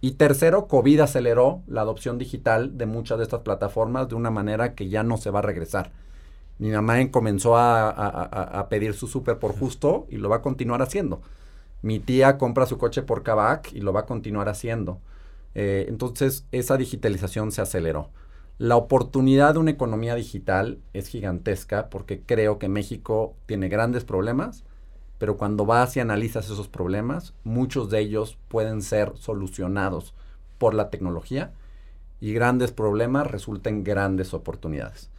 Y 0.00 0.12
tercero, 0.12 0.66
COVID 0.66 1.00
aceleró 1.00 1.62
la 1.66 1.82
adopción 1.82 2.16
digital 2.16 2.78
de 2.78 2.86
muchas 2.86 3.18
de 3.18 3.24
estas 3.24 3.40
plataformas 3.40 4.08
de 4.08 4.14
una 4.14 4.30
manera 4.30 4.74
que 4.74 4.88
ya 4.88 5.02
no 5.02 5.18
se 5.18 5.30
va 5.30 5.40
a 5.40 5.42
regresar. 5.42 5.92
Mi 6.58 6.70
mamá 6.70 7.10
comenzó 7.10 7.56
a, 7.56 8.66
pedir 8.68 8.94
su 8.94 9.06
súper 9.06 9.38
por 9.38 9.52
justo 9.52 10.06
y 10.10 10.16
lo 10.16 10.28
va 10.28 10.36
a 10.36 10.42
continuar 10.42 10.82
haciendo. 10.82 11.22
Mi 11.82 12.00
tía 12.00 12.38
compra 12.38 12.66
su 12.66 12.78
coche 12.78 13.02
por 13.02 13.22
Kavak 13.22 13.72
y 13.72 13.80
lo 13.80 13.92
va 13.92 14.00
a 14.00 14.06
continuar 14.06 14.48
haciendo. 14.48 15.00
Eh, 15.54 15.86
entonces, 15.88 16.46
esa 16.52 16.76
digitalización 16.76 17.50
se 17.52 17.62
aceleró. 17.62 18.10
La 18.58 18.76
oportunidad 18.76 19.54
de 19.54 19.60
una 19.60 19.70
economía 19.70 20.14
digital 20.14 20.80
es 20.92 21.08
gigantesca 21.08 21.88
porque 21.88 22.20
creo 22.20 22.58
que 22.58 22.68
México 22.68 23.34
tiene 23.46 23.70
grandes 23.70 24.04
problemas, 24.04 24.64
pero 25.20 25.36
cuando 25.36 25.66
vas 25.66 25.98
y 25.98 26.00
analizas 26.00 26.46
esos 26.46 26.66
problemas, 26.66 27.34
muchos 27.44 27.90
de 27.90 28.00
ellos 28.00 28.38
pueden 28.48 28.80
ser 28.80 29.12
solucionados 29.18 30.14
por 30.56 30.72
la 30.72 30.88
tecnología 30.88 31.52
y 32.20 32.32
grandes 32.32 32.72
problemas 32.72 33.30
resultan 33.30 33.84
grandes 33.84 34.32
oportunidades. 34.32 35.10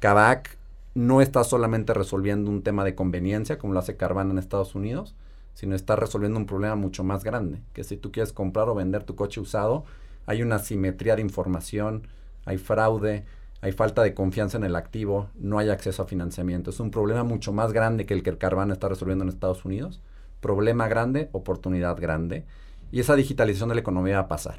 Kavak 0.00 0.58
no 0.94 1.20
está 1.20 1.44
solamente 1.44 1.94
resolviendo 1.94 2.50
un 2.50 2.62
tema 2.64 2.82
de 2.82 2.96
conveniencia 2.96 3.56
como 3.56 3.74
lo 3.74 3.78
hace 3.78 3.96
Carvana 3.96 4.32
en 4.32 4.38
Estados 4.38 4.74
Unidos, 4.74 5.14
sino 5.54 5.76
está 5.76 5.94
resolviendo 5.94 6.40
un 6.40 6.46
problema 6.46 6.74
mucho 6.74 7.04
más 7.04 7.22
grande, 7.22 7.62
que 7.74 7.84
si 7.84 7.96
tú 7.96 8.10
quieres 8.10 8.32
comprar 8.32 8.68
o 8.68 8.74
vender 8.74 9.04
tu 9.04 9.14
coche 9.14 9.40
usado, 9.40 9.84
hay 10.26 10.42
una 10.42 10.58
simetría 10.58 11.14
de 11.14 11.22
información, 11.22 12.08
hay 12.44 12.58
fraude, 12.58 13.24
hay 13.64 13.72
falta 13.72 14.02
de 14.02 14.12
confianza 14.12 14.58
en 14.58 14.64
el 14.64 14.76
activo, 14.76 15.30
no 15.36 15.58
hay 15.58 15.70
acceso 15.70 16.02
a 16.02 16.06
financiamiento. 16.06 16.68
Es 16.68 16.80
un 16.80 16.90
problema 16.90 17.24
mucho 17.24 17.50
más 17.50 17.72
grande 17.72 18.04
que 18.04 18.12
el 18.12 18.22
que 18.22 18.28
el 18.28 18.36
Carvana 18.36 18.74
está 18.74 18.90
resolviendo 18.90 19.24
en 19.24 19.30
Estados 19.30 19.64
Unidos. 19.64 20.02
Problema 20.42 20.86
grande, 20.86 21.30
oportunidad 21.32 21.98
grande. 21.98 22.44
Y 22.92 23.00
esa 23.00 23.16
digitalización 23.16 23.70
de 23.70 23.76
la 23.76 23.80
economía 23.80 24.16
va 24.16 24.24
a 24.24 24.28
pasar. 24.28 24.58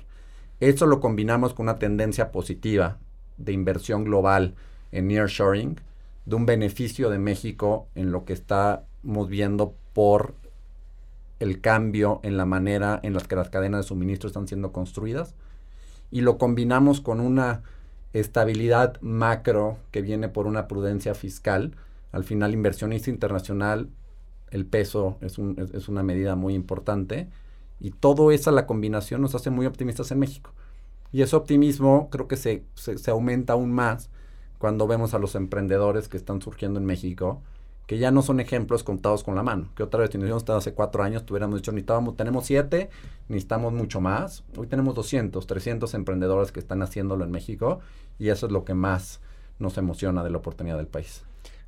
Eso 0.60 0.88
lo 0.88 1.02
combinamos 1.02 1.54
con 1.54 1.66
una 1.66 1.78
tendencia 1.78 2.32
positiva 2.32 2.98
de 3.38 3.52
inversión 3.52 4.06
global 4.06 4.56
en 4.92 5.08
nearshoring, 5.10 5.80
de 6.26 6.36
un 6.36 6.48
beneficio 6.48 7.12
de 7.12 7.20
México 7.20 7.88
en 7.94 8.12
lo 8.12 8.26
que 8.26 8.34
estamos 8.34 9.30
viendo 9.30 9.76
por 9.94 10.34
el 11.40 11.62
cambio 11.62 12.22
en 12.24 12.38
la 12.38 12.48
manera 12.48 13.00
en 13.04 13.14
la 13.14 13.22
que 13.22 13.36
las 13.36 13.52
cadenas 13.52 13.82
de 13.82 13.88
suministro 13.90 14.30
están 14.30 14.48
siendo 14.48 14.72
construidas. 14.72 15.36
Y 16.10 16.22
lo 16.22 16.40
combinamos 16.40 17.02
con 17.02 17.20
una 17.20 17.62
estabilidad 18.20 19.00
macro 19.02 19.78
que 19.92 20.02
viene 20.02 20.30
por 20.30 20.48
una 20.48 20.68
prudencia 20.68 21.14
fiscal. 21.16 21.76
Al 22.12 22.24
final, 22.24 22.54
inversionista 22.54 23.10
internacional, 23.10 23.90
el 24.52 24.66
peso 24.66 25.18
es, 25.22 25.38
una 25.38 26.04
medida 26.04 26.36
muy 26.36 26.54
importante. 26.54 27.30
Y 27.80 27.92
todo 27.92 28.32
esa, 28.32 28.52
la 28.52 28.66
combinación, 28.66 29.22
nos 29.22 29.36
hace 29.36 29.50
muy 29.50 29.66
optimistas 29.66 30.12
en 30.12 30.20
México. 30.20 30.52
Y 31.12 31.22
ese 31.22 31.36
optimismo 31.36 32.10
creo 32.10 32.28
que 32.28 32.38
se, 32.38 32.64
se 32.76 33.12
aumenta 33.12 33.54
aún 33.54 33.72
más 33.72 34.10
cuando 34.58 34.88
vemos 34.88 35.14
a 35.14 35.20
los 35.20 35.36
emprendedores 35.36 36.08
que 36.08 36.18
están 36.18 36.42
surgiendo 36.42 36.80
en 36.80 36.86
México 36.86 37.42
que 37.88 37.98
ya 37.98 38.12
no 38.12 38.22
son 38.22 38.40
ejemplos 38.40 38.84
contados 38.84 39.24
con 39.24 39.36
la 39.36 39.44
mano. 39.44 39.70
Que 39.76 39.84
otra 39.84 40.00
vez, 40.00 40.12
si 40.12 40.18
nos 40.18 40.50
hace 40.50 40.74
cuatro 40.74 41.04
años, 41.04 41.26
tuviéramos 41.26 41.58
dicho, 41.58 41.72
necesitamos, 41.72 42.18
tenemos 42.18 42.46
siete, 42.46 42.90
necesitamos 43.28 43.74
mucho 43.74 44.02
más. 44.02 44.44
Hoy 44.58 44.68
tenemos 44.68 44.96
200, 44.96 45.46
300 45.46 45.94
emprendedores 45.94 46.52
que 46.52 46.60
están 46.60 46.82
haciéndolo 46.82 47.24
en 47.24 47.32
México 47.32 47.80
y 48.18 48.30
eso 48.30 48.48
es 48.48 48.52
lo 48.52 48.66
que 48.66 48.74
más 48.74 49.22
nos 49.60 49.78
emociona 49.78 50.24
de 50.24 50.32
la 50.32 50.38
oportunidad 50.38 50.78
del 50.78 50.88
país. 50.88 51.24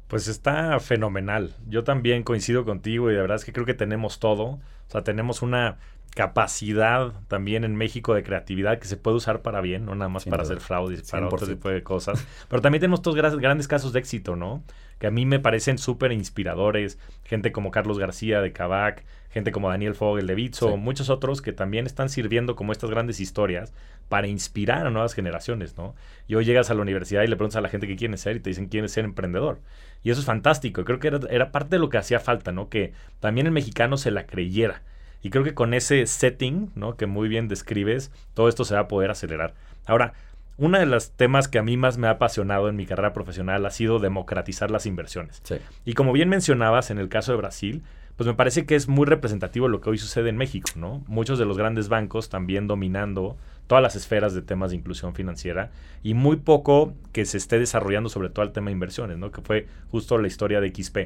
Pues 0.07 0.27
está 0.27 0.79
fenomenal. 0.79 1.53
Yo 1.67 1.83
también 1.83 2.23
coincido 2.23 2.65
contigo 2.65 3.11
y 3.11 3.13
de 3.13 3.21
verdad 3.21 3.35
es 3.35 3.45
que 3.45 3.53
creo 3.53 3.65
que 3.65 3.73
tenemos 3.73 4.19
todo. 4.19 4.43
O 4.43 4.59
sea, 4.89 5.03
tenemos 5.03 5.41
una 5.41 5.77
capacidad 6.15 7.13
también 7.27 7.63
en 7.63 7.75
México 7.75 8.15
de 8.15 8.23
creatividad 8.23 8.79
que 8.79 8.87
se 8.87 8.97
puede 8.97 9.17
usar 9.17 9.43
para 9.43 9.61
bien, 9.61 9.85
no 9.85 9.93
nada 9.93 10.09
más 10.09 10.25
para 10.25 10.43
hacer 10.43 10.61
fraudes, 10.61 11.11
para 11.11 11.27
otro 11.27 11.45
tipo 11.45 11.69
de 11.69 11.83
cosas. 11.83 12.25
Pero 12.49 12.61
también 12.61 12.79
tenemos 12.79 13.01
estos 13.01 13.15
grandes 13.15 13.67
casos 13.67 13.93
de 13.93 13.99
éxito, 13.99 14.35
¿no? 14.35 14.63
Que 14.99 15.07
a 15.07 15.11
mí 15.11 15.25
me 15.25 15.39
parecen 15.39 15.77
súper 15.77 16.11
inspiradores. 16.11 16.97
Gente 17.23 17.51
como 17.51 17.71
Carlos 17.71 17.99
García 17.99 18.41
de 18.41 18.51
Kavak, 18.51 19.03
gente 19.29 19.51
como 19.51 19.69
Daniel 19.69 19.95
Fogel 19.95 20.27
de 20.27 20.35
Bitso, 20.35 20.77
muchos 20.77 21.09
otros 21.09 21.41
que 21.41 21.53
también 21.53 21.85
están 21.85 22.09
sirviendo 22.09 22.55
como 22.55 22.71
estas 22.71 22.89
grandes 22.89 23.19
historias 23.19 23.73
para 24.09 24.27
inspirar 24.27 24.87
a 24.87 24.89
nuevas 24.89 25.13
generaciones, 25.13 25.77
¿no? 25.77 25.95
Y 26.27 26.35
hoy 26.35 26.45
llegas 26.45 26.69
a 26.69 26.73
la 26.73 26.81
universidad 26.81 27.23
y 27.23 27.27
le 27.27 27.35
preguntas 27.35 27.57
a 27.57 27.61
la 27.61 27.69
gente 27.69 27.87
qué 27.87 27.95
quiere 27.95 28.17
ser 28.17 28.37
y 28.37 28.39
te 28.39 28.49
dicen 28.49 28.67
quiere 28.67 28.87
ser 28.87 29.05
emprendedor. 29.05 29.59
Y 30.03 30.11
eso 30.11 30.19
es 30.19 30.25
fantástico. 30.25 30.85
Creo 30.85 30.99
que 30.99 31.09
era, 31.09 31.19
era 31.29 31.51
parte 31.51 31.75
de 31.75 31.79
lo 31.79 31.89
que 31.89 31.97
hacía 31.97 32.19
falta, 32.19 32.51
¿no? 32.51 32.69
Que 32.69 32.93
también 33.19 33.47
el 33.47 33.53
mexicano 33.53 33.97
se 33.97 34.11
la 34.11 34.25
creyera. 34.25 34.81
Y 35.21 35.29
creo 35.29 35.43
que 35.43 35.53
con 35.53 35.73
ese 35.73 36.05
setting, 36.05 36.71
¿no? 36.75 36.95
Que 36.95 37.05
muy 37.05 37.27
bien 37.27 37.47
describes, 37.47 38.11
todo 38.33 38.47
esto 38.47 38.63
se 38.63 38.75
va 38.75 38.81
a 38.81 38.87
poder 38.87 39.11
acelerar. 39.11 39.55
Ahora, 39.85 40.13
uno 40.57 40.79
de 40.79 40.85
los 40.85 41.11
temas 41.11 41.47
que 41.47 41.59
a 41.59 41.63
mí 41.63 41.77
más 41.77 41.97
me 41.97 42.07
ha 42.07 42.11
apasionado 42.11 42.67
en 42.69 42.75
mi 42.75 42.85
carrera 42.85 43.13
profesional 43.13 43.65
ha 43.65 43.69
sido 43.69 43.99
democratizar 43.99 44.71
las 44.71 44.85
inversiones. 44.85 45.41
Y 45.85 45.93
como 45.93 46.11
bien 46.13 46.29
mencionabas 46.29 46.89
en 46.89 46.97
el 46.97 47.09
caso 47.09 47.31
de 47.31 47.37
Brasil, 47.37 47.83
pues 48.15 48.25
me 48.25 48.33
parece 48.33 48.65
que 48.65 48.75
es 48.75 48.87
muy 48.87 49.05
representativo 49.05 49.67
lo 49.67 49.79
que 49.79 49.91
hoy 49.91 49.99
sucede 49.99 50.29
en 50.29 50.37
México, 50.37 50.71
¿no? 50.75 51.03
Muchos 51.07 51.37
de 51.37 51.45
los 51.45 51.57
grandes 51.57 51.87
bancos 51.87 52.29
también 52.29 52.67
dominando 52.67 53.37
todas 53.67 53.81
las 53.81 53.95
esferas 53.95 54.33
de 54.33 54.41
temas 54.41 54.71
de 54.71 54.77
inclusión 54.77 55.13
financiera 55.13 55.71
y 56.01 56.13
muy 56.13 56.37
poco 56.37 56.93
que 57.11 57.25
se 57.25 57.37
esté 57.37 57.59
desarrollando 57.59 58.09
sobre 58.09 58.29
todo 58.29 58.43
el 58.45 58.51
tema 58.51 58.67
de 58.67 58.73
inversiones, 58.73 59.17
¿no? 59.17 59.31
que 59.31 59.41
fue 59.41 59.67
justo 59.91 60.17
la 60.17 60.27
historia 60.27 60.61
de 60.61 60.73
XP. 60.73 60.97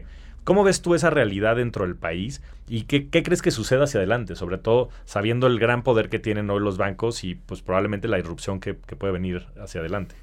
¿Cómo 0.43 0.63
ves 0.63 0.81
tú 0.81 0.95
esa 0.95 1.11
realidad 1.11 1.57
dentro 1.57 1.85
del 1.85 1.95
país 1.95 2.41
y 2.67 2.83
qué, 2.83 3.09
crees 3.09 3.43
que 3.43 3.51
suceda 3.51 3.83
hacia 3.83 3.99
adelante? 3.99 4.35
Sobre 4.35 4.57
todo 4.57 4.89
sabiendo 5.05 5.45
el 5.45 5.59
gran 5.59 5.83
poder 5.83 6.09
que 6.09 6.17
tienen 6.17 6.49
hoy 6.49 6.59
los 6.59 6.77
bancos 6.77 7.23
y 7.23 7.35
pues 7.35 7.61
probablemente 7.61 8.07
la 8.07 8.17
irrupción 8.17 8.59
que, 8.59 8.73
puede 8.73 9.13
venir 9.13 9.45
hacia 9.59 9.81
adelante. 9.81 10.15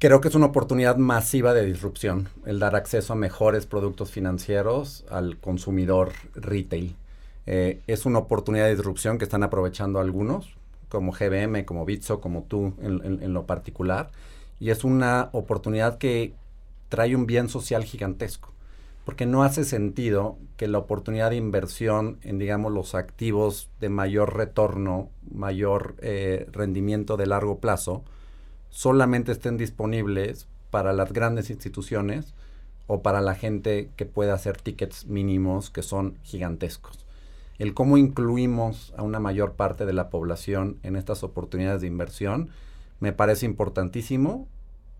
Creo 0.00 0.20
que 0.20 0.28
es 0.28 0.34
una 0.34 0.46
oportunidad 0.46 0.96
masiva 0.96 1.54
de 1.54 1.64
disrupción, 1.64 2.28
el 2.44 2.58
dar 2.58 2.74
acceso 2.74 3.12
a 3.12 3.16
mejores 3.16 3.66
productos 3.66 4.10
financieros 4.10 5.04
al 5.08 5.36
consumidor 5.38 6.10
retail. 6.34 6.96
Eh, 7.46 7.80
es 7.86 8.06
una 8.06 8.18
oportunidad 8.18 8.64
de 8.64 8.74
disrupción 8.74 9.18
que 9.18 9.24
están 9.24 9.44
aprovechando 9.44 10.00
algunos, 10.00 10.56
como 10.94 11.12
GBM, 11.12 11.64
como 11.64 11.84
Bitso, 11.84 12.20
como 12.20 12.44
tú 12.44 12.74
en, 12.80 13.34
lo 13.34 13.46
particular. 13.46 14.10
Y 14.60 14.70
es 14.70 14.84
una 14.84 15.28
oportunidad 15.32 15.98
que 15.98 16.34
trae 16.88 17.16
un 17.16 17.26
bien 17.26 17.48
social 17.48 17.84
gigantesco, 17.84 18.52
porque 19.04 19.26
no 19.26 19.42
hace 19.42 19.64
sentido 19.64 20.38
que 20.56 20.68
la 20.68 20.78
oportunidad 20.78 21.30
de 21.30 21.36
inversión 21.36 22.18
en, 22.22 22.38
digamos, 22.38 22.72
los 22.72 22.94
activos 22.94 23.68
de 23.80 23.88
mayor 23.88 24.36
retorno, 24.36 25.10
mayor 25.30 25.96
eh, 26.00 26.46
rendimiento 26.52 27.16
de 27.16 27.26
largo 27.26 27.58
plazo, 27.58 28.04
solamente 28.70 29.32
estén 29.32 29.56
disponibles 29.56 30.46
para 30.70 30.92
las 30.92 31.12
grandes 31.12 31.50
instituciones 31.50 32.34
o 32.86 33.02
para 33.02 33.20
la 33.20 33.34
gente 33.34 33.90
que 33.96 34.06
puede 34.06 34.30
hacer 34.30 34.60
tickets 34.60 35.06
mínimos 35.06 35.70
que 35.70 35.82
son 35.82 36.18
gigantescos. 36.22 37.03
El 37.58 37.72
cómo 37.74 37.96
incluimos 37.96 38.92
a 38.96 39.02
una 39.02 39.20
mayor 39.20 39.52
parte 39.52 39.86
de 39.86 39.92
la 39.92 40.10
población 40.10 40.78
en 40.82 40.96
estas 40.96 41.22
oportunidades 41.22 41.82
de 41.82 41.86
inversión 41.86 42.50
me 43.00 43.12
parece 43.12 43.46
importantísimo 43.46 44.48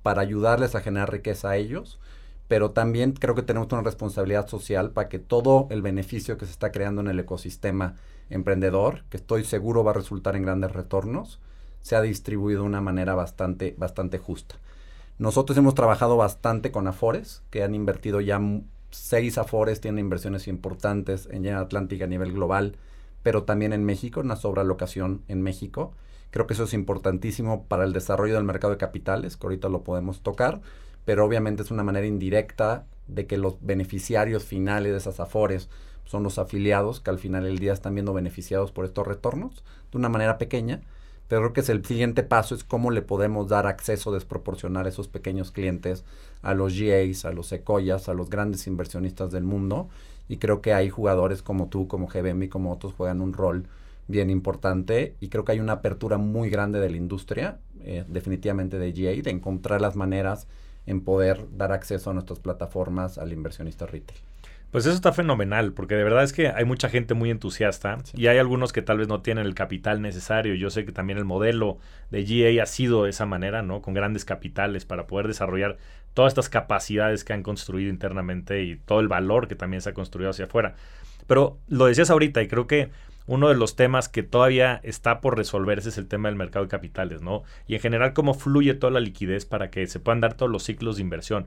para 0.03 0.23
ayudarles 0.23 0.75
a 0.75 0.81
generar 0.81 1.11
riqueza 1.11 1.51
a 1.51 1.57
ellos, 1.57 1.99
pero 2.47 2.71
también 2.71 3.13
creo 3.13 3.35
que 3.35 3.43
tenemos 3.43 3.73
una 3.73 3.83
responsabilidad 3.83 4.47
social 4.47 4.91
para 4.91 5.09
que 5.09 5.19
todo 5.19 5.67
el 5.71 5.83
beneficio 5.83 6.37
que 6.37 6.45
se 6.45 6.53
está 6.53 6.71
creando 6.71 7.01
en 7.01 7.09
el 7.09 7.19
ecosistema 7.19 7.97
emprendedor, 8.31 9.05
que 9.09 9.17
estoy 9.17 9.45
seguro 9.45 9.83
va 9.83 9.93
a 9.93 9.95
resultar 9.95 10.37
en 10.37 10.43
grandes 10.43 10.73
retornos, 10.73 11.41
se 11.81 11.97
ha 11.97 12.03
distribuido 12.03 12.63
de 12.63 12.69
una 12.69 12.81
manera 12.81 13.15
bastante, 13.15 13.75
bastante 13.79 14.19
justa. 14.19 14.57
Nosotros 15.19 15.57
hemos 15.59 15.75
trabajado 15.75 16.17
bastante 16.17 16.71
con 16.71 16.87
Afores, 16.87 17.43
que 17.51 17.63
han 17.63 17.75
invertido 17.75 18.21
ya 18.21 18.41
seis 18.95 19.39
Afores, 19.39 19.81
tienen 19.81 19.99
inversiones 19.99 20.49
importantes 20.49 21.27
en 21.27 21.43
General 21.43 21.65
Atlántica 21.65 22.05
a 22.05 22.09
nivel 22.09 22.33
global, 22.33 22.77
pero 23.23 23.45
también 23.45 23.73
en 23.73 23.85
México, 23.85 24.21
una 24.21 24.37
sobralocación 24.37 25.23
en 25.29 25.43
México. 25.43 25.93
Creo 26.31 26.47
que 26.47 26.55
eso 26.55 26.65
es 26.65 26.75
importantísimo 26.75 27.65
para 27.65 27.85
el 27.85 27.93
desarrollo 27.93 28.35
del 28.35 28.45
mercado 28.45 28.73
de 28.73 28.79
capitales, 28.79 29.37
que 29.37 29.47
ahorita 29.47 29.69
lo 29.69 29.83
podemos 29.83 30.23
tocar, 30.23 30.61
pero 31.05 31.25
obviamente 31.25 31.63
es 31.63 31.71
una 31.71 31.85
manera 31.85 32.07
indirecta 32.07 32.87
de 33.07 33.27
que 33.27 33.37
los 33.37 33.59
beneficiarios 33.61 34.45
finales 34.45 34.93
de 34.93 34.99
esas 34.99 35.21
Afores 35.21 35.69
son 36.05 36.23
los 36.23 36.39
afiliados, 36.39 37.01
que 37.01 37.11
al 37.11 37.19
final 37.19 37.45
del 37.45 37.59
día 37.59 37.73
están 37.73 37.95
viendo 37.95 38.13
beneficiados 38.13 38.73
por 38.73 38.85
estos 38.85 39.07
retornos, 39.07 39.65
de 39.91 39.99
una 39.99 40.09
manera 40.09 40.39
pequeña, 40.39 40.83
pero 41.29 41.41
creo 41.43 41.53
que 41.55 41.61
es 41.61 41.69
el 41.69 41.85
siguiente 41.85 42.23
paso 42.23 42.55
es 42.55 42.65
cómo 42.65 42.91
le 42.91 43.03
podemos 43.03 43.49
dar 43.49 43.67
acceso 43.67 44.13
desproporcional 44.13 44.87
a 44.87 44.89
esos 44.91 45.09
pequeños 45.09 45.51
clientes, 45.51 46.05
a 46.45 46.55
los 46.55 46.79
GAs, 46.79 47.25
a 47.25 47.33
los 47.33 47.49
secoyas, 47.49 48.09
a 48.09 48.15
los 48.15 48.31
grandes 48.31 48.67
inversionistas 48.67 49.33
del 49.33 49.45
mundo. 49.45 49.89
Y 50.29 50.37
creo 50.37 50.61
que 50.61 50.73
hay 50.73 50.91
jugadores 50.91 51.43
como 51.43 51.69
tú, 51.69 51.89
como 51.89 52.07
GBM 52.07 52.45
y 52.45 52.49
como 52.49 52.73
otros 52.73 52.95
juegan 52.95 53.21
un 53.21 53.33
rol 53.33 53.67
bien 54.07 54.31
importante. 54.31 55.17
Y 55.21 55.29
creo 55.29 55.45
que 55.45 55.53
hay 55.53 55.61
una 55.61 55.75
apertura 55.75 56.19
muy 56.19 56.51
grande 56.51 56.79
de 56.79 56.91
la 56.91 56.97
industria, 56.97 57.59
eh, 57.81 58.05
definitivamente 58.09 58.79
de 58.79 58.93
GA, 58.93 59.23
de 59.23 59.31
encontrar 59.31 59.81
las 59.81 59.97
maneras 59.97 60.47
en 60.87 61.01
poder 61.01 61.47
dar 61.57 61.73
acceso 61.73 62.11
a 62.11 62.15
nuestras 62.15 62.39
plataformas 62.39 63.19
al 63.19 63.33
inversionista 63.33 63.87
retail. 63.87 64.21
Pues 64.75 64.87
eso 64.87 64.97
está 64.97 65.13
fenomenal, 65.13 65.73
porque 65.73 65.95
de 65.95 66.03
verdad 66.03 66.25
es 66.25 66.33
que 66.33 66.49
hay 66.49 66.65
mucha 66.65 66.89
gente 66.89 67.15
muy 67.15 67.31
entusiasta 67.31 67.99
y 68.13 68.27
hay 68.27 68.39
algunos 68.39 68.73
que 68.73 68.83
tal 68.83 68.99
vez 68.99 69.07
no 69.07 69.23
tienen 69.23 69.47
el 69.47 69.55
capital 69.55 70.03
necesario. 70.03 70.57
Yo 70.57 70.69
sé 70.69 70.85
que 70.85 70.91
también 70.91 71.17
el 71.17 71.25
modelo 71.25 71.79
de 72.11 72.25
GA 72.25 72.61
ha 72.61 72.67
sido 72.67 73.05
de 73.05 73.11
esa 73.11 73.25
manera, 73.25 73.63
¿no? 73.63 73.83
Con 73.83 73.95
grandes 73.95 74.25
capitales 74.25 74.85
para 74.85 75.07
poder 75.07 75.29
desarrollar 75.29 75.79
todas 76.15 76.31
estas 76.31 76.49
capacidades 76.49 77.25
que 77.25 77.33
han 77.33 77.43
construido 77.43 77.91
internamente 77.91 78.63
y 78.63 78.77
todo 78.77 79.01
el 79.01 79.09
valor 79.09 79.49
que 79.49 79.57
también 79.57 79.83
se 79.83 79.91
ha 79.91 79.95
construido 79.95 80.31
hacia 80.31 80.47
afuera. 80.47 80.77
Pero 81.27 81.59
lo 81.69 81.87
decías 81.87 82.11
ahorita 82.11 82.43
y 82.43 82.49
creo 82.49 82.67
que 82.67 82.91
uno 83.27 83.49
de 83.49 83.55
los 83.55 83.75
temas 83.77 84.09
que 84.09 84.23
todavía 84.23 84.81
está 84.83 85.21
por 85.21 85.37
resolverse 85.37 85.89
es 85.89 85.99
el 85.99 86.09
tema 86.09 86.29
del 86.29 86.37
mercado 86.37 86.65
de 86.65 86.71
capitales, 86.71 87.23
¿no? 87.23 87.43
Y 87.67 87.75
en 87.75 87.81
general 87.81 88.13
cómo 88.13 88.35
fluye 88.35 88.75
toda 88.75 88.93
la 88.93 89.01
liquidez 89.01 89.47
para 89.47 89.71
que 89.71 89.87
se 89.87 90.01
puedan 90.01 90.21
dar 90.21 90.35
todos 90.35 90.53
los 90.53 90.63
ciclos 90.63 90.97
de 90.97 91.03
inversión. 91.03 91.47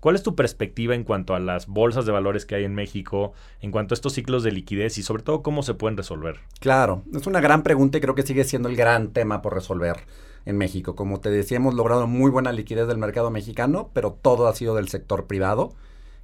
¿Cuál 0.00 0.14
es 0.14 0.22
tu 0.22 0.36
perspectiva 0.36 0.94
en 0.94 1.02
cuanto 1.02 1.34
a 1.34 1.40
las 1.40 1.66
bolsas 1.66 2.06
de 2.06 2.12
valores 2.12 2.46
que 2.46 2.54
hay 2.54 2.64
en 2.64 2.74
México, 2.74 3.32
en 3.60 3.72
cuanto 3.72 3.92
a 3.92 3.96
estos 3.96 4.12
ciclos 4.12 4.44
de 4.44 4.52
liquidez 4.52 4.96
y 4.96 5.02
sobre 5.02 5.24
todo 5.24 5.42
cómo 5.42 5.62
se 5.62 5.74
pueden 5.74 5.96
resolver? 5.96 6.38
Claro, 6.60 7.02
es 7.14 7.26
una 7.26 7.40
gran 7.40 7.64
pregunta 7.64 7.98
y 7.98 8.00
creo 8.00 8.14
que 8.14 8.22
sigue 8.22 8.44
siendo 8.44 8.68
el 8.68 8.76
gran 8.76 9.08
tema 9.08 9.42
por 9.42 9.54
resolver 9.54 9.96
en 10.44 10.56
México. 10.56 10.94
Como 10.96 11.20
te 11.20 11.30
decía, 11.30 11.56
hemos 11.56 11.74
logrado 11.74 12.06
muy 12.06 12.30
buena 12.30 12.52
liquidez 12.52 12.86
del 12.86 12.98
mercado 12.98 13.30
mexicano, 13.30 13.90
pero 13.92 14.12
todo 14.12 14.48
ha 14.48 14.54
sido 14.54 14.74
del 14.74 14.88
sector 14.88 15.26
privado. 15.26 15.74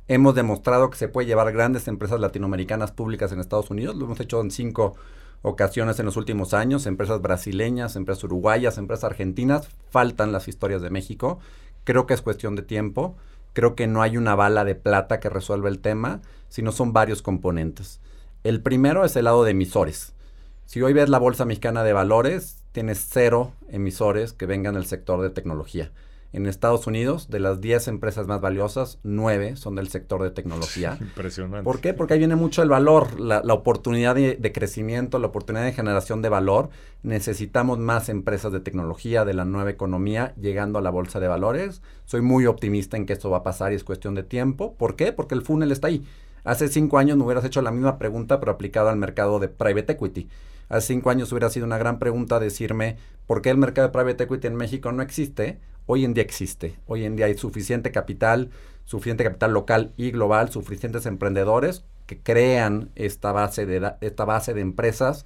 Hemos 0.07 0.35
demostrado 0.35 0.91
que 0.91 0.99
se 0.99 1.09
puede 1.09 1.27
llevar 1.27 1.53
grandes 1.53 1.89
empresas 1.89 2.21
latinoamericanas 2.21 2.93
públicas 2.93 3.33
en 3.33 3.41
Estados 3.41 3.71
Unidos. 3.71 3.97
Lo 3.97 4.05
hemos 4.05 4.21
hecho 4.21 4.41
en 4.41 4.51
cinco 4.51 4.97
ocasiones 5.43 5.99
en 5.99 6.07
los 6.07 6.17
últimos 6.17 6.53
años. 6.53 6.87
Empresas 6.87 7.23
brasileñas, 7.23 7.97
empresas 7.97 8.25
uruguayas, 8.25 8.77
empresas 8.77 9.05
argentinas. 9.05 9.69
Faltan 9.91 10.33
las 10.33 10.47
historias 10.47 10.83
de 10.83 10.91
México. 10.91 11.39
Creo 11.85 12.07
que 12.07 12.15
es 12.15 12.23
cuestión 12.23 12.55
de 12.55 12.63
tiempo. 12.63 13.17
Creo 13.55 13.75
que 13.75 13.87
no 13.87 14.03
hay 14.03 14.17
una 14.17 14.35
bala 14.35 14.65
de 14.65 14.75
plata 14.75 15.21
que 15.21 15.31
resuelva 15.31 15.69
el 15.69 15.79
tema, 15.79 16.21
sino 16.49 16.73
son 16.73 16.93
varios 16.93 17.23
componentes. 17.23 18.01
El 18.43 18.61
primero 18.61 19.05
es 19.05 19.17
el 19.17 19.25
lado 19.25 19.45
de 19.45 19.53
emisores. 19.53 20.13
Si 20.67 20.83
hoy 20.83 20.93
ves 20.93 21.09
la 21.09 21.19
Bolsa 21.19 21.45
Mexicana 21.45 21.83
de 21.85 21.93
Valores, 21.93 22.64
tienes 22.75 23.07
cero 23.09 23.53
emisores 23.69 24.33
que 24.33 24.47
vengan 24.47 24.75
del 24.75 24.85
sector 24.85 25.23
de 25.23 25.31
tecnología. 25.31 25.93
En 26.33 26.47
Estados 26.47 26.89
Unidos, 26.89 27.31
de 27.31 27.39
las 27.39 27.61
10 27.61 27.87
empresas 27.87 28.27
más 28.27 28.41
valiosas, 28.41 28.99
9 29.05 29.55
son 29.55 29.77
del 29.77 29.89
sector 29.89 30.21
de 30.25 30.33
tecnología. 30.33 30.99
Impresionante. 31.01 31.63
¿Por 31.63 31.81
qué? 31.81 31.95
Porque 31.95 32.15
ahí 32.15 32.19
viene 32.19 32.35
mucho 32.35 32.65
el 32.65 32.69
valor, 32.69 33.21
la, 33.21 33.39
oportunidad 33.55 34.17
de, 34.17 34.35
de, 34.35 34.53
crecimiento, 34.53 35.21
la 35.21 35.29
oportunidad 35.29 35.65
de 35.65 35.73
generación 35.73 36.21
de 36.21 36.31
valor. 36.31 36.71
Necesitamos 37.05 37.79
más 37.79 38.09
empresas 38.09 38.51
de 38.51 38.59
tecnología, 38.59 39.25
de 39.25 39.35
la 39.35 39.45
nueva 39.45 39.71
economía, 39.71 40.35
llegando 40.35 40.81
a 40.81 40.83
la 40.83 40.91
bolsa 40.91 41.21
de 41.21 41.29
valores. 41.29 41.81
Soy 42.07 42.23
muy 42.23 42.47
optimista 42.47 42.97
en 42.97 43.07
que 43.07 43.13
esto 43.13 43.31
va 43.31 43.39
a 43.39 43.43
pasar 43.45 43.71
y 43.71 43.77
es 43.77 43.85
cuestión 43.85 44.17
de 44.17 44.25
tiempo. 44.25 44.75
¿Por 44.75 44.97
qué? 44.97 45.13
Porque 45.13 45.37
el 45.37 45.43
funnel 45.43 45.71
está 45.71 45.87
ahí. 45.87 46.05
Hace 46.43 46.67
cinco 46.67 46.99
años 46.99 47.17
me 47.17 47.23
hubieras 47.23 47.45
hecho 47.45 47.63
la 47.63 47.71
misma 47.71 47.97
pregunta, 47.99 48.41
pero 48.41 48.51
aplicado 48.51 48.89
al 48.89 48.97
mercado 48.97 49.39
de 49.39 49.47
private 49.47 49.93
equity. 49.93 50.29
Hace 50.69 50.89
cinco 50.89 51.11
años 51.11 51.31
hubiera 51.33 51.51
sido 51.51 51.67
una 51.67 51.79
gran 51.79 51.99
pregunta 51.99 52.41
decirme 52.41 52.97
por 53.27 53.43
qué 53.43 53.51
el 53.51 53.59
mercado 53.59 53.89
de 53.89 53.93
private 53.93 54.25
equity 54.25 54.47
en 54.47 54.57
México 54.57 54.93
no 54.93 55.03
existe 55.03 55.59
hoy 55.87 56.05
en 56.05 56.15
día 56.15 56.23
existe. 56.23 56.77
Hoy 56.87 57.05
en 57.05 57.17
día 57.17 57.27
hay 57.27 57.35
suficiente 57.35 57.93
capital, 57.93 58.51
suficiente 58.85 59.25
capital 59.25 59.53
local 59.53 59.93
y 59.97 60.11
global, 60.11 60.51
suficientes 60.51 61.07
emprendedores 61.07 61.85
que 62.07 62.19
crean 62.19 62.91
esta 62.97 63.33
base 63.33 63.67
de, 63.67 63.93
esta 64.01 64.25
base 64.25 64.55
de 64.55 64.61
empresas 64.61 65.25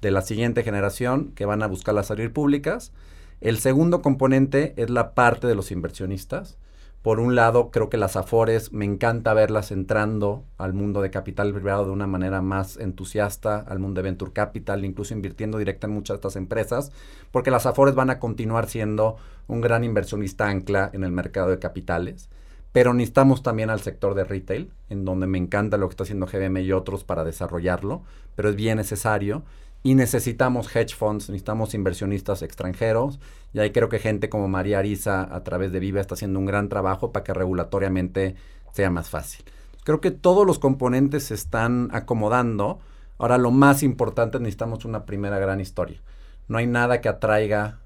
de 0.00 0.10
la 0.10 0.22
siguiente 0.22 0.62
generación 0.62 1.32
que 1.34 1.46
van 1.46 1.62
a 1.62 1.68
buscar 1.68 1.94
las 1.94 2.06
salir 2.06 2.32
públicas. 2.32 2.92
El 3.40 3.58
segundo 3.58 4.02
componente 4.02 4.74
es 4.76 4.90
la 4.90 5.14
parte 5.14 5.46
de 5.46 5.54
los 5.54 5.70
inversionistas. 5.70 6.58
Por 7.06 7.20
un 7.20 7.36
lado, 7.36 7.70
creo 7.70 7.88
que 7.88 7.98
las 7.98 8.16
Afores, 8.16 8.72
me 8.72 8.84
encanta 8.84 9.32
verlas 9.32 9.70
entrando 9.70 10.42
al 10.58 10.72
mundo 10.72 11.02
de 11.02 11.12
capital 11.12 11.52
privado 11.54 11.84
de 11.84 11.92
una 11.92 12.08
manera 12.08 12.42
más 12.42 12.78
entusiasta, 12.78 13.60
al 13.60 13.78
mundo 13.78 14.00
de 14.00 14.08
Venture 14.08 14.32
Capital, 14.32 14.84
incluso 14.84 15.14
invirtiendo 15.14 15.56
directa 15.58 15.86
en 15.86 15.92
muchas 15.92 16.14
de 16.14 16.16
estas 16.16 16.34
empresas, 16.34 16.90
porque 17.30 17.52
las 17.52 17.64
Afores 17.64 17.94
van 17.94 18.10
a 18.10 18.18
continuar 18.18 18.68
siendo 18.68 19.18
un 19.46 19.60
gran 19.60 19.84
inversionista 19.84 20.48
ancla 20.48 20.90
en 20.92 21.04
el 21.04 21.12
mercado 21.12 21.50
de 21.50 21.60
capitales. 21.60 22.28
Pero 22.72 22.92
necesitamos 22.92 23.44
también 23.44 23.70
al 23.70 23.78
sector 23.78 24.16
de 24.16 24.24
retail, 24.24 24.72
en 24.88 25.04
donde 25.04 25.28
me 25.28 25.38
encanta 25.38 25.76
lo 25.76 25.86
que 25.86 25.92
está 25.92 26.02
haciendo 26.02 26.26
GBM 26.26 26.60
y 26.62 26.72
otros 26.72 27.04
para 27.04 27.22
desarrollarlo, 27.22 28.02
pero 28.34 28.48
es 28.48 28.56
bien 28.56 28.78
necesario 28.78 29.44
y 29.86 29.94
necesitamos 29.94 30.74
hedge 30.74 30.96
funds, 30.96 31.28
necesitamos 31.28 31.72
inversionistas 31.72 32.42
extranjeros 32.42 33.20
y 33.52 33.60
ahí 33.60 33.70
creo 33.70 33.88
que 33.88 34.00
gente 34.00 34.28
como 34.28 34.48
María 34.48 34.80
Arisa 34.80 35.32
a 35.32 35.44
través 35.44 35.70
de 35.70 35.78
Viva 35.78 36.00
está 36.00 36.14
haciendo 36.14 36.40
un 36.40 36.44
gran 36.44 36.68
trabajo 36.68 37.12
para 37.12 37.22
que 37.22 37.32
regulatoriamente 37.32 38.34
sea 38.72 38.90
más 38.90 39.10
fácil. 39.10 39.44
Creo 39.84 40.00
que 40.00 40.10
todos 40.10 40.44
los 40.44 40.58
componentes 40.58 41.26
se 41.26 41.34
están 41.34 41.90
acomodando. 41.92 42.80
Ahora 43.16 43.38
lo 43.38 43.52
más 43.52 43.84
importante 43.84 44.40
necesitamos 44.40 44.84
una 44.84 45.06
primera 45.06 45.38
gran 45.38 45.60
historia. 45.60 46.02
No 46.48 46.58
hay 46.58 46.66
nada 46.66 47.00
que 47.00 47.08
atraiga 47.08 47.78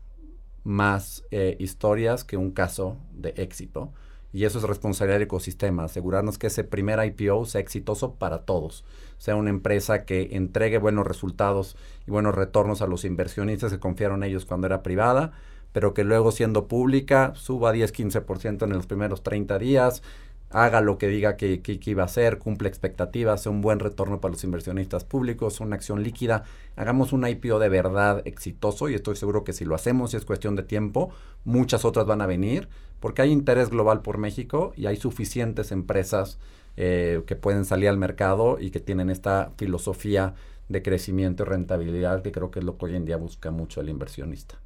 más 0.64 1.24
eh, 1.30 1.58
historias 1.60 2.24
que 2.24 2.38
un 2.38 2.52
caso 2.52 2.96
de 3.12 3.34
éxito. 3.36 3.92
Y 4.32 4.44
eso 4.44 4.58
es 4.58 4.64
responsabilidad 4.64 5.16
del 5.16 5.26
ecosistema, 5.26 5.84
asegurarnos 5.84 6.38
que 6.38 6.46
ese 6.46 6.62
primer 6.62 7.04
IPO 7.04 7.46
sea 7.46 7.60
exitoso 7.60 8.14
para 8.14 8.42
todos, 8.42 8.84
sea 9.18 9.34
una 9.36 9.50
empresa 9.50 10.04
que 10.04 10.30
entregue 10.32 10.78
buenos 10.78 11.06
resultados 11.06 11.76
y 12.06 12.10
buenos 12.10 12.34
retornos 12.34 12.80
a 12.80 12.86
los 12.86 13.04
inversionistas 13.04 13.72
que 13.72 13.80
confiaron 13.80 14.22
en 14.22 14.30
ellos 14.30 14.46
cuando 14.46 14.68
era 14.68 14.82
privada, 14.82 15.32
pero 15.72 15.94
que 15.94 16.04
luego 16.04 16.32
siendo 16.32 16.68
pública 16.68 17.32
suba 17.34 17.74
10-15% 17.74 18.64
en 18.64 18.72
los 18.72 18.86
primeros 18.86 19.22
30 19.22 19.58
días, 19.58 20.02
haga 20.50 20.80
lo 20.80 20.98
que 20.98 21.06
diga 21.06 21.36
que, 21.36 21.62
iba 21.64 22.02
a 22.02 22.06
hacer, 22.06 22.38
cumple 22.38 22.68
expectativas, 22.68 23.42
sea 23.42 23.52
un 23.52 23.60
buen 23.60 23.78
retorno 23.78 24.20
para 24.20 24.32
los 24.32 24.42
inversionistas 24.42 25.04
públicos, 25.04 25.60
una 25.60 25.76
acción 25.76 26.02
líquida, 26.02 26.44
hagamos 26.76 27.12
un 27.12 27.26
IPO 27.26 27.58
de 27.60 27.68
verdad 27.68 28.22
exitoso 28.24 28.88
y 28.88 28.94
estoy 28.94 29.16
seguro 29.16 29.44
que 29.44 29.52
si 29.52 29.64
lo 29.64 29.76
hacemos 29.76 30.12
y 30.12 30.16
es 30.16 30.24
cuestión 30.24 30.56
de 30.56 30.64
tiempo, 30.64 31.10
muchas 31.44 31.84
otras 31.84 32.04
van 32.06 32.20
a 32.20 32.26
venir 32.26 32.68
porque 32.98 33.22
hay 33.22 33.30
interés 33.30 33.70
global 33.70 34.02
por 34.02 34.18
México 34.18 34.72
y 34.76 34.86
hay 34.86 34.96
suficientes 34.96 35.72
empresas 35.72 36.38
eh, 36.76 37.22
que 37.26 37.36
pueden 37.36 37.64
salir 37.64 37.88
al 37.88 37.96
mercado 37.96 38.58
y 38.60 38.70
que 38.70 38.80
tienen 38.80 39.08
esta 39.08 39.52
filosofía 39.56 40.34
de 40.68 40.82
crecimiento 40.82 41.44
y 41.44 41.46
rentabilidad 41.46 42.22
que 42.22 42.32
creo 42.32 42.50
que 42.50 42.58
es 42.58 42.64
lo 42.64 42.76
que 42.76 42.86
hoy 42.86 42.96
en 42.96 43.04
día 43.04 43.16
busca 43.16 43.50
mucho 43.50 43.80
el 43.80 43.88
inversionista. 43.88 44.58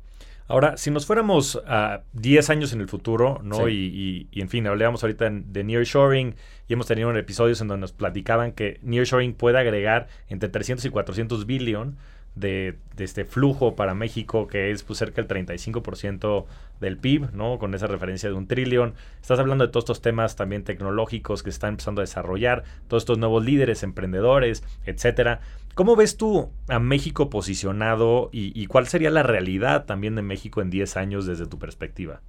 Ahora, 0.46 0.76
si 0.76 0.90
nos 0.90 1.06
fuéramos 1.06 1.62
a 1.66 2.02
10 2.12 2.50
años 2.50 2.72
en 2.72 2.80
el 2.80 2.88
futuro, 2.88 3.40
¿no? 3.42 3.68
Y, 3.68 4.28
y, 4.30 4.40
en 4.40 4.48
fin, 4.50 4.66
hablábamos 4.66 5.02
ahorita 5.02 5.30
de 5.30 5.64
nearshoring 5.64 6.34
y 6.68 6.72
hemos 6.72 6.86
tenido 6.86 7.14
episodios 7.16 7.60
en 7.62 7.68
donde 7.68 7.80
nos 7.80 7.92
platicaban 7.92 8.52
que 8.52 8.78
nearshoring 8.82 9.34
puede 9.34 9.58
agregar 9.58 10.08
entre 10.28 10.50
300 10.50 10.84
y 10.84 10.90
400 10.90 11.46
billion 11.46 11.96
de, 12.34 12.78
este 12.98 13.24
flujo 13.24 13.76
para 13.76 13.94
México, 13.94 14.46
que 14.46 14.70
es 14.70 14.82
pues, 14.82 14.98
cerca 14.98 15.22
del 15.22 15.46
35% 15.46 16.46
del 16.80 16.98
PIB, 16.98 17.32
¿no? 17.32 17.58
Con 17.58 17.74
esa 17.74 17.86
referencia 17.86 18.28
de 18.28 18.34
un 18.34 18.46
trillón. 18.46 18.94
Estás 19.20 19.38
hablando 19.38 19.66
de 19.66 19.72
todos 19.72 19.84
estos 19.84 20.00
temas 20.02 20.36
también 20.36 20.64
tecnológicos 20.64 21.42
que 21.42 21.50
se 21.50 21.56
están 21.56 21.70
empezando 21.70 22.00
a 22.00 22.04
desarrollar, 22.04 22.64
todos 22.88 23.02
estos 23.02 23.18
nuevos 23.18 23.44
líderes, 23.44 23.82
emprendedores, 23.82 24.64
etcétera. 24.84 25.40
¿Cómo 25.74 25.96
ves 25.96 26.16
tú 26.16 26.50
a 26.68 26.78
México 26.78 27.30
posicionado 27.30 28.28
y, 28.32 28.66
cuál 28.66 28.86
sería 28.86 29.10
la 29.10 29.24
realidad 29.24 29.86
también 29.86 30.14
de 30.14 30.22
México 30.22 30.62
en 30.62 30.70
10 30.70 30.96
años 30.96 31.26
desde 31.26 31.46
tu 31.46 31.58
perspectiva? 31.58 32.20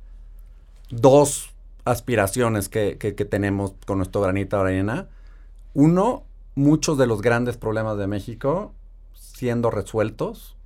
Dos 0.90 1.52
aspiraciones 1.84 2.70
que, 2.70 2.98
que 2.98 3.26
tenemos 3.26 3.76
con 3.86 4.00
nuestro 4.00 4.22
granito 4.22 4.58
de 4.58 4.64
arena. 4.64 5.08
Uno, 5.74 6.24
muchos 6.56 6.98
de 6.98 7.06
los 7.06 7.22
grandes 7.22 7.58
problemas 7.58 7.98
de 7.98 8.08
México 8.08 8.74
siendo 9.14 9.70
resueltos 9.70 10.58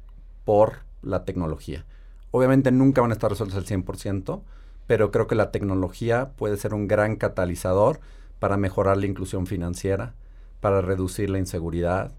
por 0.45 0.80
la 1.01 1.25
tecnología. 1.25 1.86
Obviamente 2.32 2.71
nunca 2.71 3.01
van 3.01 3.11
a 3.11 3.13
estar 3.13 3.30
resueltos 3.30 3.57
al 3.57 3.65
100%, 3.65 4.41
pero 4.88 5.11
creo 5.11 5.27
que 5.27 5.36
la 5.36 5.51
tecnología 5.51 6.32
puede 6.38 6.55
ser 6.55 6.73
un 6.73 6.88
gran 6.88 7.17
catalizador 7.17 7.99
para 8.39 8.55
mejorar 8.55 8.97
la 8.97 9.05
inclusión 9.05 9.47
financiera, 9.47 10.13
para 10.61 10.82
reducir 10.82 11.30
la 11.30 11.39
inseguridad, 11.39 12.13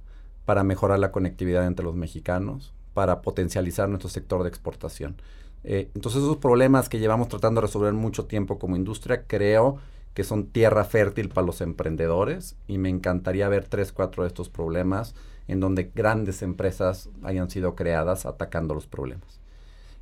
para 0.51 0.65
mejorar 0.65 0.99
la 0.99 1.13
conectividad 1.13 1.65
entre 1.65 1.85
los 1.85 1.95
mexicanos, 1.95 2.73
para 2.93 3.23
potencializar 3.23 3.89
nuestro 3.89 4.11
sector 4.11 4.43
de 4.43 4.49
exportación. 4.49 5.15
Eh, 5.63 5.93
entonces 5.95 6.23
esos 6.23 6.39
problemas 6.39 6.89
que 6.89 6.99
llevamos 6.99 7.29
tratando 7.29 7.61
de 7.61 7.69
resolver 7.69 7.93
mucho 7.93 8.25
tiempo 8.25 8.59
como 8.59 8.75
industria, 8.75 9.27
creo 9.29 9.79
que 10.13 10.25
son 10.25 10.49
tierra 10.49 10.83
fértil 10.83 11.29
para 11.29 11.47
los 11.47 11.61
emprendedores 11.61 12.57
y 12.67 12.79
me 12.79 12.89
encantaría 12.89 13.49
ver 13.49 13.69
tres, 13.69 13.93
cuatro 13.93 14.25
de 14.25 14.27
estos 14.27 14.49
problemas 14.49 15.15
en 15.47 15.61
donde 15.61 15.93
grandes 15.95 16.43
empresas 16.43 17.11
hayan 17.23 17.49
sido 17.49 17.77
creadas 17.77 18.27
atacando 18.27 18.75
los 18.75 18.89
problemas. 18.89 19.39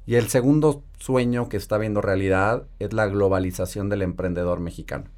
Y 0.06 0.14
el 0.14 0.28
segundo 0.28 0.82
sueño 0.98 1.50
que 1.50 1.58
está 1.58 1.76
viendo 1.76 2.00
realidad 2.00 2.62
es 2.78 2.94
la 2.94 3.04
globalización 3.04 3.90
del 3.90 4.00
emprendedor 4.00 4.60
mexicano. 4.60 5.10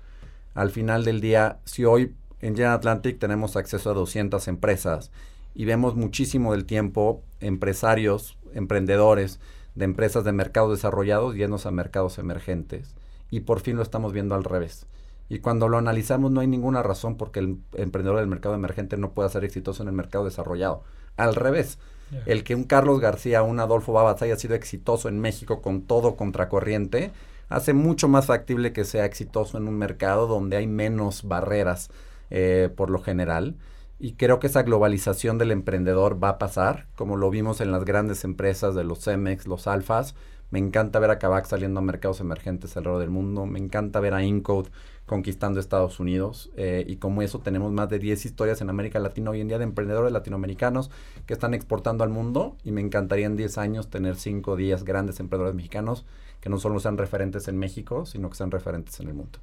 Al 0.54 0.72
final 0.72 1.04
del 1.04 1.20
día, 1.20 1.60
si 1.64 1.84
hoy 1.84 2.16
en 2.40 2.54
General 2.54 2.74
Atlantic 2.74 3.18
tenemos 3.18 3.56
acceso 3.56 3.90
a 3.90 3.94
200 3.94 4.48
empresas 4.48 5.10
y 5.54 5.64
vemos 5.64 5.94
muchísimo 5.96 6.52
del 6.52 6.64
tiempo 6.64 7.22
empresarios, 7.40 8.38
emprendedores 8.54 9.40
de 9.74 9.84
empresas 9.84 10.24
de 10.24 10.32
mercados 10.32 10.70
desarrollados 10.70 11.34
llenos 11.34 11.66
a 11.66 11.70
mercados 11.70 12.18
emergentes. 12.18 12.94
Y 13.30 13.40
por 13.40 13.60
fin 13.60 13.76
lo 13.76 13.82
estamos 13.82 14.12
viendo 14.12 14.34
al 14.34 14.44
revés. 14.44 14.86
Y 15.28 15.38
cuando 15.38 15.68
lo 15.68 15.78
analizamos 15.78 16.32
no 16.32 16.40
hay 16.40 16.48
ninguna 16.48 16.82
razón 16.82 17.16
porque 17.16 17.40
el 17.40 17.58
emprendedor 17.74 18.18
del 18.18 18.26
mercado 18.26 18.54
emergente 18.54 18.96
no 18.96 19.12
pueda 19.12 19.28
ser 19.28 19.44
exitoso 19.44 19.82
en 19.82 19.88
el 19.88 19.94
mercado 19.94 20.24
desarrollado. 20.24 20.82
Al 21.16 21.36
revés, 21.36 21.78
el 22.26 22.42
que 22.42 22.56
un 22.56 22.64
Carlos 22.64 23.00
García, 23.00 23.42
un 23.42 23.60
Adolfo 23.60 23.92
Babas 23.92 24.22
haya 24.22 24.36
sido 24.36 24.56
exitoso 24.56 25.08
en 25.08 25.20
México 25.20 25.62
con 25.62 25.82
todo 25.82 26.16
contracorriente, 26.16 27.12
hace 27.48 27.74
mucho 27.74 28.08
más 28.08 28.26
factible 28.26 28.72
que 28.72 28.84
sea 28.84 29.04
exitoso 29.04 29.58
en 29.58 29.68
un 29.68 29.78
mercado 29.78 30.26
donde 30.26 30.56
hay 30.56 30.66
menos 30.66 31.22
barreras 31.22 31.90
eh, 32.30 32.70
por 32.74 32.90
lo 32.90 33.00
general. 33.00 33.56
Y 33.98 34.14
creo 34.14 34.40
que 34.40 34.46
esa 34.46 34.62
globalización 34.62 35.36
del 35.36 35.50
emprendedor 35.50 36.22
va 36.22 36.30
a 36.30 36.38
pasar, 36.38 36.86
como 36.96 37.16
lo 37.16 37.28
vimos 37.28 37.60
en 37.60 37.70
las 37.70 37.84
grandes 37.84 38.24
empresas 38.24 38.74
de 38.74 38.82
los 38.82 39.04
Cemex, 39.04 39.46
los 39.46 39.66
Alfas. 39.66 40.14
Me 40.50 40.58
encanta 40.58 40.98
ver 40.98 41.10
a 41.10 41.18
Kavak 41.18 41.44
saliendo 41.46 41.80
a 41.80 41.82
mercados 41.82 42.20
emergentes 42.20 42.76
alrededor 42.76 43.00
del 43.00 43.10
mundo. 43.10 43.46
Me 43.46 43.58
encanta 43.58 44.00
ver 44.00 44.14
a 44.14 44.24
Incode 44.24 44.70
conquistando 45.06 45.60
Estados 45.60 46.00
Unidos. 46.00 46.50
Eh, 46.56 46.84
y 46.88 46.96
como 46.96 47.20
eso 47.22 47.40
tenemos 47.40 47.72
más 47.72 47.88
de 47.88 47.98
10 47.98 48.24
historias 48.24 48.60
en 48.60 48.70
América 48.70 48.98
Latina 49.00 49.30
hoy 49.30 49.42
en 49.42 49.48
día 49.48 49.58
de 49.58 49.64
emprendedores 49.64 50.12
latinoamericanos 50.12 50.90
que 51.26 51.34
están 51.34 51.52
exportando 51.52 52.02
al 52.02 52.10
mundo. 52.10 52.56
Y 52.64 52.72
me 52.72 52.80
encantaría 52.80 53.26
en 53.26 53.36
10 53.36 53.58
años 53.58 53.90
tener 53.90 54.16
5 54.16 54.52
o 54.52 54.56
10 54.56 54.82
grandes 54.84 55.20
emprendedores 55.20 55.54
mexicanos 55.54 56.06
que 56.40 56.48
no 56.48 56.58
solo 56.58 56.80
sean 56.80 56.96
referentes 56.96 57.48
en 57.48 57.58
México, 57.58 58.06
sino 58.06 58.30
que 58.30 58.36
sean 58.36 58.50
referentes 58.50 58.98
en 58.98 59.08
el 59.08 59.14
mundo. 59.14 59.38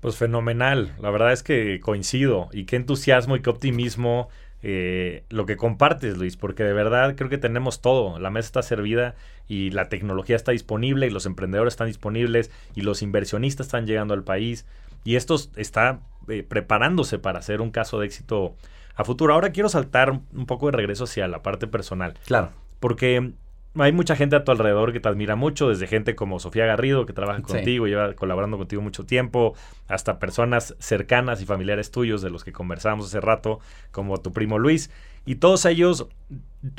Pues 0.00 0.16
fenomenal, 0.16 0.94
la 1.00 1.10
verdad 1.10 1.32
es 1.32 1.42
que 1.42 1.80
coincido 1.80 2.48
y 2.52 2.64
qué 2.64 2.76
entusiasmo 2.76 3.36
y 3.36 3.40
qué 3.40 3.50
optimismo 3.50 4.28
eh, 4.62 5.24
lo 5.28 5.46
que 5.46 5.56
compartes, 5.56 6.16
Luis, 6.18 6.36
porque 6.36 6.64
de 6.64 6.72
verdad 6.72 7.14
creo 7.16 7.30
que 7.30 7.38
tenemos 7.38 7.80
todo. 7.80 8.18
La 8.18 8.30
mesa 8.30 8.46
está 8.46 8.62
servida 8.62 9.14
y 9.48 9.70
la 9.70 9.88
tecnología 9.88 10.36
está 10.36 10.52
disponible 10.52 11.06
y 11.06 11.10
los 11.10 11.26
emprendedores 11.26 11.74
están 11.74 11.86
disponibles 11.86 12.50
y 12.74 12.82
los 12.82 13.02
inversionistas 13.02 13.66
están 13.66 13.86
llegando 13.86 14.14
al 14.14 14.24
país 14.24 14.66
y 15.04 15.16
esto 15.16 15.36
está 15.56 16.00
eh, 16.28 16.42
preparándose 16.42 17.18
para 17.18 17.38
hacer 17.38 17.60
un 17.60 17.70
caso 17.70 18.00
de 18.00 18.06
éxito 18.06 18.54
a 18.94 19.04
futuro. 19.04 19.32
Ahora 19.32 19.50
quiero 19.50 19.68
saltar 19.68 20.10
un 20.10 20.46
poco 20.46 20.66
de 20.66 20.76
regreso 20.76 21.04
hacia 21.04 21.28
la 21.28 21.42
parte 21.42 21.66
personal. 21.66 22.14
Claro. 22.26 22.50
Porque 22.80 23.32
hay 23.78 23.92
mucha 23.92 24.16
gente 24.16 24.36
a 24.36 24.44
tu 24.44 24.50
alrededor 24.50 24.92
que 24.92 25.00
te 25.00 25.08
admira 25.08 25.36
mucho, 25.36 25.68
desde 25.68 25.86
gente 25.86 26.14
como 26.14 26.38
Sofía 26.40 26.66
Garrido, 26.66 27.06
que 27.06 27.12
trabaja 27.12 27.42
contigo, 27.42 27.86
lleva 27.86 28.14
colaborando 28.14 28.58
contigo 28.58 28.82
mucho 28.82 29.04
tiempo, 29.04 29.54
hasta 29.86 30.18
personas 30.18 30.74
cercanas 30.78 31.40
y 31.42 31.46
familiares 31.46 31.90
tuyos 31.90 32.22
de 32.22 32.30
los 32.30 32.44
que 32.44 32.52
conversamos 32.52 33.06
hace 33.06 33.20
rato, 33.20 33.60
como 33.90 34.18
tu 34.18 34.32
primo 34.32 34.58
Luis. 34.58 34.90
Y 35.24 35.36
todos 35.36 35.64
ellos 35.66 36.08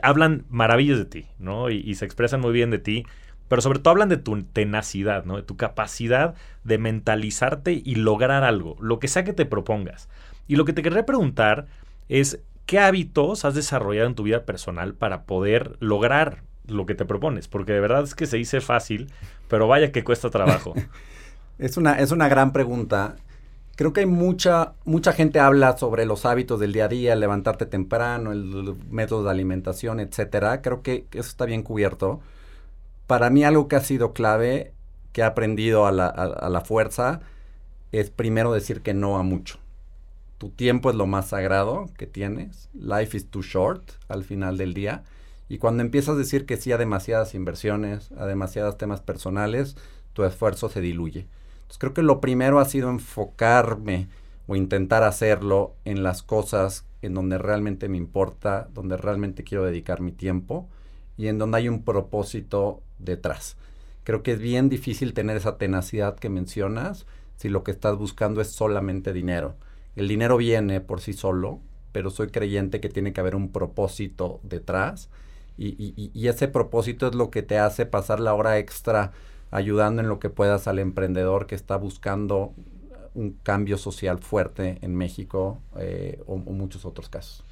hablan 0.02 0.46
maravillas 0.50 0.98
de 0.98 1.06
ti, 1.06 1.28
¿no? 1.38 1.70
Y, 1.70 1.94
se 1.96 2.06
expresan 2.06 2.42
muy 2.42 2.52
bien 2.52 2.72
de 2.72 2.80
ti, 2.80 3.06
pero 3.48 3.62
sobre 3.62 3.80
todo 3.80 3.92
hablan 3.92 4.10
de 4.10 4.18
tu 4.18 4.42
tenacidad, 4.44 5.26
¿no? 5.26 5.38
De 5.38 5.44
tu 5.44 5.58
capacidad 5.58 6.36
de 6.64 6.78
mentalizarte 6.78 7.74
y 7.74 7.96
lograr 7.96 8.44
algo, 8.44 8.76
lo 8.80 9.00
que 9.00 9.08
sea 9.08 9.24
que 9.24 9.34
te 9.34 9.46
propongas. 9.46 10.10
Y 10.48 10.56
lo 10.56 10.66
que 10.66 10.74
te 10.74 10.82
querría 10.82 11.06
preguntar 11.06 11.68
es, 12.08 12.42
¿qué 12.66 12.80
hábitos 12.80 13.46
has 13.46 13.56
desarrollado 13.56 14.08
en 14.08 14.16
tu 14.16 14.24
vida 14.24 14.46
personal 14.46 14.96
para 14.96 15.24
poder 15.24 15.78
lograr 15.80 16.49
lo 16.72 16.86
que 16.86 16.96
te 16.96 17.06
propones, 17.06 17.48
porque 17.48 17.74
de 17.74 17.80
verdad 17.80 18.04
es 18.04 18.16
que 18.16 18.26
se 18.26 18.38
dice 18.38 18.62
fácil, 18.62 19.12
pero 19.48 19.68
vaya 19.68 19.92
que 19.92 20.04
cuesta 20.04 20.30
trabajo. 20.30 20.74
es, 21.60 21.78
una, 21.78 22.00
es 22.00 22.12
una 22.12 22.28
gran 22.28 22.52
pregunta. 22.54 23.16
Creo 23.76 23.94
que 23.94 24.02
hay 24.02 24.06
mucha, 24.06 24.74
mucha 24.84 25.14
gente 25.14 25.40
habla 25.40 25.78
sobre 25.78 26.06
los 26.06 26.26
hábitos 26.26 26.60
del 26.60 26.74
día 26.74 26.86
a 26.86 26.90
día, 26.90 27.16
levantarte 27.16 27.66
temprano, 27.66 28.32
el, 28.32 28.76
método 28.90 29.24
de 29.24 29.32
alimentación, 29.32 30.00
etcétera. 30.00 30.62
Creo 30.62 30.82
que 30.82 31.06
eso 31.12 31.30
está 31.30 31.46
bien 31.46 31.64
cubierto. 31.64 32.20
Para 33.08 33.30
mí 33.30 33.44
algo 33.44 33.68
que 33.68 33.78
ha 33.78 33.82
sido 33.82 34.14
clave, 34.14 34.74
que 35.14 35.22
he 35.22 35.24
aprendido 35.24 35.86
a 35.86 35.92
la, 35.92 36.08
a 36.08 36.50
la 36.50 36.62
fuerza, 36.62 37.22
es 37.92 38.10
primero 38.10 38.52
decir 38.52 38.82
que 38.82 38.94
no 38.94 39.18
a 39.18 39.24
mucho. 39.24 39.60
Tu 40.38 40.50
tiempo 40.50 40.90
es 40.90 40.96
lo 40.96 41.06
más 41.06 41.30
sagrado 41.30 41.90
que 41.98 42.08
tienes. 42.08 42.70
Life 42.74 43.18
is 43.18 43.30
too 43.30 43.42
short 43.42 43.92
al 44.08 44.24
final 44.24 44.58
del 44.58 44.74
día. 44.74 45.04
Y 45.50 45.58
cuando 45.58 45.82
empiezas 45.82 46.16
a 46.16 46.18
decir 46.20 46.46
que 46.46 46.58
sí 46.58 46.72
a 46.72 46.78
demasiadas 46.78 47.34
inversiones, 47.34 48.12
a 48.14 48.28
demasiados 48.28 48.78
temas 48.78 49.02
personales, 49.02 49.76
tu 50.14 50.24
esfuerzo 50.24 50.70
se 50.70 50.80
diluye. 50.80 51.28
Entonces 51.62 51.80
creo 51.80 51.94
que 51.96 52.04
lo 52.04 52.22
primero 52.22 52.60
ha 52.60 52.66
sido 52.66 52.90
enfocarme 52.92 54.08
o 54.48 54.56
intentar 54.56 55.04
hacerlo 55.04 55.74
en 55.86 56.04
las 56.04 56.22
cosas 56.22 56.86
en 57.02 57.16
donde 57.16 57.40
realmente 57.40 57.90
me 57.90 57.98
importa, 57.98 58.70
donde 58.74 58.96
realmente 58.96 59.44
quiero 59.44 59.64
dedicar 59.64 60.02
mi 60.02 60.12
tiempo 60.12 60.70
y 61.18 61.28
en 61.28 61.40
donde 61.40 61.58
hay 61.58 61.68
un 61.68 61.84
propósito 61.84 62.82
detrás. 63.00 63.58
Creo 64.04 64.22
que 64.22 64.34
es 64.34 64.40
bien 64.40 64.70
difícil 64.70 65.14
tener 65.14 65.36
esa 65.38 65.58
tenacidad 65.58 66.16
que 66.16 66.30
mencionas 66.30 67.08
si 67.38 67.50
lo 67.50 67.64
que 67.64 67.72
estás 67.72 67.98
buscando 67.98 68.42
es 68.42 68.50
solamente 68.50 69.14
dinero. 69.14 69.56
El 69.96 70.08
dinero 70.08 70.38
viene 70.38 70.80
por 70.80 71.02
sí 71.02 71.14
solo, 71.14 71.60
pero 71.92 72.12
soy 72.12 72.28
creyente 72.28 72.80
que 72.80 72.90
tiene 72.90 73.14
que 73.14 73.22
haber 73.22 73.36
un 73.36 73.52
propósito 73.52 74.40
detrás 74.44 75.10
y, 75.60 76.28
ese 76.28 76.48
propósito 76.48 77.08
es 77.08 77.16
lo 77.16 77.30
que 77.30 77.44
te 77.44 77.58
hace 77.58 77.86
pasar 77.86 78.20
la 78.20 78.34
hora 78.34 78.58
extra 78.58 79.12
ayudando 79.52 80.02
en 80.02 80.08
lo 80.08 80.20
que 80.20 80.30
puedas 80.30 80.68
al 80.68 80.80
emprendedor 80.80 81.48
que 81.48 81.56
está 81.56 81.76
buscando 81.76 82.54
un 83.14 83.32
cambio 83.44 83.78
social 83.78 84.20
fuerte 84.20 84.78
en 84.82 84.96
México 84.96 85.60
eh, 85.78 86.22
o, 86.28 86.36
o 86.36 86.54
muchos 86.54 86.86
otros 86.86 87.10
casos. 87.10 87.44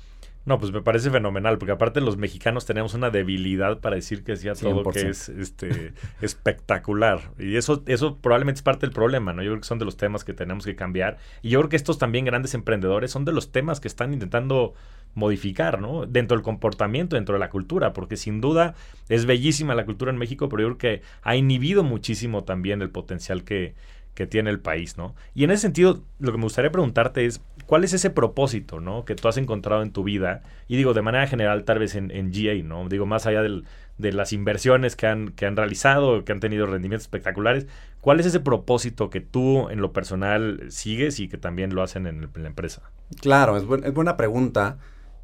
No, 0.47 0.59
pues 0.59 0.71
me 0.71 0.81
parece 0.81 1.11
fenomenal, 1.11 1.57
porque 1.57 1.73
aparte 1.73 1.99
los 1.99 2.15
mexicanos 2.15 2.65
tenemos 2.65 2.93
una 2.93 3.09
debilidad 3.09 3.79
para 3.81 3.97
decir 3.97 4.23
que 4.23 4.37
sí 4.37 4.47
a 4.47 4.53
todo 4.53 4.89
que 4.91 5.09
es 5.09 5.27
este, 5.27 5.91
espectacular. 6.21 7.19
Y 7.37 7.57
eso, 7.57 7.83
eso 7.85 8.15
probablemente 8.15 8.59
es 8.59 8.63
parte 8.63 8.85
del 8.85 8.93
problema, 8.93 9.33
¿no? 9.33 9.43
Yo 9.43 9.51
creo 9.51 9.59
que 9.59 9.67
son 9.67 9.77
de 9.77 9.83
los 9.83 9.97
temas 9.97 10.23
que 10.23 10.31
tenemos 10.31 10.63
que 10.63 10.77
cambiar. 10.77 11.17
Y 11.41 11.49
yo 11.49 11.59
creo 11.59 11.67
que 11.67 11.75
estos 11.75 11.97
también 11.97 12.23
grandes 12.23 12.53
emprendedores 12.53 13.11
son 13.11 13.25
de 13.25 13.33
los 13.33 13.51
temas 13.51 13.81
que 13.81 13.89
están 13.89 14.13
intentando 14.13 14.73
modificar, 15.17 15.81
¿no? 15.81 16.05
Dentro 16.05 16.37
del 16.37 16.43
comportamiento, 16.43 17.15
dentro 17.15 17.33
de 17.33 17.39
la 17.39 17.49
cultura, 17.49 17.91
porque 17.91 18.17
sin 18.17 18.39
duda 18.39 18.75
es 19.09 19.25
bellísima 19.25 19.73
la 19.73 19.83
cultura 19.83 20.11
en 20.11 20.17
México, 20.17 20.47
pero 20.47 20.61
yo 20.61 20.67
creo 20.67 20.77
que 20.77 21.01
ha 21.23 21.35
inhibido 21.35 21.83
muchísimo 21.83 22.43
también 22.43 22.83
el 22.83 22.91
potencial 22.91 23.43
que, 23.43 23.73
que 24.13 24.27
tiene 24.27 24.51
el 24.51 24.59
país, 24.59 24.95
¿no? 24.95 25.15
Y 25.33 25.43
en 25.43 25.49
ese 25.51 25.63
sentido, 25.63 26.03
lo 26.19 26.31
que 26.31 26.37
me 26.37 26.43
gustaría 26.43 26.71
preguntarte 26.71 27.25
es, 27.25 27.41
¿cuál 27.65 27.83
es 27.83 27.93
ese 27.93 28.11
propósito, 28.11 28.79
¿no? 28.79 29.05
Que 29.05 29.15
tú 29.15 29.27
has 29.27 29.37
encontrado 29.37 29.81
en 29.81 29.91
tu 29.91 30.03
vida, 30.03 30.43
y 30.67 30.77
digo, 30.77 30.93
de 30.93 31.01
manera 31.01 31.25
general, 31.27 31.65
tal 31.65 31.79
vez 31.79 31.95
en, 31.95 32.31
GA, 32.31 32.53
¿no? 32.63 32.87
Digo, 32.89 33.07
más 33.07 33.25
allá 33.25 33.41
de 33.41 34.11
las 34.11 34.33
inversiones 34.33 34.95
que 34.95 35.07
han, 35.07 35.29
que 35.29 35.47
han 35.47 35.55
realizado, 35.55 36.25
que 36.25 36.31
han 36.31 36.39
tenido 36.39 36.67
rendimientos 36.67 37.05
espectaculares, 37.05 37.65
¿cuál 38.01 38.19
es 38.19 38.27
ese 38.27 38.39
propósito 38.39 39.09
que 39.09 39.21
tú 39.21 39.69
en 39.69 39.81
lo 39.81 39.93
personal 39.93 40.65
sigues 40.69 41.19
y 41.19 41.27
que 41.27 41.37
también 41.37 41.73
lo 41.73 41.81
hacen 41.81 42.05
en, 42.07 42.29
la 42.35 42.47
empresa? 42.47 42.83
Claro, 43.21 43.57
es, 43.57 43.63
es 43.83 43.93
buena 43.93 44.17
pregunta. 44.17 44.77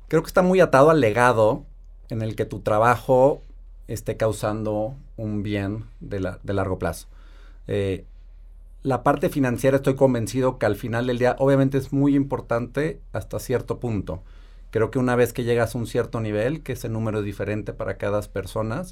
Creo 0.08 0.22
que 0.22 0.28
está 0.28 0.42
muy 0.42 0.60
atado 0.60 0.90
al 0.90 1.02
legado 1.02 1.66
en 2.10 2.22
el 2.22 2.36
que 2.36 2.46
tu 2.46 2.60
trabajo 2.60 3.42
esté 3.88 4.18
causando 4.18 4.96
un 5.18 5.44
bien 5.44 5.86
de, 6.00 6.20
la, 6.20 6.40
de 6.44 6.54
largo 6.54 6.80
plazo. 6.80 7.08
Eh, 7.68 8.06
la 8.82 9.04
parte 9.04 9.30
financiera 9.30 9.78
estoy 9.78 9.96
convencido 9.96 10.60
que 10.60 10.66
al 10.66 10.76
final 10.76 11.08
del 11.08 11.18
día 11.18 11.36
obviamente 11.40 11.78
es 11.78 11.94
muy 11.94 12.16
importante 12.16 13.02
hasta 13.14 13.40
cierto 13.40 13.80
punto. 13.80 14.24
Creo 14.72 14.92
que 14.92 15.00
una 15.00 15.16
vez 15.16 15.34
que 15.34 15.44
llegas 15.44 15.76
a 15.76 15.78
un 15.78 15.88
cierto 15.88 16.20
nivel, 16.20 16.64
que 16.64 16.74
ese 16.74 16.90
número 16.90 17.20
es 17.20 17.26
diferente 17.26 17.74
para 17.74 17.98
cada 17.98 18.22
persona, 18.24 18.84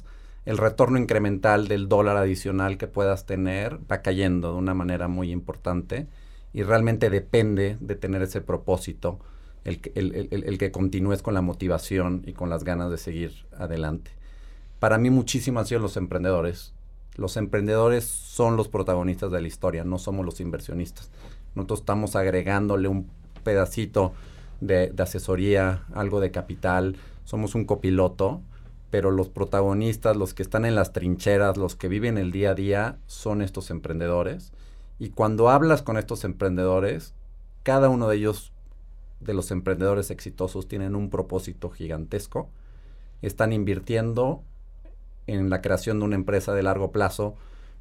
el 0.44 0.58
retorno 0.58 0.98
incremental 0.98 1.68
del 1.68 1.88
dólar 1.88 2.16
adicional 2.16 2.78
que 2.78 2.86
puedas 2.86 3.26
tener 3.26 3.78
va 3.90 4.02
cayendo 4.02 4.52
de 4.52 4.58
una 4.58 4.74
manera 4.74 5.08
muy 5.08 5.30
importante 5.30 6.08
y 6.52 6.62
realmente 6.62 7.10
depende 7.10 7.76
de 7.80 7.94
tener 7.94 8.22
ese 8.22 8.40
propósito, 8.40 9.20
el, 9.64 9.80
el 10.30 10.58
que 10.58 10.72
continúes 10.72 11.22
con 11.22 11.34
la 11.34 11.42
motivación 11.42 12.22
y 12.26 12.32
con 12.32 12.50
las 12.50 12.64
ganas 12.64 12.90
de 12.90 12.98
seguir 12.98 13.46
adelante. 13.56 14.10
Para 14.78 14.98
mí 14.98 15.10
muchísimo 15.10 15.60
han 15.60 15.66
sido 15.66 15.80
los 15.80 15.96
emprendedores 15.96 16.74
los 17.16 17.36
emprendedores 17.36 18.04
son 18.04 18.56
los 18.56 18.68
protagonistas 18.68 19.30
de 19.30 19.40
la 19.40 19.48
historia, 19.48 19.84
no 19.84 19.98
somos 19.98 20.24
los 20.24 20.40
inversionistas. 20.40 21.10
Nosotros 21.54 21.80
estamos 21.80 22.16
agregándole 22.16 22.88
un 22.88 23.10
pedacito 23.44 24.12
de, 24.60 24.94
asesoría, 24.98 25.84
algo 25.92 26.20
de 26.20 26.30
capital, 26.30 26.96
somos 27.24 27.54
un 27.54 27.64
copiloto, 27.64 28.40
pero 28.90 29.10
los 29.10 29.28
protagonistas, 29.28 30.16
los 30.16 30.32
que 30.34 30.42
están 30.42 30.64
en 30.64 30.74
las 30.74 30.92
trincheras, 30.92 31.56
los 31.56 31.76
que 31.76 31.88
viven 31.88 32.16
el 32.16 32.32
día 32.32 32.50
a 32.50 32.54
día, 32.54 32.98
son 33.06 33.42
estos 33.42 33.70
emprendedores. 33.70 34.52
Y 34.98 35.10
cuando 35.10 35.50
hablas 35.50 35.82
con 35.82 35.98
estos 35.98 36.24
emprendedores, 36.24 37.14
cada 37.62 37.88
uno 37.88 38.08
de 38.08 38.16
ellos, 38.16 38.52
de 39.24 39.34
los 39.34 39.50
emprendedores 39.50 40.10
exitosos, 40.10 40.68
tienen 40.68 40.94
un 40.94 41.10
propósito 41.10 41.70
gigantesco. 41.70 42.50
Están 43.22 43.52
invirtiendo 43.52 44.42
en 45.26 45.50
la 45.50 45.60
creación 45.60 45.98
de 45.98 46.04
una 46.06 46.16
empresa 46.16 46.54
de 46.54 46.62
largo 46.62 46.92
plazo, 46.92 47.36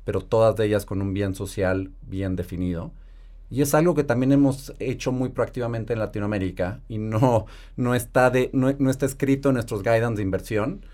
pero 0.05 0.21
todas 0.21 0.55
de 0.55 0.65
ellas 0.65 0.85
con 0.85 1.01
un 1.01 1.13
bien 1.13 1.35
social 1.35 1.91
bien 2.01 2.35
definido. 2.35 2.91
Y 3.49 3.61
es 3.61 3.73
algo 3.73 3.95
que 3.95 4.05
también 4.05 4.31
hemos 4.31 4.73
hecho 4.79 5.11
muy 5.11 5.29
proactivamente 5.29 5.91
en 5.91 5.99
Latinoamérica 5.99 6.79
y 6.87 6.97
no, 6.99 7.47
no, 7.75 7.95
está, 7.95 8.29
de, 8.29 8.49
no, 8.53 8.69
está 8.89 9.05
escrito 9.05 9.49
en 9.49 9.55
nuestros 9.55 9.83
guidance 9.83 10.17
de 10.17 10.23
inversión, 10.23 10.85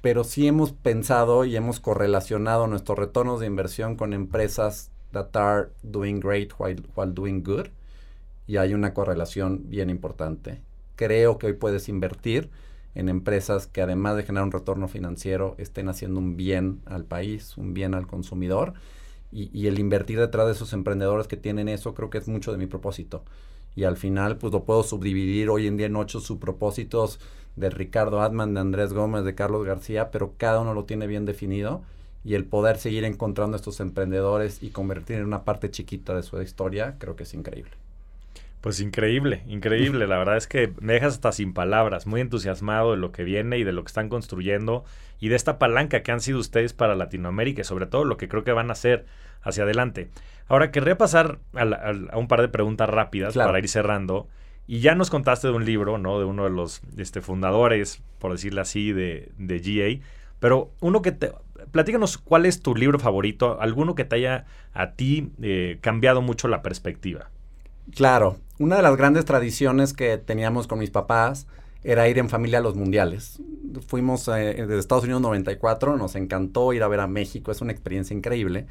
pero 0.00 0.22
sí 0.22 0.46
hemos 0.46 0.72
pensado 0.72 1.44
y 1.44 1.56
hemos 1.56 1.80
correlacionado 1.80 2.68
nuestros 2.68 2.98
retornos 2.98 3.40
de 3.40 3.46
inversión 3.46 3.96
con 3.96 4.12
empresas 4.12 4.92
that 5.10 5.36
are 5.36 5.70
doing 5.82 6.20
great 6.20 6.52
while, 6.58 6.80
while 6.94 7.12
doing 7.12 7.42
good. 7.42 7.66
Y 8.46 8.56
hay 8.56 8.74
una 8.74 8.94
correlación 8.94 9.68
bien 9.68 9.90
importante. 9.90 10.60
Creo 10.96 11.38
que 11.38 11.46
hoy 11.46 11.52
puedes 11.54 11.88
invertir 11.88 12.50
en 12.94 13.08
empresas 13.08 13.66
que 13.66 13.82
además 13.82 14.16
de 14.16 14.24
generar 14.24 14.44
un 14.44 14.52
retorno 14.52 14.88
financiero 14.88 15.54
estén 15.58 15.88
haciendo 15.88 16.20
un 16.20 16.36
bien 16.36 16.80
al 16.86 17.04
país, 17.04 17.56
un 17.56 17.74
bien 17.74 17.94
al 17.94 18.06
consumidor. 18.06 18.74
Y, 19.34 19.66
el 19.66 19.78
invertir 19.78 20.18
detrás 20.18 20.46
de 20.46 20.52
esos 20.52 20.74
emprendedores 20.74 21.26
que 21.26 21.38
tienen 21.38 21.70
eso 21.70 21.94
creo 21.94 22.10
que 22.10 22.18
es 22.18 22.28
mucho 22.28 22.52
de 22.52 22.58
mi 22.58 22.66
propósito. 22.66 23.24
Y 23.74 23.84
al 23.84 23.96
final 23.96 24.36
pues 24.36 24.52
lo 24.52 24.64
puedo 24.64 24.82
subdividir 24.82 25.48
hoy 25.48 25.66
en 25.66 25.78
día 25.78 25.86
en 25.86 25.96
ocho 25.96 26.20
subpropósitos 26.20 27.18
de 27.56 27.70
Ricardo 27.70 28.20
Atman, 28.20 28.52
de 28.52 28.60
Andrés 28.60 28.92
Gómez, 28.92 29.24
de 29.24 29.34
Carlos 29.34 29.64
García, 29.64 30.10
pero 30.10 30.34
cada 30.36 30.60
uno 30.60 30.74
lo 30.74 30.84
tiene 30.84 31.06
bien 31.06 31.24
definido. 31.24 31.82
Y 32.24 32.34
el 32.34 32.44
poder 32.44 32.78
seguir 32.78 33.04
encontrando 33.04 33.56
estos 33.56 33.80
emprendedores 33.80 34.62
y 34.62 34.68
convertir 34.70 35.16
en 35.16 35.24
una 35.24 35.44
parte 35.44 35.70
chiquita 35.70 36.14
de 36.14 36.22
su 36.22 36.40
historia 36.42 36.96
creo 36.98 37.16
que 37.16 37.22
es 37.22 37.32
increíble. 37.32 37.81
Pues 38.62 38.78
increíble, 38.80 39.42
increíble. 39.48 40.06
La 40.06 40.18
verdad 40.18 40.36
es 40.36 40.46
que 40.46 40.72
me 40.80 40.92
dejas 40.92 41.14
hasta 41.14 41.32
sin 41.32 41.52
palabras, 41.52 42.06
muy 42.06 42.20
entusiasmado 42.20 42.92
de 42.92 42.96
lo 42.96 43.10
que 43.10 43.24
viene 43.24 43.58
y 43.58 43.64
de 43.64 43.72
lo 43.72 43.82
que 43.82 43.88
están 43.88 44.08
construyendo 44.08 44.84
y 45.18 45.28
de 45.28 45.34
esta 45.34 45.58
palanca 45.58 46.04
que 46.04 46.12
han 46.12 46.20
sido 46.20 46.38
ustedes 46.38 46.72
para 46.72 46.94
Latinoamérica 46.94 47.62
y 47.62 47.64
sobre 47.64 47.86
todo 47.86 48.04
lo 48.04 48.16
que 48.16 48.28
creo 48.28 48.44
que 48.44 48.52
van 48.52 48.70
a 48.70 48.74
hacer 48.74 49.04
hacia 49.42 49.64
adelante. 49.64 50.10
Ahora 50.46 50.70
querría 50.70 50.96
pasar 50.96 51.40
a, 51.54 52.16
un 52.16 52.28
par 52.28 52.40
de 52.40 52.48
preguntas 52.48 52.88
rápidas 52.88 53.34
para 53.34 53.58
ir 53.58 53.68
cerrando. 53.68 54.28
Y 54.68 54.78
ya 54.78 54.94
nos 54.94 55.10
contaste 55.10 55.48
de 55.48 55.54
un 55.54 55.64
libro, 55.64 55.98
¿no? 55.98 56.20
De 56.20 56.24
uno 56.24 56.44
de 56.44 56.50
los 56.50 56.82
este, 56.96 57.20
fundadores, 57.20 58.00
por 58.20 58.30
decirlo 58.30 58.60
así, 58.60 58.92
de, 58.92 59.32
de 59.38 59.58
GA. 59.58 60.06
Pero 60.38 60.70
uno 60.78 61.02
que 61.02 61.10
te... 61.10 61.32
Platícanos 61.72 62.16
cuál 62.16 62.46
es 62.46 62.62
tu 62.62 62.76
libro 62.76 63.00
favorito, 63.00 63.60
alguno 63.60 63.96
que 63.96 64.04
te 64.04 64.16
haya 64.16 64.44
a 64.72 64.92
ti 64.92 65.32
eh, 65.42 65.78
cambiado 65.80 66.22
mucho 66.22 66.46
la 66.46 66.62
perspectiva. 66.62 67.30
Claro, 67.94 68.38
una 68.62 68.76
de 68.76 68.82
las 68.82 68.96
grandes 68.96 69.24
tradiciones 69.24 69.92
que 69.92 70.18
teníamos 70.18 70.68
con 70.68 70.78
mis 70.78 70.90
papás 70.90 71.48
era 71.82 72.08
ir 72.08 72.18
en 72.18 72.28
familia 72.28 72.58
a 72.58 72.62
los 72.62 72.76
mundiales. 72.76 73.42
Fuimos 73.88 74.28
eh, 74.28 74.54
desde 74.56 74.78
Estados 74.78 75.02
Unidos 75.02 75.20
94, 75.20 75.96
nos 75.96 76.14
encantó 76.14 76.72
ir 76.72 76.84
a 76.84 76.88
ver 76.88 77.00
a 77.00 77.08
México, 77.08 77.50
es 77.50 77.60
una 77.60 77.72
experiencia 77.72 78.16
increíble. 78.16 78.66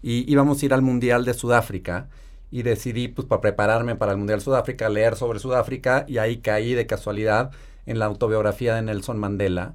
Y 0.00 0.30
íbamos 0.32 0.62
a 0.62 0.64
ir 0.64 0.72
al 0.72 0.80
Mundial 0.80 1.26
de 1.26 1.34
Sudáfrica 1.34 2.08
y 2.50 2.62
decidí, 2.62 3.08
pues, 3.08 3.28
para 3.28 3.42
prepararme 3.42 3.96
para 3.96 4.12
el 4.12 4.18
Mundial 4.18 4.38
de 4.38 4.46
Sudáfrica, 4.46 4.88
leer 4.88 5.14
sobre 5.14 5.38
Sudáfrica 5.40 6.06
y 6.08 6.16
ahí 6.16 6.38
caí 6.38 6.72
de 6.72 6.86
casualidad 6.86 7.50
en 7.84 7.98
la 7.98 8.06
autobiografía 8.06 8.74
de 8.74 8.80
Nelson 8.80 9.18
Mandela 9.18 9.74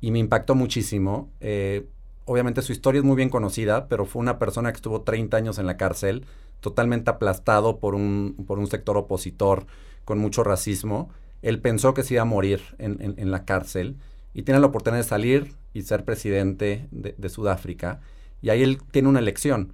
y 0.00 0.12
me 0.12 0.20
impactó 0.20 0.54
muchísimo. 0.54 1.28
Eh, 1.40 1.88
obviamente 2.24 2.62
su 2.62 2.70
historia 2.70 3.00
es 3.00 3.04
muy 3.04 3.16
bien 3.16 3.30
conocida, 3.30 3.88
pero 3.88 4.04
fue 4.04 4.20
una 4.20 4.38
persona 4.38 4.70
que 4.70 4.76
estuvo 4.76 5.02
30 5.02 5.36
años 5.36 5.58
en 5.58 5.66
la 5.66 5.76
cárcel 5.76 6.24
totalmente 6.60 7.10
aplastado 7.10 7.78
por 7.78 7.94
un, 7.94 8.44
por 8.46 8.58
un 8.58 8.66
sector 8.66 8.96
opositor 8.96 9.66
con 10.04 10.18
mucho 10.18 10.42
racismo. 10.42 11.10
Él 11.42 11.60
pensó 11.60 11.94
que 11.94 12.02
se 12.02 12.14
iba 12.14 12.22
a 12.22 12.26
morir 12.26 12.60
en, 12.78 13.30
la 13.30 13.44
cárcel 13.44 13.96
y 14.34 14.42
tiene 14.42 14.60
la 14.60 14.66
oportunidad 14.66 15.02
de 15.02 15.08
salir 15.08 15.54
y 15.72 15.82
ser 15.82 16.04
presidente 16.04 16.88
de, 16.90 17.28
Sudáfrica. 17.28 18.00
Y 18.42 18.50
ahí 18.50 18.62
él 18.62 18.80
tiene 18.90 19.08
una 19.08 19.20
elección 19.20 19.72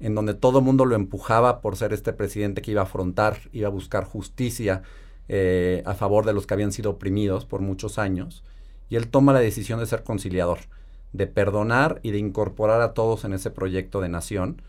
en 0.00 0.14
donde 0.14 0.34
todo 0.34 0.58
el 0.58 0.64
mundo 0.64 0.84
lo 0.84 0.94
empujaba 0.94 1.60
por 1.60 1.76
ser 1.76 1.92
este 1.92 2.12
presidente 2.12 2.62
que 2.62 2.72
iba 2.72 2.80
a 2.80 2.84
afrontar, 2.84 3.38
iba 3.52 3.68
a 3.68 3.70
buscar 3.70 4.04
justicia 4.04 4.82
eh, 5.28 5.82
a 5.86 5.94
favor 5.94 6.24
de 6.24 6.32
los 6.32 6.46
que 6.46 6.54
habían 6.54 6.72
sido 6.72 6.90
oprimidos 6.92 7.44
por 7.44 7.60
muchos 7.60 7.98
años. 7.98 8.42
Y 8.88 8.96
él 8.96 9.08
toma 9.08 9.32
la 9.32 9.40
decisión 9.40 9.80
de 9.80 9.86
ser 9.86 10.02
conciliador, 10.02 10.58
de 11.12 11.26
perdonar 11.26 12.00
y 12.02 12.10
de 12.10 12.18
incorporar 12.18 12.80
a 12.80 12.94
todos 12.94 13.24
en 13.24 13.32
ese 13.32 13.50
proyecto 13.50 14.00
de 14.00 14.08
nación 14.08 14.62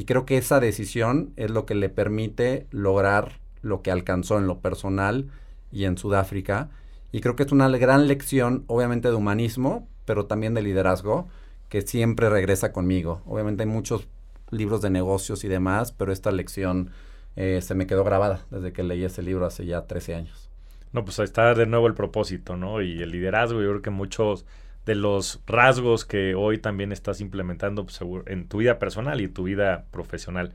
y 0.00 0.06
creo 0.06 0.24
que 0.24 0.38
esa 0.38 0.60
decisión 0.60 1.34
es 1.36 1.50
lo 1.50 1.66
que 1.66 1.74
le 1.74 1.90
permite 1.90 2.66
lograr 2.70 3.38
lo 3.60 3.82
que 3.82 3.90
alcanzó 3.90 4.38
en 4.38 4.46
lo 4.46 4.60
personal 4.60 5.28
y 5.70 5.84
en 5.84 5.98
Sudáfrica. 5.98 6.70
Y 7.12 7.20
creo 7.20 7.36
que 7.36 7.42
es 7.42 7.52
una 7.52 7.68
gran 7.68 8.08
lección, 8.08 8.64
obviamente, 8.66 9.10
de 9.10 9.14
humanismo, 9.14 9.86
pero 10.06 10.24
también 10.24 10.54
de 10.54 10.62
liderazgo, 10.62 11.28
que 11.68 11.82
siempre 11.82 12.30
regresa 12.30 12.72
conmigo. 12.72 13.20
Obviamente 13.26 13.64
hay 13.64 13.68
muchos 13.68 14.08
libros 14.50 14.80
de 14.80 14.88
negocios 14.88 15.44
y 15.44 15.48
demás, 15.48 15.92
pero 15.92 16.12
esta 16.12 16.32
lección 16.32 16.92
eh, 17.36 17.60
se 17.60 17.74
me 17.74 17.86
quedó 17.86 18.02
grabada 18.02 18.46
desde 18.50 18.72
que 18.72 18.82
leí 18.82 19.04
ese 19.04 19.22
libro 19.22 19.44
hace 19.44 19.66
ya 19.66 19.86
13 19.86 20.14
años. 20.14 20.48
No, 20.94 21.04
pues 21.04 21.18
ahí 21.18 21.26
está 21.26 21.52
de 21.52 21.66
nuevo 21.66 21.86
el 21.88 21.94
propósito, 21.94 22.56
¿no? 22.56 22.80
Y 22.80 23.02
el 23.02 23.10
liderazgo, 23.10 23.60
yo 23.60 23.68
creo 23.68 23.82
que 23.82 23.90
muchos 23.90 24.46
de 24.86 24.94
los 24.94 25.40
rasgos 25.46 26.04
que 26.04 26.34
hoy 26.34 26.58
también 26.58 26.92
estás 26.92 27.20
implementando 27.20 27.84
pues, 27.84 28.00
en 28.26 28.48
tu 28.48 28.58
vida 28.58 28.78
personal 28.78 29.20
y 29.20 29.28
tu 29.28 29.44
vida 29.44 29.86
profesional. 29.90 30.52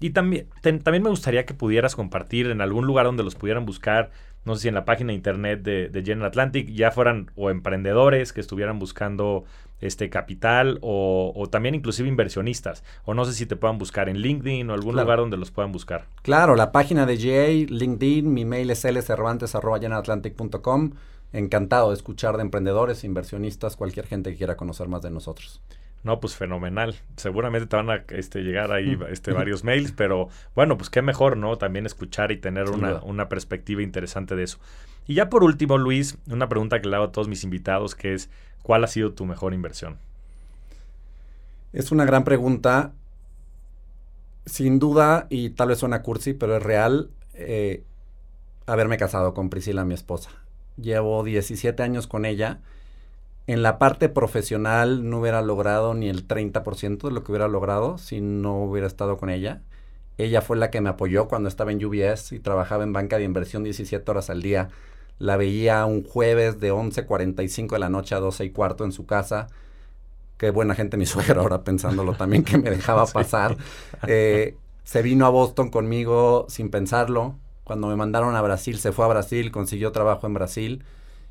Y 0.00 0.10
también, 0.10 0.48
también 0.62 1.02
me 1.02 1.10
gustaría 1.10 1.46
que 1.46 1.54
pudieras 1.54 1.96
compartir 1.96 2.50
en 2.50 2.60
algún 2.60 2.86
lugar 2.86 3.06
donde 3.06 3.22
los 3.22 3.34
pudieran 3.34 3.64
buscar, 3.64 4.10
no 4.44 4.54
sé 4.54 4.62
si 4.62 4.68
en 4.68 4.74
la 4.74 4.84
página 4.84 5.08
de 5.08 5.14
internet 5.14 5.62
de, 5.62 5.88
de 5.88 6.02
General 6.02 6.28
Atlantic, 6.28 6.68
ya 6.68 6.90
fueran 6.90 7.30
o 7.34 7.50
emprendedores 7.50 8.32
que 8.32 8.40
estuvieran 8.40 8.78
buscando 8.78 9.44
este 9.80 10.10
capital 10.10 10.78
o, 10.80 11.48
también 11.50 11.74
inclusive 11.74 12.08
inversionistas. 12.08 12.84
O 13.04 13.14
no 13.14 13.24
sé 13.24 13.32
si 13.32 13.46
te 13.46 13.56
puedan 13.56 13.78
buscar 13.78 14.08
en 14.08 14.18
LinkedIn 14.18 14.70
o 14.70 14.74
algún 14.74 14.94
lugar 14.96 15.18
donde 15.18 15.36
los 15.36 15.50
puedan 15.50 15.72
buscar. 15.72 16.06
Claro, 16.22 16.54
la 16.56 16.72
página 16.72 17.06
de 17.06 17.16
GA, 17.16 17.48
LinkedIn, 17.68 18.32
mi 18.32 18.44
mail 18.44 18.70
es 18.70 18.84
lcervantes.com. 18.84 20.92
Encantado 21.32 21.88
de 21.88 21.94
escuchar 21.94 22.36
de 22.36 22.42
emprendedores, 22.42 23.04
inversionistas, 23.04 23.76
cualquier 23.76 24.06
gente 24.06 24.30
que 24.30 24.36
quiera 24.36 24.56
conocer 24.56 24.88
más 24.88 25.02
de 25.02 25.10
nosotros. 25.10 25.60
No, 26.06 26.20
pues 26.20 26.36
fenomenal. 26.36 26.94
Seguramente 27.16 27.66
te 27.66 27.74
van 27.74 27.90
a 27.90 28.04
este, 28.10 28.42
llegar 28.42 28.70
ahí 28.70 28.96
este, 29.10 29.32
varios 29.32 29.64
mails, 29.64 29.92
pero 29.92 30.28
bueno, 30.54 30.76
pues 30.76 30.88
qué 30.88 31.02
mejor, 31.02 31.36
¿no? 31.36 31.58
También 31.58 31.84
escuchar 31.84 32.30
y 32.30 32.36
tener 32.36 32.70
una, 32.70 33.02
una, 33.02 33.28
perspectiva 33.28 33.82
interesante 33.82 34.36
de 34.36 34.44
eso. 34.44 34.58
Y 35.08 35.14
ya 35.14 35.28
por 35.28 35.42
último, 35.42 35.78
Luis, 35.78 36.16
una 36.30 36.48
pregunta 36.48 36.80
que 36.80 36.88
le 36.88 36.94
hago 36.94 37.06
a 37.06 37.12
todos 37.12 37.26
mis 37.26 37.42
invitados, 37.42 37.96
que 37.96 38.14
es, 38.14 38.30
¿cuál 38.62 38.84
ha 38.84 38.86
sido 38.86 39.14
tu 39.14 39.26
mejor 39.26 39.52
inversión? 39.52 39.98
Es 41.72 41.90
una 41.90 42.04
gran 42.04 42.22
pregunta. 42.24 42.92
Sin 44.44 44.78
duda, 44.78 45.26
y 45.28 45.50
tal 45.50 45.68
vez 45.68 45.78
suena 45.78 46.02
cursi, 46.02 46.32
pero 46.32 46.56
es 46.56 46.62
real, 46.62 47.10
eh, 47.34 47.82
haberme 48.66 48.96
casado 48.96 49.34
con 49.34 49.50
Priscila, 49.50 49.84
mi 49.84 49.94
esposa. 49.94 50.30
Llevo 50.76 51.24
17 51.24 51.82
años 51.82 52.06
con 52.06 52.24
ella 52.24 52.60
en 53.46 53.62
la 53.62 53.78
parte 53.78 54.08
profesional 54.08 55.08
no 55.08 55.20
hubiera 55.20 55.40
logrado 55.40 55.94
ni 55.94 56.08
el 56.08 56.26
30% 56.26 57.02
de 57.02 57.10
lo 57.12 57.22
que 57.22 57.30
hubiera 57.30 57.46
logrado 57.46 57.96
si 57.96 58.20
no 58.20 58.64
hubiera 58.64 58.88
estado 58.88 59.18
con 59.18 59.30
ella. 59.30 59.62
Ella 60.18 60.42
fue 60.42 60.56
la 60.56 60.70
que 60.70 60.80
me 60.80 60.88
apoyó 60.88 61.28
cuando 61.28 61.48
estaba 61.48 61.70
en 61.70 61.84
UBS 61.84 62.32
y 62.32 62.40
trabajaba 62.40 62.82
en 62.82 62.92
banca 62.92 63.18
de 63.18 63.24
inversión 63.24 63.62
17 63.62 64.10
horas 64.10 64.30
al 64.30 64.42
día. 64.42 64.70
La 65.18 65.36
veía 65.36 65.84
un 65.86 66.02
jueves 66.02 66.58
de 66.58 66.72
11.45 66.72 67.70
de 67.70 67.78
la 67.78 67.88
noche 67.88 68.14
a 68.16 68.20
12 68.20 68.46
y 68.46 68.50
cuarto 68.50 68.84
en 68.84 68.90
su 68.90 69.06
casa. 69.06 69.46
Qué 70.38 70.50
buena 70.50 70.74
gente 70.74 70.96
mi 70.96 71.06
suegra 71.06 71.40
ahora 71.40 71.62
pensándolo 71.62 72.14
también 72.14 72.42
que 72.42 72.58
me 72.58 72.70
dejaba 72.70 73.06
pasar. 73.12 73.56
Eh, 74.08 74.56
se 74.82 75.02
vino 75.02 75.24
a 75.24 75.30
Boston 75.30 75.70
conmigo 75.70 76.46
sin 76.48 76.70
pensarlo. 76.70 77.36
Cuando 77.66 77.88
me 77.88 77.96
mandaron 77.96 78.36
a 78.36 78.42
Brasil, 78.42 78.78
se 78.78 78.92
fue 78.92 79.06
a 79.06 79.08
Brasil, 79.08 79.50
consiguió 79.50 79.90
trabajo 79.90 80.28
en 80.28 80.34
Brasil 80.34 80.84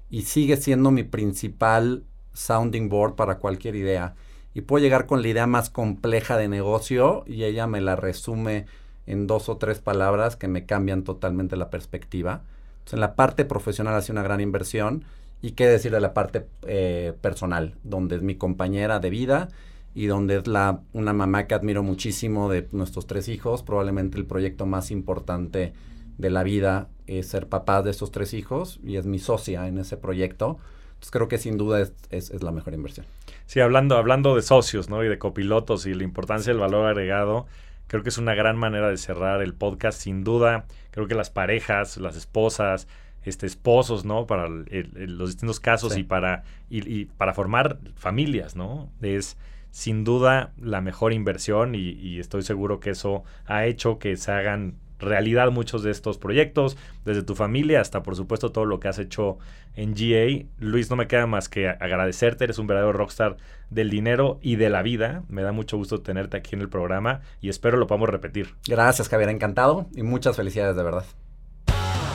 y 0.10 0.24
sigue 0.24 0.58
siendo 0.58 0.92
mi 0.92 1.04
principal 1.04 2.04
sounding 2.34 2.90
board 2.90 3.16
para 3.16 3.38
cualquier 3.38 3.78
idea. 3.78 4.16
Y 4.54 4.60
puedo 4.60 4.84
llegar 4.84 5.06
con 5.06 5.22
la 5.22 5.30
idea 5.30 5.48
más 5.48 5.70
compleja 5.70 6.36
de 6.36 6.50
negocio 6.50 7.24
y 7.26 7.46
ella 7.46 7.68
me 7.68 7.80
la 7.80 7.96
resume 7.96 8.66
en 9.08 9.28
dos 9.28 9.48
o 9.48 9.56
tres 9.56 9.80
palabras 9.80 10.36
que 10.36 10.50
me 10.50 10.66
cambian 10.66 11.06
totalmente 11.06 11.56
la 11.56 11.70
perspectiva. 11.70 12.42
Entonces, 12.80 12.96
en 12.96 13.00
la 13.00 13.16
parte 13.16 13.46
profesional 13.46 13.96
hace 13.96 14.12
una 14.12 14.22
gran 14.22 14.42
inversión. 14.42 15.06
Y 15.42 15.52
qué 15.52 15.68
decir 15.68 15.94
de 15.94 16.02
la 16.02 16.14
parte 16.14 16.48
eh, 16.64 17.14
personal, 17.22 17.76
donde 17.84 18.18
es 18.18 18.22
mi 18.22 18.36
compañera 18.36 19.00
de 19.00 19.10
vida 19.10 19.48
y 19.94 20.08
donde 20.08 20.36
es 20.36 20.48
la, 20.48 20.82
una 20.92 21.14
mamá 21.14 21.48
que 21.48 21.56
admiro 21.56 21.82
muchísimo 21.82 22.50
de 22.50 22.68
nuestros 22.74 23.08
tres 23.08 23.30
hijos, 23.30 23.64
probablemente 23.64 24.18
el 24.18 24.26
proyecto 24.26 24.66
más 24.66 24.92
importante 24.92 25.72
de 26.18 26.30
la 26.30 26.44
vida 26.44 26.88
es 27.08 27.28
ser 27.28 27.48
papá 27.48 27.82
de 27.82 27.92
estos 27.92 28.12
tres 28.12 28.34
hijos 28.34 28.80
y 28.84 28.98
es 28.98 29.06
mi 29.06 29.20
socia 29.20 29.68
en 29.68 29.78
ese 29.78 29.98
proyecto. 29.98 30.58
Entonces 30.88 31.12
creo 31.12 31.28
que 31.28 31.38
sin 31.38 31.58
duda 31.58 31.82
es, 31.82 31.94
es, 32.10 32.44
la 32.44 32.52
mejor 32.52 32.74
inversión. 32.74 33.06
Sí, 33.46 33.60
hablando, 33.60 33.98
hablando 33.98 34.36
de 34.36 34.42
socios 34.42 34.90
¿no? 34.90 35.04
y 35.04 35.08
de 35.08 35.18
copilotos 35.18 35.86
y 35.86 35.94
la 35.94 36.04
importancia 36.04 36.52
del 36.52 36.62
valor 36.62 36.88
agregado, 36.88 37.46
creo 37.88 38.02
que 38.02 38.10
es 38.10 38.18
una 38.18 38.34
gran 38.34 38.58
manera 38.58 38.90
de 38.90 38.98
cerrar 38.98 39.42
el 39.42 39.54
podcast. 39.54 40.00
Sin 40.00 40.24
duda, 40.24 40.66
creo 40.92 41.08
que 41.08 41.16
las 41.16 41.30
parejas, 41.30 41.98
las 41.98 42.16
esposas, 42.16 42.88
este, 43.24 43.46
esposos, 43.46 44.06
¿no? 44.06 44.28
Para 44.28 44.48
los 44.48 45.30
distintos 45.30 45.60
casos 45.60 45.98
y, 45.98 46.04
para, 46.04 46.44
y, 46.70 47.06
para 47.06 47.34
formar 47.34 47.80
familias, 47.96 48.56
¿no? 48.56 48.92
Es 49.02 49.38
sin 49.72 50.04
duda 50.04 50.54
la 50.58 50.80
mejor 50.80 51.12
inversión 51.12 51.76
y, 51.76 51.90
y, 51.90 52.20
estoy 52.20 52.44
seguro 52.44 52.80
que 52.80 52.92
eso 52.92 53.24
ha 53.46 53.66
hecho 53.66 54.00
que 54.00 54.16
se 54.16 54.32
hagan 54.32 54.76
realidad 55.00 55.52
muchos 55.52 55.84
de 55.84 55.92
estos 55.92 56.18
proyectos, 56.18 56.78
desde 57.04 57.24
tu 57.24 57.36
familia 57.36 57.82
hasta 57.82 58.04
por 58.04 58.16
supuesto 58.16 58.52
todo 58.52 58.66
lo 58.66 58.80
que 58.80 58.88
has 58.88 59.00
hecho 59.00 59.38
en 59.76 59.94
GA. 59.94 60.46
Luis, 60.60 60.90
no 60.90 60.96
me 60.96 61.08
queda 61.08 61.28
más 61.28 61.50
que 61.50 61.70
agradecerte, 61.70 62.46
eres 62.46 62.60
un 62.60 62.68
verdadero 62.68 62.94
rockstar 62.94 63.38
del 63.70 63.90
dinero 63.90 64.40
y 64.42 64.56
de 64.56 64.70
la 64.70 64.82
vida. 64.82 65.24
Me 65.28 65.42
da 65.42 65.52
mucho 65.52 65.78
gusto 65.78 66.02
tenerte 66.02 66.38
aquí 66.38 66.56
en 66.56 66.62
el 66.62 66.70
programa 66.70 67.22
y 67.42 67.50
espero 67.50 67.78
lo 67.78 67.88
podamos 67.88 68.10
repetir. 68.10 68.56
Gracias, 68.68 69.10
Javier, 69.10 69.30
encantado 69.30 69.88
y 69.96 70.04
muchas 70.04 70.36
felicidades 70.36 70.76
de 70.76 70.84
verdad. 70.84 71.06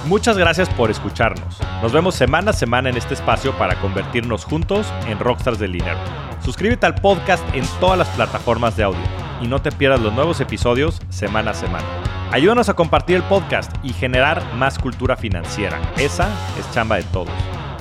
Muchas 0.07 0.39
gracias 0.39 0.69
por 0.71 0.91
escucharnos. 0.91 1.59
Nos 1.83 1.93
vemos 1.93 2.15
semana 2.15 2.53
a 2.53 2.55
semana 2.55 2.89
en 2.89 2.97
este 2.97 3.13
espacio 3.13 3.53
para 3.59 3.79
convertirnos 3.81 4.45
juntos 4.45 4.91
en 5.07 5.19
rockstars 5.19 5.59
del 5.59 5.73
dinero. 5.73 5.99
Suscríbete 6.43 6.87
al 6.87 6.95
podcast 6.95 7.45
en 7.55 7.65
todas 7.81 7.99
las 7.99 8.09
plataformas 8.09 8.77
de 8.79 8.85
audio 8.85 9.30
y 9.41 9.47
no 9.47 9.61
te 9.63 9.73
pierdas 9.73 10.01
los 10.01 10.13
nuevos 10.13 10.41
episodios 10.41 11.01
semana 11.09 11.53
a 11.53 11.55
semana. 11.55 11.87
Ayúdanos 12.33 12.69
a 12.69 12.75
compartir 12.75 13.17
el 13.17 13.23
podcast 13.25 13.75
y 13.83 13.93
generar 13.93 14.43
más 14.55 14.79
cultura 14.79 15.17
financiera. 15.17 15.81
Esa 15.97 16.29
es 16.59 16.71
chamba 16.73 16.97
de 16.97 17.03
todos. 17.05 17.31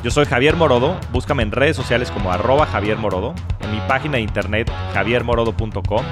Yo 0.04 0.12
soy 0.12 0.26
Javier 0.26 0.56
Morodo, 0.56 0.98
búscame 1.12 1.44
en 1.44 1.52
redes 1.52 1.76
sociales 1.76 2.10
como 2.10 2.32
arroba 2.32 2.66
Javier 2.66 2.98
Morodo, 2.98 3.36
en 3.60 3.72
mi 3.72 3.80
página 3.82 4.14
de 4.14 4.22
internet 4.22 4.72
javiermorodo.com 4.94 6.06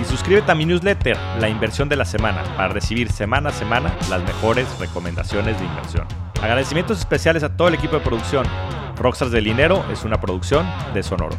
y 0.00 0.04
suscríbete 0.04 0.52
a 0.52 0.54
mi 0.54 0.66
newsletter, 0.66 1.16
La 1.40 1.48
Inversión 1.48 1.88
de 1.88 1.96
la 1.96 2.04
Semana, 2.04 2.42
para 2.56 2.68
recibir 2.68 3.10
semana 3.10 3.50
a 3.50 3.52
semana 3.52 3.96
las 4.08 4.22
mejores 4.22 4.66
recomendaciones 4.78 5.58
de 5.58 5.66
inversión. 5.66 6.06
Agradecimientos 6.40 6.98
especiales 6.98 7.42
a 7.42 7.56
todo 7.56 7.68
el 7.68 7.74
equipo 7.74 7.96
de 7.96 8.02
producción. 8.02 8.46
Rockstars 8.96 9.32
del 9.32 9.44
Dinero 9.44 9.84
es 9.92 10.04
una 10.04 10.20
producción 10.20 10.66
de 10.94 11.02
Sonoro. 11.02 11.36